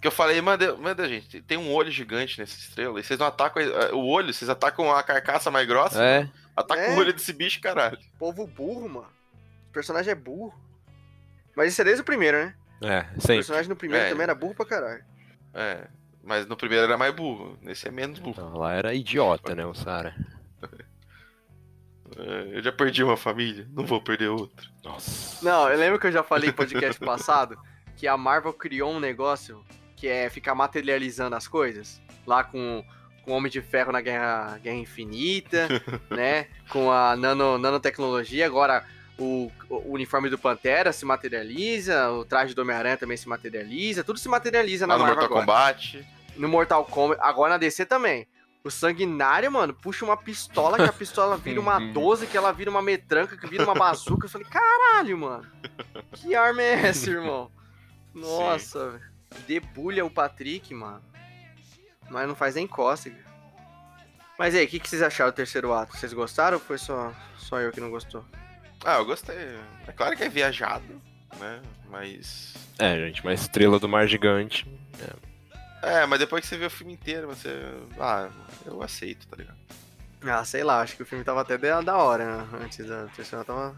Que 0.00 0.08
eu 0.08 0.12
falei, 0.12 0.42
meu 0.42 0.58
Deus, 0.58 0.78
meu 0.78 0.94
Deus, 0.94 1.08
gente, 1.08 1.40
tem 1.42 1.56
um 1.56 1.72
olho 1.72 1.90
gigante 1.90 2.38
nessa 2.38 2.58
estrela. 2.58 2.98
E 3.00 3.04
vocês 3.04 3.18
não 3.18 3.26
atacam 3.26 3.62
a- 3.62 3.94
o 3.94 4.06
olho, 4.06 4.34
vocês 4.34 4.50
atacam 4.50 4.90
a 4.92 5.02
carcaça 5.02 5.50
mais 5.50 5.66
grossa. 5.66 6.02
É. 6.04 6.28
Atacam 6.56 6.84
É. 6.84 6.90
o 6.90 6.98
olho 6.98 7.12
desse 7.14 7.32
bicho, 7.32 7.60
caralho. 7.60 7.98
Povo 8.18 8.46
burro, 8.46 8.88
mano. 8.88 9.06
O 9.74 9.80
personagem 9.82 10.12
é 10.12 10.14
burro. 10.14 10.54
Mas 11.56 11.72
isso 11.72 11.80
é 11.80 11.84
desde 11.84 12.02
o 12.02 12.04
primeiro, 12.04 12.36
né? 12.38 12.54
É, 12.80 13.00
O 13.16 13.20
sempre. 13.20 13.36
personagem 13.38 13.68
no 13.68 13.74
primeiro 13.74 14.04
É. 14.06 14.08
também 14.08 14.22
era 14.22 14.34
burro 14.36 14.54
pra 14.54 14.64
caralho. 14.64 15.04
É. 15.52 15.88
Mas 16.22 16.46
no 16.46 16.56
primeiro 16.56 16.84
era 16.84 16.96
mais 16.96 17.12
burro. 17.12 17.58
Nesse 17.60 17.88
é 17.88 17.90
menos 17.90 18.20
burro. 18.20 18.40
Não, 18.40 18.56
lá 18.56 18.72
era 18.72 18.94
idiota, 18.94 19.52
né, 19.52 19.66
o 19.66 19.74
Sara? 19.74 20.14
É, 22.16 22.58
eu 22.58 22.62
já 22.62 22.70
perdi 22.70 23.02
uma 23.02 23.16
família, 23.16 23.66
não 23.72 23.84
vou 23.84 24.00
perder 24.00 24.28
outra. 24.28 24.64
Nossa. 24.84 25.44
Não, 25.44 25.68
eu 25.68 25.76
lembro 25.76 25.98
que 25.98 26.06
eu 26.06 26.12
já 26.12 26.22
falei 26.22 26.50
no 26.50 26.54
podcast 26.54 27.00
passado 27.04 27.58
que 27.96 28.06
a 28.06 28.16
Marvel 28.16 28.52
criou 28.52 28.92
um 28.92 29.00
negócio 29.00 29.64
que 29.96 30.06
é 30.06 30.30
ficar 30.30 30.54
materializando 30.54 31.34
as 31.34 31.48
coisas. 31.48 32.00
Lá 32.24 32.44
com, 32.44 32.84
com 33.24 33.32
o 33.32 33.34
Homem 33.34 33.50
de 33.50 33.60
Ferro 33.60 33.90
na 33.90 34.00
Guerra, 34.00 34.58
Guerra 34.62 34.76
Infinita, 34.76 35.66
né? 36.10 36.46
Com 36.68 36.92
a 36.92 37.16
nano, 37.16 37.58
nanotecnologia. 37.58 38.46
Agora 38.46 38.84
o, 39.18 39.50
o 39.68 39.92
uniforme 39.92 40.28
do 40.28 40.38
Pantera 40.38 40.92
se 40.92 41.04
materializa, 41.04 42.10
o 42.10 42.24
traje 42.24 42.54
do 42.54 42.62
Homem-Aranha 42.62 42.96
também 42.96 43.16
se 43.16 43.28
materializa. 43.28 44.02
Tudo 44.02 44.18
se 44.18 44.28
materializa 44.28 44.86
na 44.86 44.94
Lá 44.94 44.98
no 44.98 45.04
Marvel 45.04 45.28
Mortal 45.28 45.42
agora. 45.42 45.74
Kombat. 45.74 46.08
No 46.36 46.48
Mortal 46.48 46.84
Kombat, 46.84 47.20
agora 47.22 47.50
na 47.52 47.58
DC 47.58 47.86
também. 47.86 48.26
O 48.64 48.70
Sanguinário, 48.70 49.52
mano, 49.52 49.74
puxa 49.74 50.04
uma 50.04 50.16
pistola, 50.16 50.78
que 50.78 50.84
a 50.84 50.92
pistola 50.92 51.36
vira 51.36 51.60
uma 51.60 51.78
12, 51.92 52.26
que 52.26 52.36
ela 52.36 52.50
vira 52.50 52.70
uma 52.70 52.80
metranca, 52.82 53.36
que 53.36 53.46
vira 53.46 53.62
uma 53.62 53.74
bazuca. 53.74 54.26
Eu 54.26 54.30
falei, 54.30 54.46
caralho, 54.48 55.18
mano. 55.18 55.46
Que 56.14 56.34
arma 56.34 56.62
é 56.62 56.86
essa, 56.86 57.10
irmão? 57.10 57.52
Nossa, 58.14 58.90
velho. 58.90 59.14
Debulha 59.46 60.04
o 60.04 60.10
Patrick, 60.10 60.72
mano. 60.72 61.02
Mas 62.10 62.26
não 62.26 62.34
faz 62.34 62.54
nem 62.54 62.66
cócega. 62.66 63.22
Mas 64.38 64.54
aí, 64.54 64.64
o 64.64 64.68
que, 64.68 64.80
que 64.80 64.88
vocês 64.88 65.02
acharam 65.02 65.30
do 65.30 65.34
terceiro 65.34 65.72
ato? 65.72 65.96
Vocês 65.96 66.12
gostaram 66.12 66.56
ou 66.56 66.62
foi 66.62 66.78
só, 66.78 67.12
só 67.36 67.60
eu 67.60 67.70
que 67.70 67.80
não 67.80 67.90
gostou? 67.90 68.24
Ah, 68.84 68.98
eu 68.98 69.04
gostei. 69.04 69.36
É 69.86 69.92
claro 69.92 70.16
que 70.16 70.24
é 70.24 70.28
viajado, 70.28 71.00
né? 71.40 71.60
Mas. 71.90 72.54
É, 72.78 72.96
gente, 72.98 73.22
uma 73.22 73.32
estrela 73.32 73.78
do 73.78 73.88
mar 73.88 74.06
gigante. 74.06 74.66
É, 75.84 76.06
mas 76.06 76.18
depois 76.18 76.40
que 76.42 76.48
você 76.48 76.56
vê 76.56 76.66
o 76.66 76.70
filme 76.70 76.94
inteiro, 76.94 77.28
você. 77.28 77.50
Ah, 77.98 78.30
eu 78.64 78.82
aceito, 78.82 79.26
tá 79.26 79.36
ligado? 79.36 79.58
Ah, 80.22 80.44
sei 80.44 80.64
lá, 80.64 80.80
acho 80.80 80.96
que 80.96 81.02
o 81.02 81.06
filme 81.06 81.22
tava 81.22 81.42
até 81.42 81.58
da 81.58 81.82
da 81.82 81.96
hora, 81.98 82.24
né? 82.24 82.48
Antes 82.62 82.86
da 82.86 83.04
terceira 83.08 83.44
tava, 83.44 83.76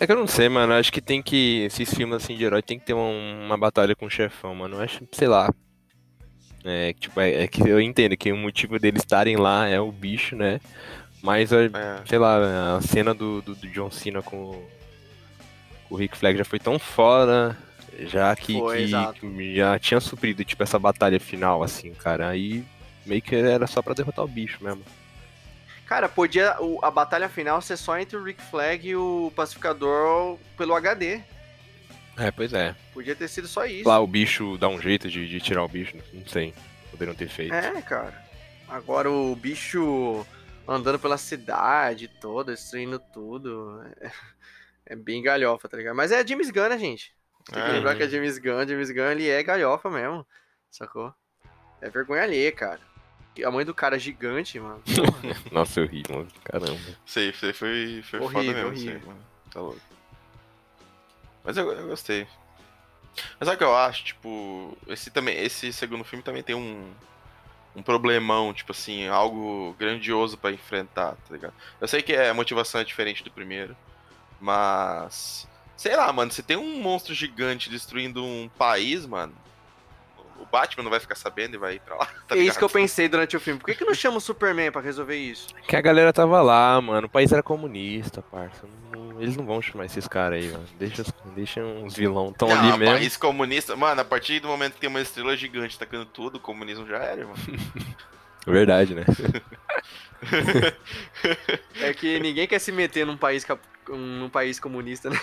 É 0.00 0.06
que 0.06 0.12
eu 0.12 0.16
não 0.16 0.26
sei, 0.26 0.48
mano. 0.48 0.72
Acho 0.72 0.90
que 0.90 1.02
tem 1.02 1.22
que. 1.22 1.64
Esses 1.64 1.92
filmes 1.92 2.16
assim 2.16 2.36
de 2.36 2.44
herói 2.44 2.62
tem 2.62 2.78
que 2.78 2.86
ter 2.86 2.94
uma, 2.94 3.10
uma 3.44 3.58
batalha 3.58 3.94
com 3.94 4.06
o 4.06 4.10
chefão, 4.10 4.54
mano. 4.54 4.76
Eu 4.76 4.82
acho, 4.82 5.06
sei 5.12 5.28
lá. 5.28 5.52
É, 6.64 6.94
que, 6.94 7.00
tipo, 7.00 7.20
é, 7.20 7.42
é 7.42 7.46
que 7.46 7.60
eu 7.68 7.78
entendo 7.78 8.16
que 8.16 8.32
o 8.32 8.36
motivo 8.36 8.78
deles 8.78 9.02
estarem 9.02 9.36
lá 9.36 9.68
é 9.68 9.78
o 9.78 9.92
bicho, 9.92 10.34
né? 10.34 10.60
Mas, 11.24 11.50
eu- 11.52 11.60
É. 11.74 12.02
sei 12.06 12.18
lá, 12.18 12.76
a 12.76 12.80
cena 12.82 13.14
do, 13.14 13.40
do, 13.40 13.54
do 13.54 13.66
John 13.68 13.90
Cena 13.90 14.20
com, 14.22 14.36
o- 14.50 14.68
com 15.88 15.94
o 15.94 15.96
Rick 15.96 16.18
Flag 16.18 16.36
já 16.36 16.44
foi 16.44 16.58
tão 16.58 16.78
fora, 16.78 17.56
já 18.00 18.36
que, 18.36 18.52
Foi, 18.58 18.86
que- 19.22 19.54
já 19.56 19.78
tinha 19.78 20.00
suprido, 20.00 20.44
tipo, 20.44 20.62
essa 20.62 20.78
batalha 20.78 21.18
final, 21.18 21.62
assim, 21.62 21.94
cara. 21.94 22.28
Aí 22.28 22.62
meio 23.06 23.22
que 23.22 23.34
era 23.34 23.66
só 23.66 23.80
pra 23.80 23.94
derrotar 23.94 24.22
o 24.22 24.28
bicho 24.28 24.62
mesmo. 24.62 24.82
Cara, 25.86 26.10
podia 26.10 26.56
a 26.82 26.90
batalha 26.90 27.28
final 27.30 27.62
ser 27.62 27.78
só 27.78 27.98
entre 27.98 28.18
o 28.18 28.22
Rick 28.22 28.42
Flag 28.42 28.86
e 28.86 28.94
o 28.94 29.32
Pacificador 29.34 30.38
pelo 30.58 30.74
HD. 30.74 31.20
É, 32.18 32.30
pois 32.30 32.52
é. 32.52 32.74
Podia 32.92 33.14
ter 33.16 33.28
sido 33.28 33.48
só 33.48 33.64
isso. 33.64 33.88
Lá 33.88 33.98
o 33.98 34.06
bicho 34.06 34.58
dá 34.58 34.68
um 34.68 34.78
jeito 34.80 35.08
de, 35.08 35.26
de 35.26 35.40
tirar 35.40 35.64
o 35.64 35.68
bicho, 35.68 35.96
não 36.12 36.26
sei. 36.26 36.52
Poderiam 36.90 37.14
ter 37.14 37.28
feito. 37.30 37.54
É, 37.54 37.80
cara. 37.80 38.12
Agora 38.68 39.10
o 39.10 39.34
bicho 39.34 40.24
andando 40.66 40.98
pela 40.98 41.18
cidade 41.18 42.08
toda, 42.20 42.52
destruindo 42.52 42.98
tudo. 43.12 43.82
É, 44.00 44.12
é 44.86 44.96
bem 44.96 45.22
galhofa, 45.22 45.68
tá 45.68 45.76
ligado? 45.76 45.94
Mas 45.96 46.12
é 46.12 46.26
James 46.26 46.50
Gunn, 46.50 46.68
né, 46.68 46.78
gente? 46.78 47.14
Tem 47.46 47.62
que 47.62 47.68
É. 47.70 47.72
lembrar 47.72 47.94
que 47.96 48.02
é 48.02 48.08
James 48.08 48.38
Gunn. 48.38 48.66
James 48.66 48.90
Gunn, 48.90 49.10
ele 49.10 49.28
é 49.28 49.42
galhofa 49.42 49.90
mesmo. 49.90 50.26
Sacou? 50.70 51.14
É 51.80 51.88
vergonha 51.90 52.22
alheia, 52.22 52.50
cara. 52.52 52.80
A 53.44 53.50
mãe 53.50 53.64
do 53.64 53.74
cara 53.74 53.96
é 53.96 53.98
gigante, 53.98 54.58
mano. 54.60 54.80
Nossa, 55.52 55.80
eu 55.80 55.86
ri, 55.86 56.02
mano. 56.08 56.28
Caramba. 56.44 56.78
Sei, 57.04 57.32
foi, 57.32 57.52
foi, 57.52 58.02
foi 58.08 58.20
Horrível, 58.20 58.42
foda 58.44 58.52
mesmo, 58.54 58.68
horrível. 58.68 58.96
assim, 58.96 59.06
mano. 59.06 59.20
Tá 59.52 59.60
louco. 59.60 59.80
Mas 61.42 61.56
eu, 61.56 61.70
eu 61.72 61.88
gostei. 61.88 62.26
Mas 63.38 63.46
sabe 63.48 63.54
o 63.56 63.58
que 63.58 63.64
eu 63.64 63.76
acho? 63.76 64.04
Tipo, 64.04 64.76
esse, 64.88 65.10
também, 65.10 65.36
esse 65.38 65.72
segundo 65.72 66.04
filme 66.04 66.22
também 66.22 66.42
tem 66.42 66.54
um, 66.54 66.92
um 67.74 67.82
problemão, 67.82 68.52
tipo 68.52 68.72
assim, 68.72 69.08
algo 69.08 69.74
grandioso 69.78 70.38
pra 70.38 70.52
enfrentar, 70.52 71.12
tá 71.12 71.32
ligado? 71.34 71.54
Eu 71.80 71.88
sei 71.88 72.02
que 72.02 72.14
a 72.14 72.32
motivação 72.34 72.80
é 72.80 72.84
diferente 72.84 73.24
do 73.24 73.30
primeiro, 73.30 73.76
mas. 74.40 75.48
Sei 75.76 75.96
lá, 75.96 76.12
mano, 76.12 76.30
se 76.30 76.42
tem 76.42 76.56
um 76.56 76.80
monstro 76.80 77.12
gigante 77.14 77.68
destruindo 77.68 78.24
um 78.24 78.48
país, 78.56 79.04
mano. 79.06 79.34
Batman 80.54 80.84
não 80.84 80.90
vai 80.90 81.00
ficar 81.00 81.14
sabendo 81.16 81.54
e 81.54 81.58
vai 81.58 81.74
ir 81.74 81.80
pra 81.80 81.96
lá. 81.96 82.08
Tá 82.28 82.36
é 82.36 82.38
isso 82.38 82.56
que 82.58 82.64
eu 82.64 82.70
pensei 82.70 83.08
durante 83.08 83.36
o 83.36 83.40
filme. 83.40 83.58
Por 83.60 83.66
que, 83.66 83.74
que 83.74 83.84
não 83.84 83.92
chama 83.94 84.16
o 84.18 84.20
Superman 84.20 84.70
pra 84.72 84.80
resolver 84.80 85.16
isso? 85.16 85.48
Que 85.68 85.74
a 85.76 85.80
galera 85.80 86.12
tava 86.12 86.40
lá, 86.42 86.80
mano. 86.80 87.06
O 87.06 87.10
país 87.10 87.32
era 87.32 87.42
comunista, 87.42 88.22
parça. 88.22 88.66
Não- 88.92 89.20
eles 89.20 89.36
não 89.36 89.44
vão 89.44 89.60
chamar 89.62 89.84
esses 89.86 90.06
caras 90.08 90.42
aí, 90.44 90.50
mano. 90.50 90.64
Deixa, 90.78 91.02
os- 91.02 91.12
deixa 91.34 91.60
uns 91.60 91.94
vilão 91.96 92.32
tão 92.32 92.48
Não, 92.48 92.56
ali 92.58 92.78
mesmo. 92.78 92.94
país 92.96 93.16
comunista. 93.16 93.76
Mano, 93.76 94.00
a 94.00 94.04
partir 94.04 94.40
do 94.40 94.48
momento 94.48 94.74
que 94.74 94.80
tem 94.80 94.88
uma 94.90 95.00
estrela 95.00 95.36
gigante 95.36 95.78
tacando 95.78 96.04
tudo, 96.06 96.36
o 96.36 96.40
comunismo 96.40 96.86
já 96.86 96.98
era, 96.98 97.20
irmão. 97.20 97.34
Verdade, 98.46 98.94
né? 98.94 99.04
É 101.80 101.92
que 101.92 102.18
ninguém 102.20 102.46
quer 102.46 102.58
se 102.58 102.72
meter 102.72 103.04
num 103.06 103.16
país, 103.16 103.44
cap- 103.44 103.60
num 103.88 104.28
país 104.28 104.58
comunista, 104.58 105.10
né? 105.10 105.18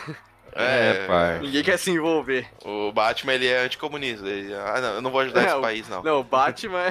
É, 0.53 1.05
pai. 1.07 1.39
Ninguém 1.39 1.63
quer 1.63 1.77
se 1.77 1.91
envolver. 1.91 2.47
O 2.65 2.91
Batman, 2.91 3.33
ele 3.33 3.47
é 3.47 3.59
anticomunista. 3.65 4.27
Ele, 4.27 4.53
ah, 4.53 4.79
não, 4.81 4.93
eu 4.95 5.01
não 5.01 5.11
vou 5.11 5.21
ajudar 5.21 5.41
É, 5.43 5.45
esse 5.47 5.55
o- 5.55 5.61
país, 5.61 5.87
não. 5.89 6.03
Não, 6.03 6.19
o 6.19 6.23
Batman 6.23 6.79
é. 6.87 6.89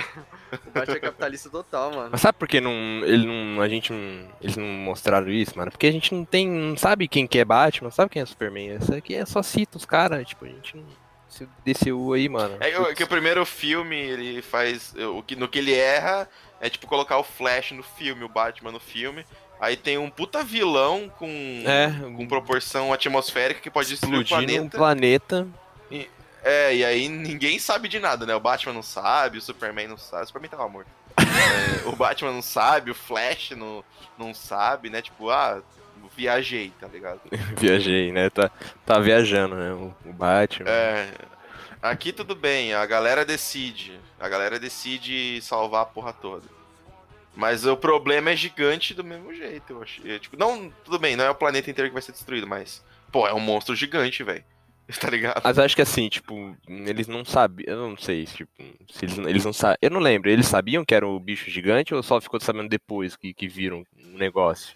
O 0.67 0.71
Batman 0.73 0.97
é 0.97 1.01
capitalista 1.01 1.49
total, 1.49 1.93
mano. 1.93 2.09
Mas 2.11 2.21
sabe 2.21 2.37
por 2.37 2.49
que 2.49 2.61
não, 2.61 2.73
ele 3.05 3.25
não, 3.27 3.63
a 3.63 3.69
gente 3.69 3.93
não, 3.93 4.29
eles 4.41 4.57
não 4.57 4.67
mostraram 4.67 5.29
isso, 5.31 5.57
mano? 5.57 5.71
Porque 5.71 5.87
a 5.87 5.93
gente 5.93 6.13
não 6.13 6.25
tem, 6.25 6.49
não 6.49 6.77
sabe 6.77 7.07
quem 7.07 7.25
que 7.27 7.39
é 7.39 7.45
Batman, 7.45 7.85
não 7.87 7.93
sabe 7.93 8.11
quem 8.11 8.21
é 8.21 8.27
Superman. 8.27 8.71
Essa 8.71 8.97
aqui 8.97 9.15
é 9.15 9.25
só 9.25 9.43
cita 9.45 9.77
os 9.77 9.85
caras, 9.85 10.27
tipo, 10.27 10.45
a 10.45 10.49
gente 10.49 10.77
não, 10.77 10.85
esse 11.31 11.49
DCU 11.65 12.13
aí, 12.15 12.29
mano. 12.29 12.57
É 12.59 12.71
que- 12.73 12.95
que 12.97 13.05
o 13.05 13.07
primeiro 13.07 13.47
filme, 13.47 13.95
ele 13.97 14.43
faz. 14.43 14.93
O 15.17 15.23
que, 15.23 15.37
no 15.37 15.47
que 15.47 15.61
ele 15.61 15.73
erra 15.73 16.29
é 16.61 16.69
tipo 16.69 16.89
colocar 16.89 17.17
o 17.19 17.23
Flash 17.23 17.71
no 17.71 17.85
filme, 17.85 18.25
o 18.25 18.29
Batman 18.29 18.73
no 18.73 18.81
filme. 18.81 19.25
Aí 19.61 19.77
tem 19.77 19.99
um 19.99 20.09
puta 20.09 20.43
vilão 20.43 21.11
com, 21.19 21.63
É, 21.67 21.91
com 22.17 22.27
proporção 22.27 22.93
atmosférica 22.93 23.61
que 23.61 23.71
pode 23.71 23.89
destruir 23.91 24.19
o 24.19 24.23
explodir 24.23 24.63
um 24.63 24.69
planeta. 24.69 25.47
planeta. 25.47 25.49
É, 26.43 26.75
e 26.75 26.85
aí 26.85 27.09
ninguém 27.09 27.59
sabe 27.59 27.87
de 27.87 27.99
nada, 27.99 28.25
né? 28.25 28.35
O 28.35 28.41
Batman 28.41 28.73
não 28.73 28.83
sabe, 28.83 29.37
o 29.37 29.43
Superman 29.43 29.89
não 29.89 29.99
sabe. 29.99 30.25
O 30.25 30.27
Superman 30.27 30.51
tava 30.51 30.69
morto. 30.69 30.89
É, 31.19 31.87
o 31.87 31.93
Batman 31.95 32.33
não 32.33 32.41
sabe, 32.41 32.91
o 32.91 32.95
Flash 32.95 33.51
não, 33.51 33.85
não 34.17 34.33
sabe, 34.33 34.89
né? 34.89 35.03
Tipo, 35.03 35.29
ah, 35.29 35.61
viajei, 36.17 36.73
tá 36.81 36.87
ligado? 36.87 37.21
Viajei, 37.59 38.11
né? 38.11 38.31
Tá, 38.31 38.51
tá 38.87 38.99
viajando, 38.99 39.55
né? 39.55 39.73
O, 39.73 39.95
o 40.09 40.13
Batman. 40.13 40.71
É. 40.71 41.09
Aqui 41.83 42.13
tudo 42.13 42.35
bem, 42.35 42.75
a 42.75 42.85
galera 42.87 43.25
decide. 43.25 43.99
A 44.19 44.29
galera 44.29 44.59
decide 44.59 45.41
salvar 45.43 45.83
a 45.83 45.87
porra 45.87 46.13
toda. 46.13 46.45
Mas 47.41 47.65
o 47.65 47.75
problema 47.75 48.31
é 48.31 48.37
gigante 48.37 48.93
do 48.93 49.03
mesmo 49.03 49.33
jeito, 49.33 49.73
eu 49.73 49.83
acho. 49.83 50.07
É, 50.07 50.19
tipo, 50.19 50.37
não, 50.37 50.71
tudo 50.85 50.99
bem, 50.99 51.17
não 51.17 51.25
é 51.25 51.31
o 51.31 51.35
planeta 51.35 51.71
inteiro 51.71 51.89
que 51.89 51.95
vai 51.95 52.03
ser 52.03 52.13
destruído, 52.13 52.47
mas. 52.47 52.85
Pô, 53.11 53.27
é 53.27 53.33
um 53.33 53.41
monstro 53.41 53.75
gigante, 53.75 54.23
velho. 54.23 54.45
Tá 55.01 55.09
ligado? 55.09 55.41
Mas 55.45 55.57
acho 55.57 55.77
que 55.77 55.83
assim, 55.83 56.09
tipo, 56.09 56.57
eles 56.67 57.07
não 57.07 57.25
sabiam, 57.25 57.73
eu 57.73 57.89
não 57.89 57.97
sei, 57.97 58.25
tipo, 58.27 58.51
se 58.93 59.05
eles, 59.05 59.19
eles 59.19 59.45
não 59.45 59.53
sabem, 59.53 59.79
eu 59.81 59.89
não 59.89 60.01
lembro, 60.01 60.29
eles 60.29 60.49
sabiam 60.49 60.85
que 60.85 60.93
era 60.93 61.07
o 61.07 61.21
bicho 61.21 61.49
gigante 61.49 61.95
ou 61.95 62.03
só 62.03 62.21
ficou 62.21 62.41
sabendo 62.41 62.69
depois 62.69 63.15
que, 63.15 63.33
que 63.33 63.47
viram 63.47 63.87
o 63.97 64.19
negócio? 64.19 64.75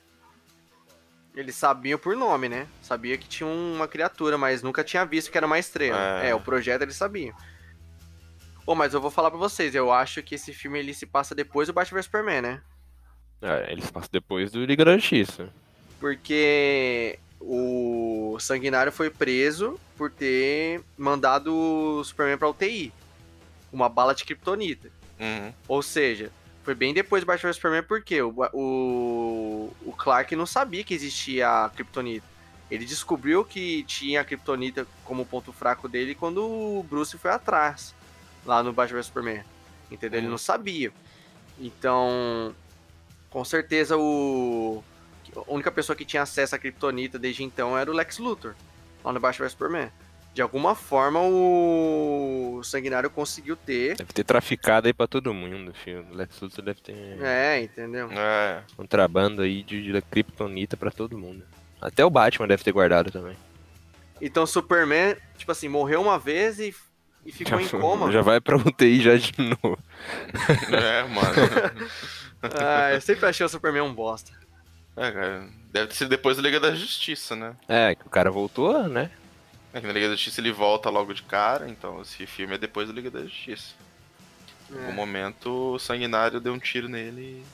Eles 1.34 1.56
sabiam 1.56 1.98
por 1.98 2.14
nome, 2.16 2.48
né? 2.48 2.68
Sabia 2.80 3.18
que 3.18 3.26
tinha 3.26 3.46
uma 3.46 3.88
criatura, 3.88 4.38
mas 4.38 4.62
nunca 4.62 4.84
tinha 4.84 5.04
visto 5.04 5.32
que 5.32 5.36
era 5.36 5.46
uma 5.46 5.58
estrela. 5.58 6.22
É. 6.22 6.28
É, 6.28 6.34
o 6.34 6.40
projeto 6.40 6.82
eles 6.82 6.94
sabiam. 6.94 7.34
Ô, 8.66 8.74
mas 8.74 8.94
eu 8.94 9.00
vou 9.00 9.10
falar 9.10 9.30
pra 9.30 9.38
vocês, 9.38 9.74
eu 9.74 9.92
acho 9.92 10.22
que 10.22 10.34
esse 10.34 10.52
filme 10.52 10.78
ele 10.78 10.94
se 10.94 11.04
passa 11.04 11.34
depois 11.34 11.68
do 11.68 11.74
Batman 11.74 11.98
vs 11.98 12.06
Superman, 12.06 12.42
né? 12.42 12.62
É, 13.42 13.70
eles 13.70 13.90
passam 13.90 14.08
depois 14.10 14.50
do 14.50 14.64
Liga 14.64 14.84
da 14.84 14.96
Justiça. 14.96 15.50
Porque 16.00 17.18
o 17.40 18.38
Sanguinário 18.40 18.90
foi 18.90 19.10
preso 19.10 19.78
por 19.96 20.10
ter 20.10 20.82
mandado 20.96 21.54
o 21.54 22.02
Superman 22.02 22.38
pra 22.38 22.48
UTI. 22.48 22.92
Uma 23.70 23.88
bala 23.88 24.14
de 24.14 24.24
kryptonita. 24.24 24.90
Uhum. 25.20 25.52
Ou 25.68 25.82
seja, 25.82 26.32
foi 26.62 26.74
bem 26.74 26.94
depois 26.94 27.22
do 27.22 27.26
Batman 27.26 27.50
vs 27.50 27.56
Superman 27.56 27.82
porque 27.82 28.22
o, 28.22 28.34
o, 28.54 29.70
o 29.84 29.92
Clark 29.92 30.34
não 30.34 30.46
sabia 30.46 30.82
que 30.82 30.94
existia 30.94 31.64
a 31.66 31.68
Kryptonita. 31.68 32.26
Ele 32.70 32.86
descobriu 32.86 33.44
que 33.44 33.84
tinha 33.84 34.22
a 34.22 34.24
Kryptonita 34.24 34.86
como 35.04 35.26
ponto 35.26 35.52
fraco 35.52 35.86
dele 35.86 36.14
quando 36.14 36.42
o 36.42 36.82
Bruce 36.88 37.18
foi 37.18 37.30
atrás, 37.30 37.94
lá 38.44 38.62
no 38.62 38.72
Batman 38.72 38.98
vs 38.98 39.06
Superman. 39.06 39.42
Entendeu? 39.90 40.18
Ele 40.18 40.26
Uhum. 40.26 40.32
não 40.32 40.38
sabia. 40.38 40.92
Então, 41.58 42.54
com 43.30 43.44
certeza 43.44 43.96
o 43.96 44.82
a 45.36 45.52
única 45.52 45.70
pessoa 45.72 45.96
que 45.96 46.04
tinha 46.04 46.22
acesso 46.22 46.54
à 46.54 46.58
Kryptonita 46.58 47.18
desde 47.18 47.42
então 47.42 47.76
era 47.76 47.90
o 47.90 47.94
Lex 47.94 48.18
Luthor, 48.18 48.54
lá 49.04 49.12
no 49.12 49.18
Batman 49.18 49.46
vs 49.46 49.52
Superman. 49.52 49.90
De 50.32 50.42
alguma 50.42 50.74
forma 50.74 51.20
o 51.20 52.60
Sanguinário 52.64 53.08
conseguiu 53.08 53.56
ter. 53.56 53.96
Deve 53.96 54.12
ter 54.12 54.24
traficado 54.24 54.86
aí 54.88 54.92
pra 54.92 55.06
todo 55.06 55.32
mundo, 55.32 55.72
filho. 55.72 56.04
O 56.10 56.14
Lex 56.14 56.40
Luthor 56.40 56.64
deve 56.64 56.80
ter 56.80 56.94
É, 57.22 57.62
entendeu? 57.62 58.08
É. 58.12 58.62
contrabando 58.76 59.42
aí 59.42 59.62
de, 59.62 59.82
de 59.92 60.02
Kryptonita 60.02 60.76
pra 60.76 60.90
todo 60.90 61.16
mundo. 61.18 61.44
Até 61.80 62.04
o 62.04 62.10
Batman 62.10 62.48
deve 62.48 62.64
ter 62.64 62.72
guardado 62.72 63.10
também. 63.12 63.36
Então 64.20 64.46
Superman, 64.46 65.16
tipo 65.36 65.50
assim, 65.52 65.68
morreu 65.68 66.00
uma 66.00 66.18
vez 66.18 66.58
e, 66.58 66.74
e 67.24 67.32
ficou 67.32 67.60
em 67.60 67.68
coma. 67.68 68.10
já 68.12 68.20
vai 68.22 68.40
pra 68.40 68.56
UTI 68.56 69.00
já 69.02 69.16
de 69.16 69.32
novo. 69.38 69.78
É, 70.72 71.02
mano. 71.04 71.90
Ah, 72.60 72.92
eu 72.92 73.00
sempre 73.00 73.26
achei 73.26 73.44
o 73.44 73.48
Superman 73.48 73.82
um 73.82 73.94
bosta. 73.94 74.32
É, 74.96 75.10
cara. 75.10 75.48
Deve 75.72 75.88
ter 75.88 75.94
sido 75.94 76.08
depois 76.10 76.36
da 76.36 76.42
Liga 76.42 76.60
da 76.60 76.74
Justiça, 76.74 77.34
né? 77.34 77.56
É, 77.68 77.94
que 77.94 78.06
o 78.06 78.10
cara 78.10 78.30
voltou, 78.30 78.86
né? 78.88 79.10
É 79.72 79.80
que 79.80 79.86
na 79.86 79.92
Liga 79.92 80.08
da 80.08 80.14
Justiça 80.14 80.40
ele 80.40 80.52
volta 80.52 80.88
logo 80.90 81.12
de 81.12 81.22
cara, 81.22 81.68
então 81.68 82.00
esse 82.02 82.26
filme 82.26 82.54
é 82.54 82.58
depois 82.58 82.86
da 82.88 82.94
Liga 82.94 83.10
da 83.10 83.22
Justiça. 83.22 83.74
Em 84.70 84.76
algum 84.78 84.90
É, 84.90 84.94
momento 84.94 85.74
o 85.74 85.78
Sanguinário 85.78 86.40
deu 86.40 86.52
um 86.52 86.58
tiro 86.58 86.88
nele 86.88 87.42
e, 87.42 87.44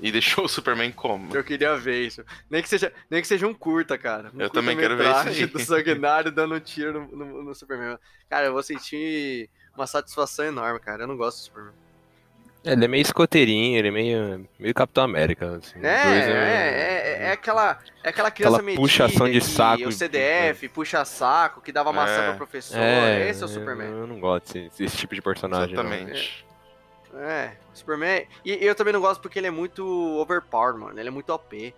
e 0.00 0.12
deixou 0.12 0.44
o 0.44 0.48
Superman 0.48 0.92
como. 0.92 1.34
eu 1.34 1.42
queria 1.44 1.76
ver 1.76 2.06
isso. 2.06 2.24
Nem 2.50 2.62
que 2.62 2.68
seja, 2.68 2.92
nem 3.10 3.20
que 3.20 3.26
seja 3.28 3.46
um 3.46 3.54
curta, 3.54 3.98
cara. 3.98 4.30
Um 4.34 4.40
Eu 4.40 4.50
também 4.50 4.76
quero 4.76 4.96
ver 4.96 5.10
isso 5.10 5.28
aí. 5.28 5.46
do 5.46 5.58
Sanguinário 5.58 6.30
dando 6.30 6.54
um 6.54 6.60
tiro 6.60 7.08
no, 7.12 7.16
no- 7.26 7.42
no 7.44 7.54
Superman. 7.54 7.98
Cara, 8.30 8.46
eu 8.46 8.52
vou 8.52 8.62
sentir 8.62 9.48
uma 9.76 9.86
satisfação 9.86 10.44
enorme, 10.44 10.78
cara. 10.80 11.02
Eu 11.04 11.06
não 11.08 11.16
gosto 11.16 11.38
do 11.38 11.44
Superman. 11.44 11.74
Ele 12.64 12.84
é 12.84 12.88
meio 12.88 13.00
escoteirinho, 13.02 13.78
ele 13.78 13.88
é 13.88 13.90
meio, 13.90 14.48
meio 14.58 14.74
Capitão 14.74 15.04
América. 15.04 15.56
Assim. 15.56 15.78
É, 15.80 15.96
Os 15.96 16.02
dois 16.04 16.24
é, 16.24 16.28
é, 16.28 17.22
é 17.28 17.32
aquela, 17.32 17.78
é 18.02 18.08
aquela 18.08 18.30
criança 18.32 18.56
Aquela 18.56 18.76
puxação 18.76 19.26
de 19.30 19.40
que 19.40 19.46
saco. 19.46 19.84
O 19.88 19.92
CDF, 19.92 20.68
puxa 20.68 21.04
saco, 21.04 21.60
que 21.60 21.70
dava 21.72 21.92
maçã 21.92 22.20
É. 22.20 22.26
pra 22.26 22.34
professor. 22.34 22.76
É, 22.78 23.28
Esse 23.30 23.42
é 23.42 23.46
o 23.46 23.48
Superman. 23.48 23.88
Eu 23.88 24.06
não 24.08 24.18
gosto 24.20 24.52
desse, 24.54 24.82
desse 24.82 24.96
tipo 24.96 25.14
de 25.14 25.22
personagem. 25.22 25.74
não. 25.74 25.82
Exatamente. 25.84 26.44
É, 27.18 27.56
o 27.72 27.76
Superman. 27.76 28.26
E 28.44 28.52
eu 28.64 28.74
também 28.74 28.92
não 28.92 29.00
gosto 29.00 29.20
porque 29.20 29.38
ele 29.38 29.48
é 29.48 29.50
muito 29.50 29.84
overpowered, 30.18 30.78
mano. 30.78 30.98
Ele 30.98 31.08
é 31.08 31.12
muito 31.12 31.32
OP. 31.32 31.74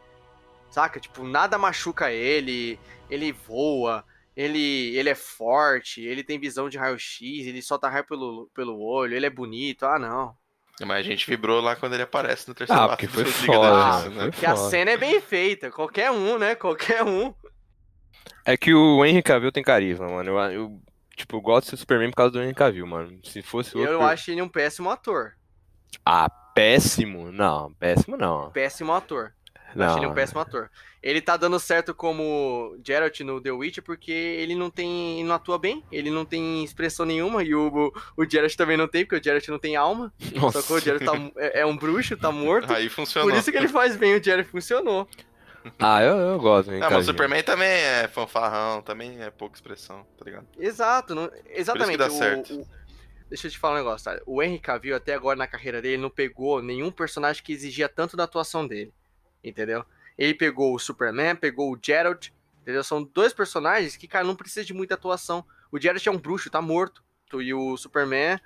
Saca? 0.71 1.01
Tipo, 1.01 1.25
nada 1.25 1.59
machuca 1.59 2.13
ele, 2.13 2.79
ele 3.09 3.33
voa, 3.33 4.05
ele, 4.37 4.97
ele 4.97 5.09
é 5.09 5.15
forte, 5.15 6.01
ele 6.01 6.23
tem 6.23 6.39
visão 6.39 6.69
de 6.69 6.79
raio-x, 6.79 7.47
ele 7.47 7.61
solta 7.61 7.89
raio 7.89 8.05
pelo, 8.05 8.49
pelo 8.55 8.81
olho, 8.81 9.17
ele 9.17 9.27
é 9.27 9.31
bonito. 9.31 9.85
Ah, 9.85 9.99
não. 9.99 10.37
Mas 10.87 10.99
a 10.99 11.03
gente 11.03 11.27
vibrou 11.29 11.61
lá 11.61 11.77
quando 11.77 11.95
ele 11.95 12.05
aparece 12.05 12.49
no 12.49 12.55
terceiro 12.55 12.81
Ah, 12.81 12.85
ato 12.85 12.97
porque 12.97 13.09
foi 13.09 13.25
foda, 13.25 13.93
Justiça, 13.93 14.11
né? 14.11 14.31
Porque 14.31 14.47
a 14.47 14.57
cena 14.57 14.91
é 14.93 14.97
bem 14.97 15.21
feita. 15.21 15.71
Qualquer 15.71 16.11
um, 16.11 16.39
né? 16.39 16.55
Qualquer 16.55 17.03
um. 17.03 17.35
É 18.45 18.57
que 18.57 18.73
o 18.73 19.05
Henry 19.05 19.23
Cavill 19.23 19.53
tem 19.53 19.63
carisma, 19.63 20.09
mano. 20.09 20.31
Eu, 20.31 20.39
eu, 20.53 20.81
tipo, 21.21 21.37
eu 21.37 21.41
gosto 21.41 21.71
do 21.71 21.77
Superman 21.77 22.11
por 22.11 22.17
causa 22.17 22.33
do 22.33 22.43
Henry 22.43 22.55
Cavill, 22.55 22.87
mano. 22.87 23.19
Se 23.25 23.43
fosse 23.43 23.77
outro... 23.77 23.93
Eu 23.93 24.03
acho 24.03 24.31
ele 24.31 24.43
um 24.43 24.49
péssimo 24.49 24.91
ator. 24.91 25.33
Ah, 26.05 26.29
péssimo? 26.55 27.31
Não, 27.33 27.73
péssimo 27.75 28.17
não. 28.17 28.51
Péssimo 28.51 28.93
ator. 28.93 29.33
Eu 29.75 29.85
acho 29.85 29.99
ele 29.99 30.07
um 30.07 30.09
Não. 30.09 30.15
péssimo 30.15 30.41
ator. 30.41 30.71
Ele 31.03 31.21
tá 31.21 31.37
dando 31.37 31.59
certo 31.59 31.95
como 31.95 32.77
Geralt 32.85 33.21
no 33.21 33.41
The 33.41 33.53
Witch 33.53 33.79
porque 33.79 34.13
ele 34.13 34.55
não 34.55 34.69
tem. 34.69 35.21
ele 35.21 35.29
não 35.29 35.35
atua 35.35 35.59
bem, 35.59 35.83
ele 35.91 36.11
não 36.11 36.25
tem 36.25 36.63
expressão 36.63 37.07
nenhuma, 37.07 37.43
e 37.43 37.55
o, 37.55 37.93
o 38.17 38.25
Geralt 38.29 38.55
também 38.55 38.77
não 38.77 38.87
tem, 38.87 39.05
porque 39.05 39.17
o 39.17 39.25
Geralt 39.25 39.49
não 39.49 39.59
tem 39.59 39.77
alma. 39.77 40.13
Nossa. 40.35 40.61
Sacou? 40.61 40.77
O 40.77 40.81
Geralt 40.81 41.05
tá, 41.05 41.13
é, 41.37 41.61
é 41.61 41.67
um 41.67 41.77
bruxo, 41.77 42.17
tá 42.17 42.31
morto. 42.33 42.73
Aí 42.73 42.89
funcionou. 42.89 43.31
Por 43.31 43.39
isso 43.39 43.51
que 43.51 43.57
ele 43.57 43.69
faz 43.69 43.97
bem, 43.97 44.15
o 44.15 44.23
Geralt 44.23 44.49
funcionou. 44.49 45.09
Ah, 45.79 46.03
eu, 46.03 46.17
eu 46.17 46.39
gosto 46.39 46.71
Ah, 46.71 46.91
mas 46.91 47.05
o. 47.09 47.11
Superman 47.11 47.43
também 47.43 47.69
é 47.71 48.09
fanfarrão, 48.09 48.81
também 48.83 49.21
é 49.23 49.31
pouca 49.31 49.57
expressão, 49.57 50.07
tá 50.19 50.25
ligado? 50.25 50.47
Exato, 50.59 51.15
não- 51.15 51.31
exatamente. 51.51 51.97
dá 51.99 52.07
o- 52.07 52.11
certo. 52.11 52.55
o- 52.61 52.67
deixa 53.29 53.47
eu 53.47 53.51
te 53.51 53.59
falar 53.59 53.75
um 53.75 53.79
negócio, 53.79 54.05
tá? 54.05 54.21
O 54.27 54.43
Henry 54.43 54.59
Cavill, 54.59 54.97
até 54.97 55.15
agora 55.15 55.37
na 55.37 55.47
carreira 55.47 55.81
dele, 55.83 56.01
não 56.01 56.11
pegou 56.11 56.63
nenhum 56.63 56.91
personagem 56.91 57.43
que 57.43 57.53
exigia 57.53 57.89
tanto 57.89 58.17
da 58.17 58.25
atuação 58.25 58.67
dele. 58.67 58.93
Entendeu? 59.45 59.85
Ele 60.19 60.35
pegou 60.35 60.75
o 60.75 60.79
Superman, 60.79 61.35
pegou 61.37 61.73
o 61.73 61.79
Geralt, 61.81 62.29
entendeu? 62.63 62.83
São 62.85 63.03
dois 63.03 63.33
personagens 63.33 63.97
que, 63.97 64.07
cara, 64.09 64.25
não 64.25 64.37
precisa 64.37 64.65
de 64.67 64.75
muita 64.75 64.95
atuação. 64.95 65.45
O 65.73 65.79
Geralt 65.81 66.07
é 66.07 66.11
um 66.11 66.19
bruxo, 66.19 66.51
tá 66.51 66.61
morto. 66.61 67.03
E 67.35 67.55
o 67.55 67.77
Superman, 67.77 68.39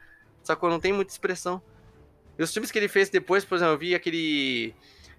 sacou? 0.42 0.68
Não 0.68 0.78
tem 0.78 0.92
muita 0.92 1.10
expressão. 1.12 1.62
E 2.38 2.42
os 2.42 2.52
filmes 2.52 2.70
que 2.70 2.78
ele 2.78 2.88
fez 2.88 3.08
depois, 3.08 3.44
por 3.44 3.54
exemplo, 3.56 3.74
eu 3.74 3.78
vi 3.78 3.94
aquele. 3.94 4.74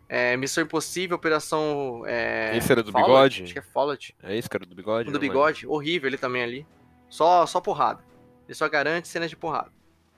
É, 0.08 0.36
Missão 0.38 0.64
Impossível, 0.64 1.16
Operação. 1.16 2.04
É, 2.06 2.56
Esse 2.58 2.72
era 2.72 2.84
do 2.84 2.92
Fallout? 2.92 3.10
bigode? 3.12 3.44
Acho 3.44 3.54
que 3.54 3.60
é 3.60 3.62
Fallout. 3.62 4.16
É 4.24 4.36
esse, 4.38 4.50
cara, 4.50 4.66
do 4.66 4.76
bigode? 4.76 5.10
O 5.10 5.12
do 5.12 5.20
lembro. 5.20 5.34
bigode, 5.34 5.68
horrível 5.68 6.08
ele 6.10 6.18
também 6.18 6.44
ali. 6.44 6.68
Só, 7.10 7.46
só 7.46 7.60
porrada. 7.62 8.04
Ele 8.48 8.54
só 8.56 8.68
garante 8.70 9.08
cenas 9.08 9.30
de 9.30 9.36
porrada. 9.36 9.72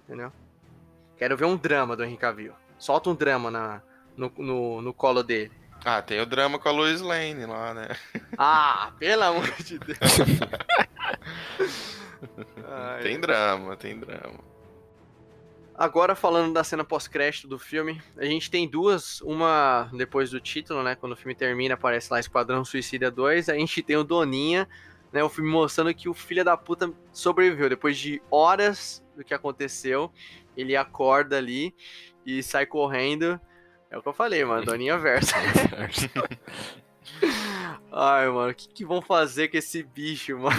Entendeu? 0.03 0.31
Quero 1.17 1.35
ver 1.38 1.45
um 1.45 1.55
drama 1.57 1.95
do 1.95 2.03
Henry 2.03 2.17
Cavill. 2.17 2.53
Solta 2.77 3.09
um 3.09 3.15
drama 3.15 3.49
na, 3.49 3.81
no, 4.15 4.31
no, 4.38 4.81
no 4.81 4.93
colo 4.93 5.23
dele. 5.23 5.51
Ah, 5.85 6.01
tem 6.01 6.19
o 6.19 6.25
drama 6.25 6.57
com 6.59 6.67
a 6.67 6.71
Lois 6.71 7.01
Lane 7.01 7.45
lá, 7.45 7.73
né? 7.73 7.88
Ah, 8.38 8.91
pelo 8.99 9.23
amor 9.23 9.51
de 9.63 9.79
Deus. 9.79 9.97
Ai, 12.67 13.01
Tem 13.03 13.19
drama, 13.19 13.75
tem 13.75 13.99
drama. 13.99 14.39
Agora 15.78 16.15
falando 16.15 16.53
da 16.53 16.63
cena 16.63 16.84
pós-crédito 16.84 17.47
do 17.47 17.59
filme, 17.59 18.01
a 18.17 18.25
gente 18.25 18.49
tem 18.49 18.67
duas, 18.67 19.21
uma 19.21 19.88
depois 19.93 20.32
do 20.32 20.39
título, 20.39 20.82
né, 20.82 20.95
quando 20.95 21.11
o 21.11 21.15
filme 21.15 21.36
termina, 21.36 21.75
aparece 21.75 22.11
lá 22.11 22.19
Esquadrão 22.19 22.65
Suicida 22.65 23.11
2, 23.11 23.47
a 23.47 23.53
gente 23.53 23.84
tem 23.84 23.95
o 23.95 24.03
Doninha, 24.03 24.67
né, 25.13 25.23
o 25.23 25.30
filme 25.30 25.51
mostrando 25.51 25.93
que 25.93 26.09
o 26.09 26.15
filho 26.15 26.43
da 26.43 26.57
puta 26.57 26.91
sobreviveu, 27.11 27.69
depois 27.69 27.95
de 27.95 28.19
horas 28.32 29.05
do 29.15 29.23
que 29.23 29.36
aconteceu, 29.36 30.11
ele 30.55 30.75
acorda 30.75 31.38
ali 31.38 31.75
e 32.25 32.41
sai 32.41 32.65
correndo, 32.65 33.39
é 33.91 33.97
o 33.99 34.01
que 34.01 34.09
eu 34.09 34.13
falei, 34.13 34.43
mano, 34.43 34.65
Doninha 34.65 34.97
versa. 34.97 35.36
Ai, 37.91 38.28
mano, 38.30 38.51
o 38.51 38.55
que 38.55 38.68
que 38.68 38.86
vão 38.86 39.01
fazer 39.01 39.47
com 39.47 39.58
esse 39.58 39.84
bicho, 39.84 40.38
mano? 40.38 40.55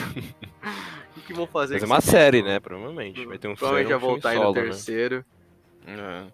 O 1.10 1.14
que 1.14 1.20
que 1.28 1.32
vão 1.32 1.46
fazer 1.46 1.74
Mas 1.74 1.82
é 1.82 1.86
com 1.86 1.92
uma 1.92 1.98
esse 1.98 2.10
série, 2.10 2.38
bicho, 2.38 2.48
né? 2.52 2.60
Provavelmente. 2.60 3.26
Vai 3.26 3.38
ter 3.38 3.48
um 3.48 3.56
filme, 3.56 3.84
Provavelmente 3.84 3.88
vai 3.88 3.96
um 3.96 4.00
filme 4.00 4.12
voltar 4.14 4.28
aí 4.30 4.36
no 4.36 4.42
solo, 4.42 4.54
né? 4.54 4.62
terceiro. 4.62 5.24
É. 5.86 6.26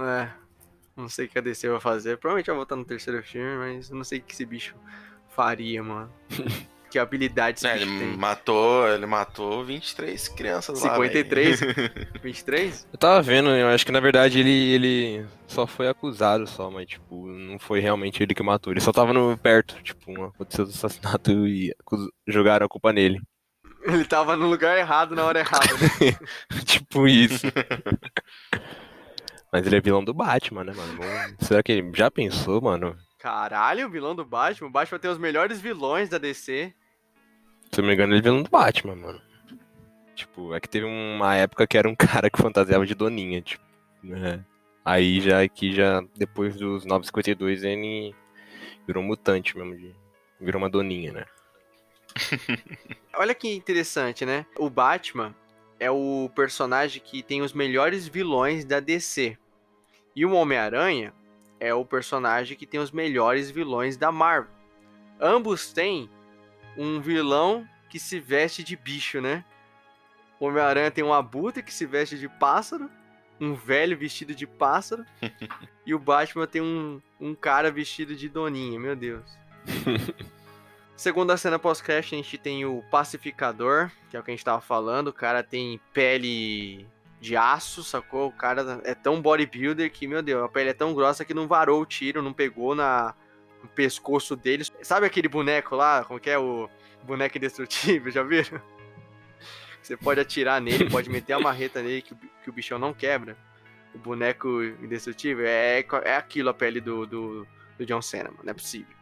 É. 0.00 0.30
Não 0.96 1.08
sei 1.08 1.26
o 1.26 1.28
que 1.28 1.38
a 1.38 1.42
DC 1.42 1.68
vai 1.68 1.80
fazer. 1.80 2.18
Provavelmente 2.18 2.46
vai 2.46 2.56
voltar 2.56 2.76
no 2.76 2.84
terceiro 2.84 3.22
filme, 3.22 3.56
mas 3.56 3.90
eu 3.90 3.96
não 3.96 4.04
sei 4.04 4.18
o 4.18 4.22
que 4.22 4.32
esse 4.32 4.44
bicho 4.44 4.74
faria, 5.28 5.82
mano. 5.82 6.12
que 6.90 6.98
habilidade 6.98 7.64
É, 7.66 7.76
ele 7.76 7.86
tem. 7.86 8.16
matou, 8.16 8.88
ele 8.88 9.06
matou 9.06 9.64
23 9.64 10.28
crianças 10.28 10.82
lá, 10.82 10.94
53? 10.94 11.60
velho. 11.60 11.74
23? 12.22 12.86
Eu 12.92 12.98
tava 12.98 13.22
vendo, 13.22 13.50
eu 13.50 13.68
acho 13.68 13.86
que 13.86 13.92
na 13.92 14.00
verdade 14.00 14.40
ele, 14.40 14.50
ele 14.50 15.26
só 15.46 15.66
foi 15.66 15.88
acusado 15.88 16.46
só, 16.46 16.70
mas 16.70 16.86
tipo, 16.88 17.26
não 17.28 17.58
foi 17.58 17.80
realmente 17.80 18.22
ele 18.22 18.34
que 18.34 18.42
matou. 18.42 18.72
Ele 18.72 18.80
só 18.80 18.92
tava 18.92 19.12
no 19.12 19.36
perto, 19.38 19.76
tipo, 19.82 20.10
um- 20.10 20.24
aconteceu 20.26 20.64
o 20.64 20.68
assassinato 20.68 21.30
e 21.46 21.72
jogaram 22.26 22.66
a 22.66 22.68
culpa 22.68 22.92
nele. 22.92 23.20
Ele 23.82 24.04
tava 24.04 24.36
no 24.36 24.46
lugar 24.48 24.76
errado 24.76 25.14
na 25.14 25.24
hora 25.24 25.38
errada, 25.40 25.66
né? 25.72 26.18
tipo 26.66 27.06
isso. 27.08 27.46
mas 29.52 29.66
ele 29.66 29.76
é 29.76 29.80
vilão 29.80 30.04
do 30.04 30.14
Batman, 30.14 30.64
né, 30.64 30.72
mano? 30.74 31.36
Será 31.40 31.62
que 31.62 31.72
ele 31.72 31.90
já 31.94 32.10
pensou, 32.10 32.60
mano? 32.60 32.96
Caralho, 33.20 33.86
o 33.86 33.90
vilão 33.90 34.16
do 34.16 34.24
Batman. 34.24 34.68
O 34.68 34.72
Batman 34.72 34.98
tem 34.98 35.10
os 35.10 35.18
melhores 35.18 35.60
vilões 35.60 36.08
da 36.08 36.16
DC. 36.16 36.72
Se 37.70 37.80
eu 37.80 37.82
não 37.82 37.88
me 37.88 37.94
engano, 37.94 38.14
ele 38.14 38.20
é 38.20 38.22
vilão 38.22 38.42
do 38.42 38.50
Batman, 38.50 38.96
mano. 38.96 39.20
Tipo, 40.14 40.54
é 40.54 40.60
que 40.60 40.68
teve 40.68 40.86
uma 40.86 41.36
época 41.36 41.66
que 41.66 41.76
era 41.76 41.88
um 41.88 41.94
cara 41.96 42.30
que 42.30 42.40
fantasiava 42.40 42.86
de 42.86 42.94
Doninha, 42.94 43.42
tipo, 43.42 43.62
né? 44.02 44.44
Aí 44.82 45.20
já 45.20 45.42
aqui 45.42 45.74
já 45.74 46.02
depois 46.16 46.56
dos 46.56 46.86
952 46.86 47.62
ele 47.62 48.14
virou 48.86 49.02
mutante 49.02 49.56
mesmo 49.56 49.76
de 49.76 49.94
virou 50.40 50.60
uma 50.60 50.70
doninha, 50.70 51.12
né? 51.12 51.26
Olha 53.14 53.34
que 53.34 53.54
interessante, 53.54 54.24
né? 54.24 54.46
O 54.56 54.70
Batman 54.70 55.34
é 55.78 55.90
o 55.90 56.30
personagem 56.34 57.02
que 57.04 57.22
tem 57.22 57.42
os 57.42 57.52
melhores 57.52 58.08
vilões 58.08 58.64
da 58.64 58.80
DC. 58.80 59.36
E 60.16 60.24
o 60.24 60.32
Homem-Aranha 60.32 61.12
é 61.60 61.74
o 61.74 61.84
personagem 61.84 62.56
que 62.56 62.66
tem 62.66 62.80
os 62.80 62.90
melhores 62.90 63.50
vilões 63.50 63.96
da 63.96 64.10
Marvel. 64.10 64.50
Ambos 65.20 65.72
têm 65.72 66.10
um 66.76 67.00
vilão 67.00 67.68
que 67.90 68.00
se 68.00 68.18
veste 68.18 68.64
de 68.64 68.74
bicho, 68.74 69.20
né? 69.20 69.44
O 70.40 70.46
Homem-Aranha 70.46 70.90
tem 70.90 71.04
um 71.04 71.12
abutre 71.12 71.62
que 71.62 71.72
se 71.72 71.84
veste 71.84 72.18
de 72.18 72.26
pássaro, 72.26 72.90
um 73.38 73.54
velho 73.54 73.96
vestido 73.96 74.34
de 74.34 74.46
pássaro, 74.46 75.04
e 75.84 75.94
o 75.94 75.98
Batman 75.98 76.46
tem 76.46 76.62
um, 76.62 77.00
um 77.20 77.34
cara 77.34 77.70
vestido 77.70 78.16
de 78.16 78.28
doninha, 78.28 78.80
meu 78.80 78.96
Deus. 78.96 79.38
Segunda 80.96 81.36
cena 81.36 81.58
pós-crédito, 81.58 82.14
a 82.14 82.16
gente 82.18 82.38
tem 82.38 82.64
o 82.64 82.82
pacificador, 82.90 83.90
que 84.10 84.16
é 84.16 84.20
o 84.20 84.22
que 84.22 84.30
a 84.30 84.34
gente 84.34 84.44
tava 84.44 84.60
falando. 84.60 85.08
O 85.08 85.12
cara 85.12 85.42
tem 85.42 85.80
pele 85.94 86.86
de 87.20 87.36
aço, 87.36 87.84
sacou? 87.84 88.28
O 88.28 88.32
cara 88.32 88.80
é 88.84 88.94
tão 88.94 89.20
bodybuilder 89.20 89.90
que, 89.92 90.06
meu 90.06 90.22
Deus, 90.22 90.42
a 90.42 90.48
pele 90.48 90.70
é 90.70 90.74
tão 90.74 90.94
grossa 90.94 91.24
que 91.24 91.34
não 91.34 91.46
varou 91.46 91.82
o 91.82 91.86
tiro, 91.86 92.22
não 92.22 92.32
pegou 92.32 92.74
na, 92.74 93.14
no 93.62 93.68
pescoço 93.68 94.34
dele. 94.34 94.64
Sabe 94.82 95.06
aquele 95.06 95.28
boneco 95.28 95.76
lá? 95.76 96.04
Como 96.04 96.18
que 96.18 96.30
é 96.30 96.38
o 96.38 96.68
boneco 97.04 97.36
indestrutível? 97.36 98.10
Já 98.10 98.22
viram? 98.22 98.60
Você 99.82 99.96
pode 99.96 100.20
atirar 100.20 100.60
nele, 100.60 100.88
pode 100.88 101.10
meter 101.10 101.34
a 101.34 101.40
marreta 101.40 101.82
nele 101.82 102.02
que, 102.02 102.14
que 102.14 102.50
o 102.50 102.52
bichão 102.52 102.78
não 102.78 102.94
quebra. 102.94 103.36
O 103.94 103.98
boneco 103.98 104.62
indestrutível 104.62 105.44
é, 105.46 105.84
é 106.04 106.16
aquilo 106.16 106.48
a 106.48 106.54
pele 106.54 106.80
do, 106.80 107.06
do, 107.06 107.46
do 107.78 107.86
John 107.86 108.00
Cena, 108.00 108.30
mano. 108.30 108.44
Não 108.44 108.50
é 108.50 108.54
possível. 108.54 108.94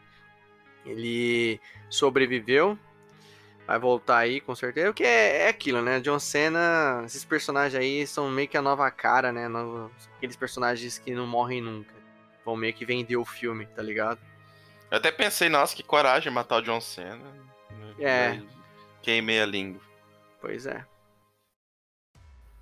Ele 0.85 1.61
sobreviveu. 1.91 2.79
Vai 3.69 3.79
voltar 3.79 4.17
aí, 4.17 4.41
com 4.41 4.55
certeza. 4.55 4.87
Porque 4.87 5.05
é, 5.05 5.43
é 5.43 5.49
aquilo, 5.49 5.83
né? 5.83 6.01
John 6.01 6.19
Cena, 6.19 7.03
esses 7.05 7.23
personagens 7.23 7.79
aí 7.79 8.07
são 8.07 8.31
meio 8.31 8.49
que 8.49 8.57
a 8.57 8.63
nova 8.63 8.91
cara, 8.91 9.31
né? 9.31 9.47
Aqueles 10.17 10.37
personagens 10.37 10.99
que 10.99 11.15
não 11.15 11.27
morrem 11.27 11.61
nunca. 11.61 11.93
Vão 12.47 12.57
meio 12.57 12.73
que 12.73 12.87
vender 12.87 13.19
o 13.19 13.27
filme, 13.27 13.67
tá 13.67 13.83
ligado? 13.83 14.19
Eu 14.91 14.97
até 14.97 15.13
pensei, 15.13 15.51
nossa, 15.51 15.77
que 15.77 15.83
coragem 15.83 16.33
matar 16.33 16.57
o 16.57 16.63
John 16.63 16.81
Cena. 16.81 17.23
É. 17.99 18.29
Aí 18.29 18.49
Queimei 19.03 19.39
a 19.43 19.45
língua. 19.45 19.83
Pois 20.41 20.65
é. 20.65 20.83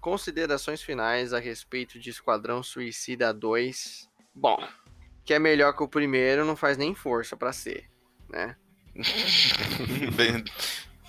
Considerações 0.01 0.83
finais 0.83 1.33
a 1.33 1.39
respeito 1.39 2.01
de 2.01 2.11
Esquadrão 2.11 2.65
Suicida 2.65 3.33
2. 3.33 4.11
Bom, 4.35 4.59
que 5.25 5.33
é 5.33 5.39
melhor 5.39 5.73
que 5.73 5.85
o 5.85 5.89
primeiro, 5.89 6.45
não 6.45 6.57
faz 6.57 6.77
nem 6.77 6.97
força 6.97 7.37
pra 7.37 7.53
ser, 7.53 7.89
né? 8.29 8.57
Bem, 10.17 10.45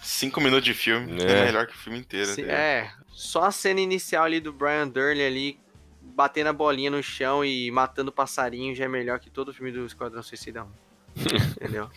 Cinco 0.01 0.39
minutos 0.39 0.65
de 0.65 0.73
filme 0.73 1.21
é, 1.23 1.41
É. 1.41 1.45
melhor 1.45 1.67
que 1.67 1.73
o 1.73 1.77
filme 1.77 1.99
inteiro. 1.99 2.27
Se- 2.33 2.43
é, 2.43 2.91
só 3.09 3.43
a 3.43 3.51
cena 3.51 3.79
inicial 3.79 4.23
ali 4.23 4.39
do 4.39 4.53
Brian 4.53 4.87
Durley 4.87 5.25
ali, 5.25 5.59
batendo 6.01 6.47
a 6.47 6.53
bolinha 6.53 6.89
no 6.89 7.01
chão 7.03 7.43
e 7.43 7.69
matando 7.71 8.11
passarinho 8.11 8.73
já 8.75 8.85
é 8.85 8.87
melhor 8.87 9.19
que 9.19 9.29
todo 9.29 9.49
o 9.49 9.53
filme 9.53 9.71
do 9.71 9.85
Esquadrão 9.85 10.23
Suicida 10.23 10.63
1. 10.63 10.67
entendeu? 11.61 11.89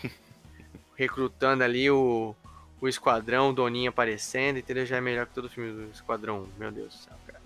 Recrutando 0.96 1.62
ali 1.64 1.90
o, 1.90 2.34
o 2.80 2.88
Esquadrão, 2.88 3.50
o 3.50 3.52
Doninho 3.52 3.90
aparecendo, 3.90 4.58
entendeu? 4.58 4.84
Já 4.84 4.96
é 4.96 5.00
melhor 5.00 5.26
que 5.26 5.34
todo 5.34 5.46
o 5.46 5.48
filme 5.50 5.72
do 5.72 5.90
Esquadrão 5.92 6.42
1. 6.42 6.48
Meu 6.58 6.70
Deus 6.70 6.94
do 6.94 6.98
céu, 7.00 7.14
cara. 7.26 7.40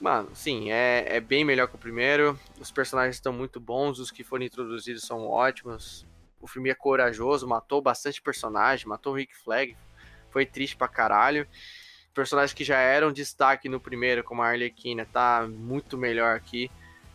Mano, 0.00 0.30
sim, 0.34 0.70
é, 0.70 1.16
é 1.16 1.20
bem 1.20 1.44
melhor 1.44 1.68
que 1.68 1.76
o 1.76 1.78
primeiro. 1.78 2.38
Os 2.60 2.70
personagens 2.70 3.16
estão 3.16 3.32
muito 3.32 3.58
bons, 3.60 3.98
os 3.98 4.10
que 4.10 4.22
foram 4.24 4.44
introduzidos 4.44 5.04
são 5.04 5.26
ótimos. 5.26 6.04
O 6.44 6.46
filme 6.46 6.68
é 6.68 6.74
corajoso, 6.74 7.48
matou 7.48 7.80
bastante 7.80 8.20
personagem, 8.20 8.86
matou 8.86 9.14
o 9.14 9.16
Rick 9.16 9.34
Flag, 9.34 9.74
foi 10.30 10.44
triste 10.44 10.76
pra 10.76 10.86
caralho. 10.86 11.48
Personagens 12.12 12.52
que 12.52 12.62
já 12.62 12.76
eram 12.76 13.10
destaque 13.10 13.66
no 13.66 13.80
primeiro, 13.80 14.22
como 14.22 14.42
a 14.42 14.48
Arlequina, 14.48 15.06
tá 15.10 15.48
muito 15.48 15.96
melhor 15.96 16.36
aqui. 16.36 16.70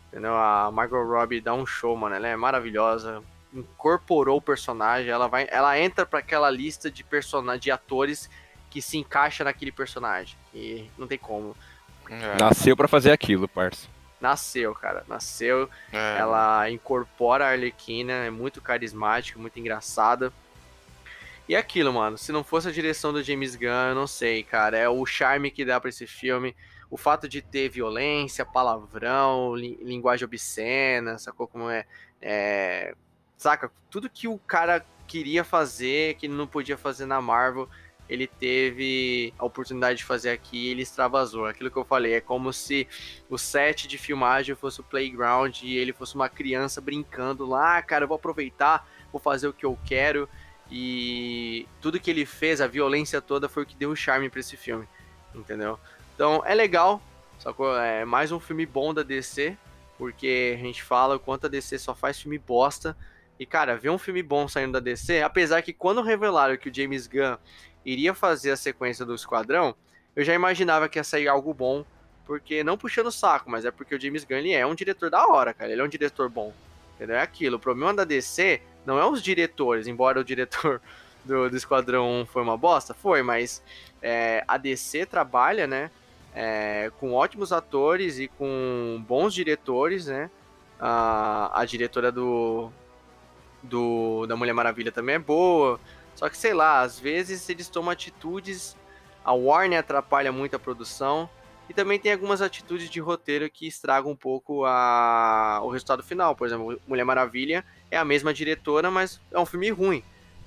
Entendeu? 0.07 0.35
A 0.35 0.71
Margot 0.71 1.03
Robbie 1.03 1.39
dá 1.39 1.53
um 1.53 1.63
show, 1.63 1.95
mano. 1.95 2.15
Ela 2.15 2.27
é 2.27 2.35
maravilhosa. 2.35 3.23
Incorporou 3.53 4.37
o 4.37 4.41
personagem. 4.41 5.11
Ela 5.11 5.27
vai, 5.27 5.47
ela 5.51 5.77
entra 5.79 6.07
para 6.07 6.19
aquela 6.19 6.49
lista 6.49 6.89
de 6.89 7.03
personagens, 7.03 7.61
de 7.61 7.69
atores 7.69 8.27
que 8.71 8.81
se 8.81 8.97
encaixa 8.97 9.43
naquele 9.43 9.71
personagem. 9.71 10.35
E 10.53 10.89
não 10.97 11.07
tem 11.07 11.19
como. 11.19 11.55
É, 12.09 12.37
Nasceu 12.39 12.75
pra 12.75 12.87
fazer 12.87 13.11
aquilo, 13.11 13.47
parça. 13.47 13.87
Nasceu, 14.21 14.73
cara. 14.75 15.03
Nasceu. 15.07 15.69
é. 15.91 16.17
Ela 16.19 16.69
incorpora 16.69 17.45
a 17.45 17.49
Arlequina, 17.51 18.11
é 18.13 18.29
muito 18.29 18.61
carismática, 18.61 19.39
muito 19.39 19.59
engraçada. 19.59 20.31
E 21.47 21.55
aquilo, 21.55 21.91
mano, 21.93 22.17
se 22.17 22.31
não 22.31 22.43
fosse 22.43 22.67
a 22.67 22.71
direção 22.71 23.11
do 23.11 23.23
James 23.23 23.55
Gunn, 23.55 23.89
eu 23.89 23.95
não 23.95 24.05
sei, 24.05 24.43
cara. 24.43 24.77
É 24.77 24.87
o 24.87 25.03
charme 25.05 25.49
que 25.49 25.65
dá 25.65 25.79
pra 25.79 25.89
esse 25.89 26.05
filme. 26.05 26.55
O 26.91 26.97
fato 26.97 27.27
de 27.27 27.41
ter 27.41 27.69
violência, 27.69 28.45
palavrão, 28.45 29.55
li- 29.55 29.79
linguagem 29.81 30.25
obscena, 30.25 31.17
sacou 31.17 31.47
como 31.47 31.69
é? 31.69 31.85
é? 32.21 32.93
Saca? 33.37 33.71
Tudo 33.89 34.09
que 34.09 34.27
o 34.27 34.37
cara 34.39 34.85
queria 35.07 35.43
fazer, 35.43 36.15
que 36.15 36.27
ele 36.27 36.33
não 36.35 36.45
podia 36.45 36.77
fazer 36.77 37.05
na 37.07 37.19
Marvel, 37.21 37.67
ele 38.09 38.25
teve 38.25 39.33
a 39.37 39.45
oportunidade 39.45 39.99
de 39.99 40.03
fazer 40.03 40.31
aqui 40.31 40.57
e 40.57 40.67
ele 40.69 40.81
extravasou. 40.81 41.45
Aquilo 41.45 41.69
que 41.69 41.77
eu 41.77 41.85
falei, 41.85 42.13
é 42.13 42.21
como 42.21 42.51
se 42.51 42.87
o 43.29 43.37
set 43.37 43.87
de 43.87 43.97
filmagem 43.97 44.55
fosse 44.55 44.81
o 44.81 44.83
playground 44.83 45.61
e 45.61 45.77
ele 45.77 45.93
fosse 45.93 46.15
uma 46.15 46.27
criança 46.27 46.81
brincando 46.81 47.45
lá, 47.45 47.77
"Ah, 47.77 47.81
cara, 47.83 48.05
eu 48.05 48.07
vou 48.07 48.15
aproveitar, 48.15 48.87
vou 49.11 49.21
fazer 49.21 49.47
o 49.47 49.53
que 49.53 49.65
eu 49.65 49.77
quero. 49.85 50.27
E 50.71 51.67
tudo 51.81 51.99
que 51.99 52.09
ele 52.09 52.25
fez, 52.25 52.61
a 52.61 52.67
violência 52.67 53.21
toda, 53.21 53.49
foi 53.49 53.63
o 53.63 53.65
que 53.65 53.75
deu 53.75 53.91
o 53.91 53.95
charme 53.95 54.29
pra 54.29 54.39
esse 54.39 54.55
filme, 54.55 54.87
entendeu? 55.33 55.79
Então 56.13 56.43
é 56.45 56.53
legal, 56.53 57.01
é 57.81 58.05
mais 58.05 58.31
um 58.31 58.39
filme 58.39 58.65
bom 58.65 58.93
da 58.93 59.01
DC, 59.01 59.57
porque 59.97 60.55
a 60.55 60.61
gente 60.63 60.83
fala 60.83 61.15
o 61.15 61.19
quanto 61.19 61.45
a 61.45 61.49
DC 61.49 61.79
só 61.79 61.95
faz 61.95 62.19
filme 62.19 62.37
bosta. 62.37 62.95
E 63.39 63.45
cara, 63.45 63.77
ver 63.77 63.89
um 63.89 63.97
filme 63.97 64.21
bom 64.21 64.47
saindo 64.47 64.73
da 64.73 64.79
DC, 64.79 65.21
apesar 65.21 65.61
que 65.61 65.71
quando 65.71 66.01
revelaram 66.01 66.57
que 66.57 66.69
o 66.69 66.75
James 66.75 67.07
Gunn 67.07 67.37
iria 67.85 68.13
fazer 68.13 68.51
a 68.51 68.57
sequência 68.57 69.05
do 69.05 69.15
Esquadrão, 69.15 69.75
eu 70.15 70.23
já 70.23 70.33
imaginava 70.33 70.89
que 70.89 70.99
ia 70.99 71.03
sair 71.03 71.27
algo 71.27 71.53
bom, 71.53 71.85
porque 72.25 72.63
não 72.63 72.77
puxando 72.77 73.07
o 73.07 73.11
saco, 73.11 73.49
mas 73.49 73.65
é 73.65 73.71
porque 73.71 73.95
o 73.95 74.01
James 74.01 74.23
Gunn 74.23 74.53
é 74.53 74.65
um 74.65 74.75
diretor 74.75 75.09
da 75.09 75.25
hora, 75.27 75.53
cara. 75.53 75.71
Ele 75.71 75.81
é 75.81 75.83
um 75.83 75.89
diretor 75.89 76.29
bom. 76.29 76.53
Entendeu? 76.95 77.15
É 77.15 77.21
aquilo. 77.21 77.57
O 77.57 77.59
problema 77.59 77.93
da 77.93 78.03
DC 78.03 78.61
não 78.85 78.99
é 78.99 79.05
os 79.05 79.21
diretores, 79.21 79.87
embora 79.87 80.19
o 80.19 80.23
diretor 80.23 80.81
do, 81.25 81.49
do 81.49 81.57
Esquadrão 81.57 82.21
1 82.21 82.25
foi 82.27 82.41
uma 82.43 82.57
bosta, 82.57 82.93
foi, 82.93 83.23
mas 83.23 83.63
é, 84.01 84.43
a 84.47 84.57
DC 84.57 85.05
trabalha, 85.05 85.65
né? 85.65 85.89
é, 86.33 86.91
com 86.99 87.13
ótimos 87.13 87.51
atores 87.51 88.19
e 88.19 88.27
com 88.27 89.03
bons 89.07 89.33
diretores, 89.33 90.07
né? 90.07 90.29
A, 90.79 91.59
a 91.59 91.65
diretora 91.65 92.11
do, 92.11 92.71
do 93.61 94.25
da 94.25 94.35
Mulher 94.35 94.53
Maravilha 94.53 94.91
também 94.91 95.15
é 95.15 95.19
boa. 95.19 95.79
Só 96.19 96.27
que 96.27 96.37
sei 96.37 96.53
lá, 96.53 96.81
às 96.81 96.99
vezes 96.99 97.47
eles 97.47 97.69
tomam 97.69 97.91
atitudes. 97.91 98.75
A 99.23 99.31
Warner 99.31 99.79
atrapalha 99.79 100.33
muito 100.33 100.53
a 100.53 100.59
produção. 100.59 101.29
E 101.69 101.73
também 101.73 101.97
tem 101.97 102.11
algumas 102.11 102.41
atitudes 102.41 102.89
de 102.89 102.99
roteiro 102.99 103.49
que 103.49 103.65
estragam 103.65 104.11
um 104.11 104.17
pouco 104.17 104.65
a, 104.65 105.61
o 105.63 105.69
resultado 105.69 106.03
final. 106.03 106.35
Por 106.35 106.45
exemplo, 106.45 106.77
Mulher 106.85 107.05
Maravilha 107.05 107.63
é 107.89 107.95
a 107.95 108.03
mesma 108.03 108.33
diretora, 108.33 108.91
mas 108.91 109.21
é 109.31 109.39
um 109.39 109.45
filme 109.45 109.69
ruim, 109.69 110.03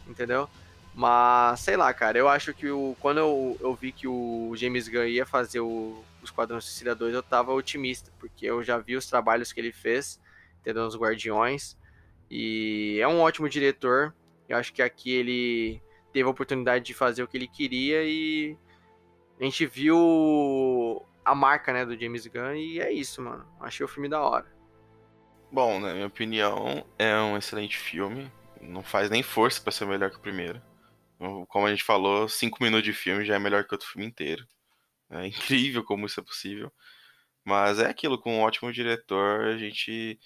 entendeu? 0.07 0.47
Mas, 0.95 1.61
sei 1.61 1.75
lá, 1.75 1.95
cara, 1.95 2.19
eu 2.19 2.29
acho 2.29 2.53
que 2.53 2.69
o, 2.69 2.95
quando 3.01 3.17
eu, 3.17 3.57
eu 3.59 3.75
vi 3.75 3.93
que 3.93 4.07
o 4.07 4.53
James 4.55 4.89
Gunn 4.89 5.07
ia 5.07 5.25
fazer 5.25 5.61
o, 5.61 6.05
o 6.21 6.25
Esquadrão 6.25 6.61
Suicida 6.61 6.95
2, 6.95 7.15
eu 7.15 7.23
tava 7.23 7.51
otimista, 7.55 8.13
porque 8.21 8.45
eu 8.45 8.63
já 8.63 8.77
vi 8.77 8.95
os 8.95 9.07
trabalhos 9.07 9.55
que 9.55 9.61
ele 9.61 9.73
fez, 9.73 10.21
entendeu? 10.61 10.85
Os 10.85 10.97
Guardiões. 10.97 11.79
E 12.31 12.99
é 13.01 13.09
um 13.09 13.21
ótimo 13.21 13.49
diretor. 13.49 14.15
Eu 14.53 14.59
acho 14.59 14.73
que 14.73 14.83
aqui 14.83 15.11
ele 15.11 15.83
teve 16.13 16.27
a 16.29 16.31
oportunidade 16.31 16.85
de 16.85 16.93
fazer 16.93 17.23
o 17.23 17.27
que 17.27 17.39
ele 17.39 17.49
queria 17.49 18.05
e 18.05 18.55
a 19.41 19.45
gente 19.45 19.65
viu 19.65 21.03
a 21.25 21.35
marca, 21.35 21.73
né, 21.73 21.87
do 21.87 21.99
James 21.99 22.27
Gunn 22.27 22.55
e 22.55 22.79
é 22.79 22.93
isso, 22.93 23.23
mano. 23.23 23.47
Achei 23.59 23.83
o 23.83 23.89
filme 23.89 24.11
da 24.11 24.21
hora. 24.21 24.47
Bom, 25.51 25.81
na 25.81 25.95
minha 25.95 26.07
opinião, 26.07 26.87
é 26.99 27.17
um 27.17 27.39
excelente 27.39 27.79
filme. 27.79 28.31
Não 28.61 28.83
faz 28.83 29.09
nem 29.09 29.23
força 29.23 29.59
pra 29.63 29.73
ser 29.73 29.87
melhor 29.87 30.11
que 30.11 30.19
o 30.19 30.21
primeiro. 30.21 30.61
Como 31.49 31.67
a 31.67 31.71
gente 31.71 31.83
falou, 31.83 32.29
cinco 32.29 32.63
minutos 32.63 32.85
de 32.85 32.93
filme 32.93 33.25
já 33.25 33.37
é 33.37 33.39
melhor 33.39 33.65
que 33.65 33.75
outro 33.75 33.89
filme 33.89 34.07
inteiro. 34.07 34.47
É 35.09 35.27
incrível 35.29 35.83
como 35.83 36.05
isso 36.05 36.21
é 36.21 36.23
possível. 36.23 36.71
Mas 37.43 37.79
é 37.79 37.87
aquilo, 37.87 38.19
com 38.19 38.37
um 38.37 38.41
ótimo 38.43 38.71
diretor, 38.71 39.47
a 39.47 39.57
gente 39.57 40.21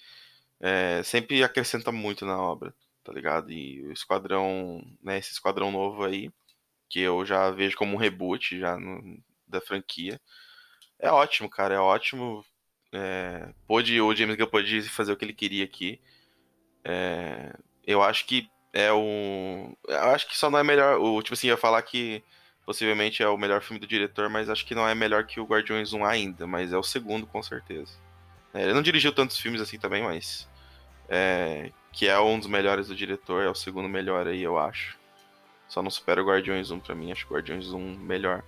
é, 0.59 1.01
sempre 1.03 1.41
acrescenta 1.43 1.93
muito 1.93 2.25
na 2.25 2.37
obra, 2.37 2.75
tá 3.07 3.13
ligado? 3.13 3.49
E 3.51 3.81
o 3.87 3.91
Esquadrão, 3.93 4.81
né, 5.01 5.17
esse 5.17 5.31
Esquadrão 5.31 5.71
novo 5.71 6.03
aí, 6.03 6.29
que 6.89 6.99
eu 6.99 7.25
já 7.25 7.49
vejo 7.51 7.77
como 7.77 7.93
um 7.95 7.97
reboot 7.97 8.59
já 8.59 8.77
no- 8.77 9.17
da 9.47 9.61
franquia, 9.61 10.19
é 10.99 11.09
ótimo, 11.09 11.49
cara, 11.49 11.75
é 11.75 11.79
ótimo. 11.79 12.43
É, 12.91 13.49
pôde, 13.65 13.99
o 14.01 14.13
James 14.15 14.35
Gunn 14.37 14.47
pôde 14.47 14.81
fazer 14.89 15.13
o 15.13 15.17
que 15.17 15.23
ele 15.25 15.33
queria 15.33 15.63
aqui. 15.63 16.01
É, 16.83 17.53
eu 17.85 18.03
acho 18.03 18.25
que 18.25 18.49
é 18.73 18.91
um. 18.93 19.73
Eu 19.87 19.99
acho 20.11 20.27
que 20.27 20.37
só 20.37 20.49
não 20.49 20.59
é 20.59 20.63
melhor. 20.63 20.99
O, 20.99 21.21
tipo 21.21 21.33
assim, 21.33 21.47
eu 21.47 21.53
ia 21.53 21.57
falar 21.57 21.81
que 21.83 22.21
possivelmente 22.65 23.23
é 23.23 23.27
o 23.29 23.37
melhor 23.37 23.61
filme 23.61 23.79
do 23.79 23.87
diretor, 23.87 24.29
mas 24.29 24.49
acho 24.49 24.65
que 24.65 24.75
não 24.75 24.87
é 24.87 24.93
melhor 24.93 25.25
que 25.25 25.39
o 25.39 25.45
Guardiões 25.45 25.93
1 25.93 26.03
ainda, 26.05 26.45
mas 26.45 26.73
é 26.73 26.77
o 26.77 26.83
segundo 26.83 27.25
com 27.25 27.41
certeza. 27.41 27.93
É, 28.53 28.63
ele 28.63 28.73
não 28.73 28.81
dirigiu 28.81 29.13
tantos 29.13 29.37
filmes 29.39 29.61
assim 29.61 29.79
também, 29.79 30.03
mas. 30.03 30.47
é, 31.09 31.71
que 31.97 32.07
é 32.07 32.19
um 32.19 32.37
dos 32.37 32.47
melhores 32.47 32.87
do 32.89 32.95
diretor, 32.95 33.43
é 33.43 33.49
o 33.49 33.55
segundo 33.55 33.89
melhor 33.89 34.27
aí, 34.27 34.43
eu 34.43 34.55
acho. 34.59 34.95
Só 35.67 35.81
não 35.81 35.89
supera 35.89 36.21
o 36.21 36.25
Guardiões 36.27 36.69
1 36.69 36.79
pra 36.79 36.93
mim, 36.93 37.11
acho 37.11 37.25
o 37.27 37.33
Guardiões 37.33 37.71
1 37.73 37.79
melhor. 37.97 38.43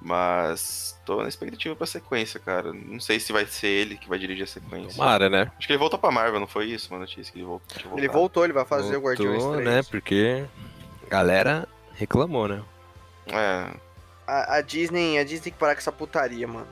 Mas 0.00 0.98
tô 1.04 1.22
na 1.22 1.28
expectativa 1.28 1.76
pra 1.76 1.86
sequência, 1.86 2.40
cara. 2.40 2.72
Não 2.72 2.98
sei 3.00 3.20
se 3.20 3.32
vai 3.34 3.44
ser 3.44 3.68
ele 3.68 3.96
que 3.98 4.08
vai 4.08 4.18
dirigir 4.18 4.44
a 4.44 4.46
sequência. 4.46 4.96
Tomara, 4.96 5.28
né? 5.28 5.52
Acho 5.58 5.66
que 5.66 5.72
ele 5.74 5.78
voltou 5.78 5.98
pra 5.98 6.10
Marvel, 6.10 6.40
não 6.40 6.46
foi 6.46 6.66
isso, 6.66 6.90
mano? 6.90 7.02
Notícia 7.04 7.30
que 7.32 7.38
ele 7.38 7.46
voltou. 7.46 7.98
Ele 7.98 8.08
voltou, 8.08 8.44
ele 8.44 8.52
vai 8.54 8.64
fazer 8.64 8.96
o 8.96 9.00
Guardiões 9.00 9.42
Voltou, 9.42 9.62
3. 9.62 9.68
né? 9.76 9.82
Porque 9.90 10.44
a 11.06 11.10
galera 11.10 11.68
reclamou, 11.94 12.48
né? 12.48 12.62
É, 13.26 13.68
A, 14.26 14.56
a 14.56 14.60
Disney, 14.62 15.18
a 15.18 15.22
Disney 15.22 15.40
tem 15.44 15.52
que 15.52 15.58
parar 15.58 15.74
com 15.74 15.80
essa 15.80 15.92
putaria, 15.92 16.48
mano. 16.48 16.68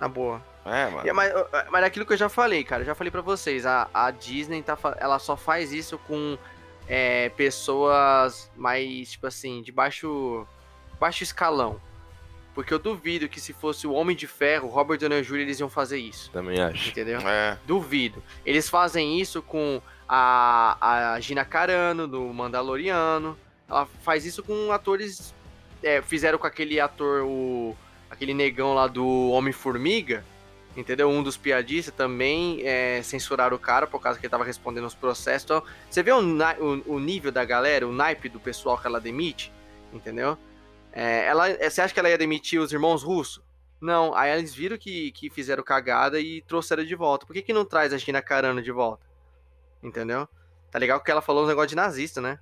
Na 0.00 0.08
boa. 0.08 0.42
É, 0.64 0.88
mano. 0.90 1.06
E 1.06 1.10
é 1.10 1.12
mais- 1.12 1.32
mas 1.70 1.82
é 1.82 1.86
aquilo 1.86 2.06
que 2.06 2.12
eu 2.12 2.16
já 2.16 2.28
falei, 2.28 2.62
cara. 2.64 2.82
Eu 2.82 2.86
já 2.86 2.94
falei 2.94 3.10
pra 3.10 3.20
vocês. 3.20 3.66
A, 3.66 3.88
a 3.92 4.10
Disney 4.10 4.62
tá, 4.62 4.78
ela 4.98 5.18
só 5.18 5.36
faz 5.36 5.72
isso 5.72 5.98
com 5.98 6.36
é, 6.88 7.28
pessoas 7.30 8.50
mais, 8.56 9.12
tipo 9.12 9.26
assim, 9.26 9.62
de 9.62 9.72
baixo, 9.72 10.46
baixo 11.00 11.22
escalão. 11.22 11.80
Porque 12.54 12.74
eu 12.74 12.78
duvido 12.78 13.28
que 13.30 13.40
se 13.40 13.52
fosse 13.54 13.86
o 13.86 13.92
Homem 13.92 14.14
de 14.14 14.26
Ferro, 14.26 14.68
Robert 14.68 14.98
Downey 14.98 15.22
Jr., 15.22 15.36
eles 15.38 15.58
iam 15.58 15.70
fazer 15.70 15.98
isso. 15.98 16.30
Também 16.32 16.60
acho. 16.60 16.90
Entendeu? 16.90 17.18
É, 17.26 17.56
Duvido. 17.66 18.22
Eles 18.44 18.68
fazem 18.68 19.18
isso 19.18 19.40
com 19.40 19.80
a, 20.06 21.14
a 21.14 21.20
Gina 21.20 21.46
Carano, 21.46 22.06
do 22.06 22.20
Mandaloriano. 22.20 23.38
Ela 23.66 23.86
faz 24.02 24.26
isso 24.26 24.42
com 24.42 24.70
atores. 24.70 25.34
é, 25.82 26.02
fizeram 26.02 26.36
com 26.38 26.46
aquele 26.46 26.78
ator, 26.78 27.22
o, 27.24 27.74
aquele 28.10 28.34
negão 28.34 28.74
lá 28.74 28.86
do 28.86 29.30
Homem-Formiga. 29.30 30.22
Entendeu? 30.76 31.08
Um 31.10 31.22
dos 31.22 31.36
piadistas 31.36 31.94
também 31.94 32.66
é, 32.66 33.02
censuraram 33.02 33.56
o 33.56 33.60
cara 33.60 33.86
por 33.86 34.00
causa 34.00 34.18
que 34.18 34.24
ele 34.24 34.30
tava 34.30 34.44
respondendo 34.44 34.86
os 34.86 34.94
processos. 34.94 35.44
Então, 35.44 35.62
você 35.88 36.02
vê 36.02 36.12
o, 36.12 36.18
o, 36.18 36.94
o 36.94 36.98
nível 36.98 37.30
da 37.30 37.44
galera, 37.44 37.86
o 37.86 37.92
naipe 37.92 38.28
do 38.28 38.40
pessoal 38.40 38.78
que 38.78 38.86
ela 38.86 39.00
demite, 39.00 39.52
entendeu? 39.92 40.38
É, 40.92 41.26
ela, 41.26 41.48
é, 41.48 41.68
você 41.68 41.82
acha 41.82 41.92
que 41.92 42.00
ela 42.00 42.08
ia 42.08 42.16
demitir 42.16 42.60
os 42.60 42.72
irmãos 42.72 43.02
russos? 43.02 43.42
Não, 43.80 44.14
aí 44.14 44.30
eles 44.38 44.54
viram 44.54 44.78
que, 44.78 45.10
que 45.12 45.28
fizeram 45.28 45.62
cagada 45.62 46.20
e 46.20 46.40
trouxeram 46.42 46.84
de 46.84 46.94
volta. 46.94 47.26
Por 47.26 47.32
que, 47.34 47.42
que 47.42 47.52
não 47.52 47.64
traz 47.64 47.92
a 47.92 47.98
Gina 47.98 48.22
Carano 48.22 48.62
de 48.62 48.72
volta? 48.72 49.04
Entendeu? 49.82 50.28
Tá 50.70 50.78
legal 50.78 51.00
que 51.00 51.10
ela 51.10 51.20
falou 51.20 51.44
um 51.44 51.48
negócio 51.48 51.70
de 51.70 51.76
nazista, 51.76 52.20
né? 52.20 52.38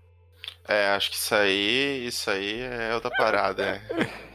é, 0.69 0.89
acho 0.91 1.11
que 1.11 1.17
isso 1.17 1.35
aí, 1.35 2.07
isso 2.07 2.31
aí 2.31 2.61
é 2.61 2.95
outra 2.95 3.11
parada, 3.11 3.63
é. 3.65 3.81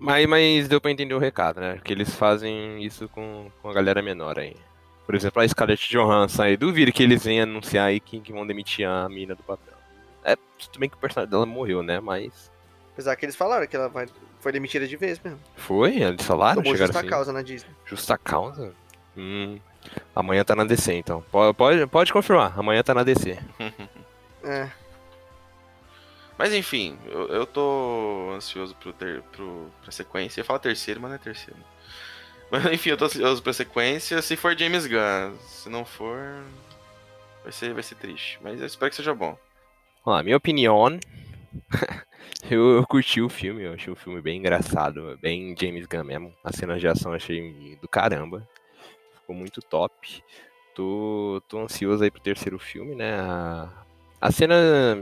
Mas, 0.00 0.26
mas 0.26 0.66
deu 0.66 0.80
pra 0.80 0.90
entender 0.90 1.14
o 1.14 1.18
recado, 1.18 1.60
né? 1.60 1.78
Que 1.84 1.92
eles 1.92 2.14
fazem 2.14 2.82
isso 2.82 3.08
com, 3.08 3.50
com 3.60 3.68
a 3.68 3.72
galera 3.72 4.00
menor 4.00 4.38
aí. 4.38 4.56
Por 5.04 5.14
exemplo, 5.14 5.42
a 5.42 5.46
Scarlett 5.46 5.88
Johansson 5.90 6.42
aí. 6.42 6.56
Duvido 6.56 6.90
que 6.90 7.02
eles 7.02 7.22
venham 7.22 7.44
anunciar 7.44 7.88
aí 7.88 8.00
que, 8.00 8.18
que 8.20 8.32
vão 8.32 8.46
demitir 8.46 8.88
a 8.88 9.08
mina 9.08 9.34
do 9.34 9.42
papel. 9.42 9.74
É, 10.24 10.36
tudo 10.58 10.78
bem 10.78 10.88
que 10.88 10.96
o 10.96 11.00
personagem 11.00 11.30
dela 11.30 11.44
morreu, 11.44 11.82
né? 11.82 12.00
Mas. 12.00 12.50
Apesar 12.92 13.14
que 13.16 13.24
eles 13.26 13.36
falaram 13.36 13.66
que 13.66 13.76
ela 13.76 13.88
vai, 13.88 14.06
foi 14.40 14.52
demitida 14.52 14.86
de 14.86 14.96
vez 14.96 15.20
mesmo. 15.20 15.38
Foi? 15.56 15.96
Eles 15.96 16.24
falaram? 16.24 16.62
Tomou 16.62 16.76
justa 16.76 16.98
assim? 16.98 17.08
causa 17.08 17.32
na 17.32 17.42
Disney. 17.42 17.70
Justa 17.84 18.16
causa? 18.18 18.72
Hum, 19.16 19.58
Amanhã 20.14 20.44
tá 20.44 20.54
na 20.54 20.64
DC, 20.64 20.92
então. 20.94 21.22
Pode, 21.30 21.56
pode, 21.56 21.86
pode 21.86 22.12
confirmar, 22.12 22.58
amanhã 22.58 22.82
tá 22.82 22.94
na 22.94 23.02
DC. 23.02 23.38
É. 24.42 24.70
Mas 26.40 26.54
enfim, 26.54 26.96
eu, 27.04 27.28
eu 27.28 27.46
tô 27.46 28.30
ansioso 28.34 28.74
pro 28.76 28.94
ter, 28.94 29.20
pro, 29.24 29.70
pra 29.82 29.92
sequência. 29.92 30.40
Eu 30.40 30.44
falo 30.46 30.58
terceiro, 30.58 30.98
mas 30.98 31.10
não 31.10 31.16
é 31.16 31.18
terceiro. 31.18 31.60
Mas 32.50 32.64
enfim, 32.72 32.88
eu 32.88 32.96
tô 32.96 33.04
ansioso 33.04 33.42
pra 33.42 33.52
sequência. 33.52 34.22
Se 34.22 34.36
for 34.36 34.56
James 34.56 34.86
Gunn, 34.86 35.36
se 35.42 35.68
não 35.68 35.84
for. 35.84 36.42
Vai 37.42 37.52
ser, 37.52 37.74
vai 37.74 37.82
ser 37.82 37.96
triste. 37.96 38.38
Mas 38.40 38.58
eu 38.58 38.66
espero 38.66 38.88
que 38.88 38.96
seja 38.96 39.14
bom. 39.14 39.36
Vamos 40.02 40.16
lá, 40.16 40.22
minha 40.22 40.38
opinião. 40.38 40.98
eu, 42.50 42.76
eu 42.76 42.86
curti 42.86 43.20
o 43.20 43.28
filme, 43.28 43.64
eu 43.64 43.74
achei 43.74 43.92
o 43.92 43.96
filme 43.96 44.22
bem 44.22 44.38
engraçado, 44.38 45.18
bem 45.20 45.54
James 45.60 45.84
Gunn 45.84 46.04
mesmo. 46.04 46.34
As 46.42 46.56
cenas 46.56 46.80
de 46.80 46.88
ação 46.88 47.12
achei 47.12 47.76
do 47.82 47.86
caramba. 47.86 48.48
Ficou 49.14 49.36
muito 49.36 49.60
top. 49.60 50.24
Tô, 50.74 51.42
tô 51.46 51.60
ansioso 51.60 52.02
aí 52.02 52.10
pro 52.10 52.18
terceiro 52.18 52.58
filme, 52.58 52.94
né? 52.94 53.20
A, 53.20 53.68
a 54.22 54.32
cena, 54.32 54.56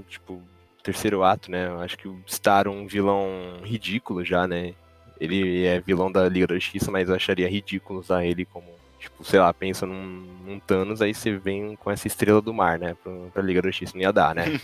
tipo, 0.09 0.43
terceiro 0.89 1.23
ato, 1.23 1.51
né? 1.51 1.67
Eu 1.67 1.81
acho 1.81 1.99
que 1.99 2.09
o 2.09 2.19
Star 2.27 2.67
um 2.69 2.87
vilão 2.87 3.61
ridículo 3.63 4.25
já, 4.25 4.47
né? 4.47 4.75
Ele 5.21 5.67
é 5.67 5.81
vilão 5.81 6.11
da 6.11 6.29
Liga 6.29 6.47
da 6.47 6.55
Justiça, 6.55 6.91
mas 6.91 7.09
eu 7.09 7.15
acharia 7.15 7.49
ridículo 7.49 8.01
usar 8.01 8.25
ele 8.25 8.45
como, 8.45 8.67
tipo, 8.99 9.25
sei 9.25 9.39
lá, 9.41 9.53
pensa 9.53 9.85
num, 9.85 10.27
num 10.47 10.59
Thanos, 10.61 11.03
aí 11.03 11.13
você 11.13 11.37
vem 11.37 11.77
com 11.77 11.91
essa 11.91 12.07
estrela 12.07 12.41
do 12.41 12.55
mar, 12.55 12.79
né? 12.79 12.97
Pra, 13.03 13.13
pra 13.35 13.43
Liga 13.43 13.61
da 13.61 13.69
Justiça, 13.69 13.93
não 13.95 14.03
ia 14.03 14.13
dar, 14.13 14.35
né? 14.35 14.45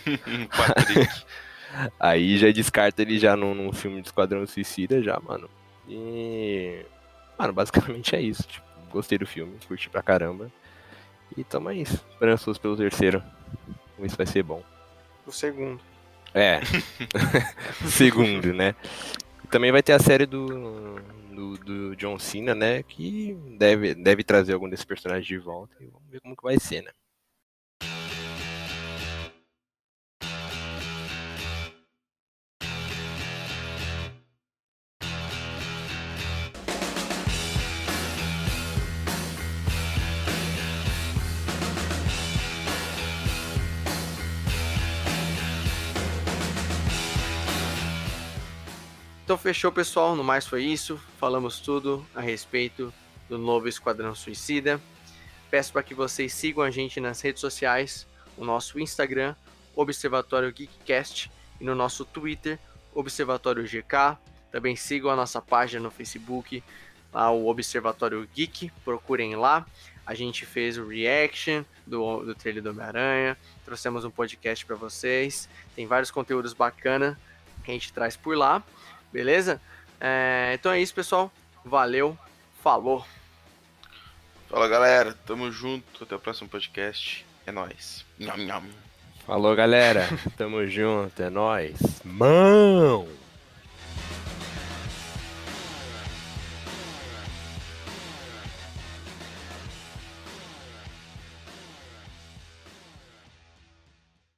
Aí 1.99 2.37
já 2.37 2.49
descarta 2.51 3.01
ele 3.01 3.19
já 3.19 3.35
num, 3.35 3.53
num 3.53 3.73
filme 3.73 4.01
de 4.01 4.07
Esquadrão 4.07 4.45
Suicida, 4.47 5.01
já, 5.01 5.19
mano. 5.19 5.49
E. 5.87 6.85
Mano, 7.37 7.53
basicamente 7.53 8.15
é 8.15 8.21
isso. 8.21 8.43
Tipo, 8.43 8.65
gostei 8.89 9.17
do 9.17 9.27
filme, 9.27 9.57
curti 9.67 9.89
pra 9.89 10.01
caramba. 10.01 10.49
E 11.35 11.43
tamo 11.43 11.67
aí, 11.67 11.81
esperançoso 11.81 12.61
pelo 12.61 12.77
terceiro. 12.77 13.21
Vamos 13.67 13.99
ver 13.99 14.09
se 14.09 14.17
vai 14.17 14.25
ser 14.25 14.43
bom. 14.43 14.63
O 15.27 15.31
segundo. 15.31 15.81
É. 16.35 16.59
Segundo, 17.87 18.53
né? 18.53 18.75
Também 19.49 19.71
vai 19.71 19.81
ter 19.81 19.93
a 19.93 19.99
série 19.99 20.25
do, 20.25 20.99
do, 21.31 21.57
do 21.57 21.95
John 21.95 22.19
Cena, 22.19 22.53
né? 22.53 22.83
Que 22.83 23.33
deve, 23.57 23.95
deve 23.95 24.21
trazer 24.21 24.53
algum 24.53 24.69
desses 24.69 24.83
personagens 24.83 25.25
de 25.25 25.37
volta. 25.37 25.73
E 25.79 25.85
vamos 25.85 26.09
ver 26.11 26.19
como 26.19 26.35
que 26.35 26.43
vai 26.43 26.59
ser, 26.59 26.81
né? 26.83 26.91
Fechou, 49.45 49.71
pessoal. 49.71 50.15
No 50.15 50.23
mais 50.23 50.47
foi 50.47 50.63
isso. 50.63 50.99
Falamos 51.19 51.59
tudo 51.59 52.03
a 52.15 52.19
respeito 52.19 52.91
do 53.29 53.37
novo 53.37 53.67
Esquadrão 53.67 54.15
Suicida. 54.15 54.81
Peço 55.51 55.71
para 55.71 55.83
que 55.83 55.93
vocês 55.93 56.33
sigam 56.33 56.63
a 56.63 56.71
gente 56.71 56.99
nas 56.99 57.21
redes 57.21 57.41
sociais, 57.41 58.07
o 58.35 58.43
nosso 58.43 58.79
Instagram, 58.79 59.35
Observatório 59.75 60.51
Geekcast, 60.51 61.29
e 61.61 61.63
no 61.63 61.75
nosso 61.75 62.03
Twitter, 62.03 62.57
Observatório 62.91 63.63
GK. 63.65 64.17
Também 64.51 64.75
sigam 64.75 65.11
a 65.11 65.15
nossa 65.15 65.39
página 65.39 65.83
no 65.83 65.91
Facebook, 65.91 66.63
lá 67.13 67.29
o 67.29 67.47
Observatório 67.47 68.27
Geek, 68.33 68.71
procurem 68.83 69.35
lá. 69.35 69.63
A 70.07 70.15
gente 70.15 70.43
fez 70.43 70.75
o 70.75 70.87
reaction 70.87 71.63
do, 71.85 72.23
do 72.23 72.33
trailer 72.33 72.63
do 72.63 72.71
Homem-Aranha, 72.71 73.37
trouxemos 73.63 74.03
um 74.05 74.09
podcast 74.09 74.65
para 74.65 74.75
vocês. 74.75 75.47
Tem 75.75 75.85
vários 75.85 76.09
conteúdos 76.09 76.51
bacanas 76.51 77.15
que 77.63 77.69
a 77.69 77.73
gente 77.75 77.93
traz 77.93 78.17
por 78.17 78.35
lá. 78.35 78.63
Beleza? 79.11 79.61
É, 79.99 80.51
então 80.53 80.71
é 80.71 80.79
isso, 80.79 80.93
pessoal. 80.93 81.31
Valeu. 81.63 82.17
Falou. 82.61 83.05
Fala 84.49 84.67
galera, 84.67 85.13
tamo 85.25 85.51
junto. 85.51 86.03
Até 86.03 86.15
o 86.15 86.19
próximo 86.19 86.49
podcast. 86.49 87.25
É 87.45 87.51
nóis. 87.51 88.05
Nham, 88.19 88.37
nham. 88.37 88.63
Falou, 89.25 89.55
galera. 89.55 90.07
Tamo 90.37 90.65
junto, 90.67 91.21
é 91.21 91.29
nóis. 91.31 91.79
Mão! 92.03 93.07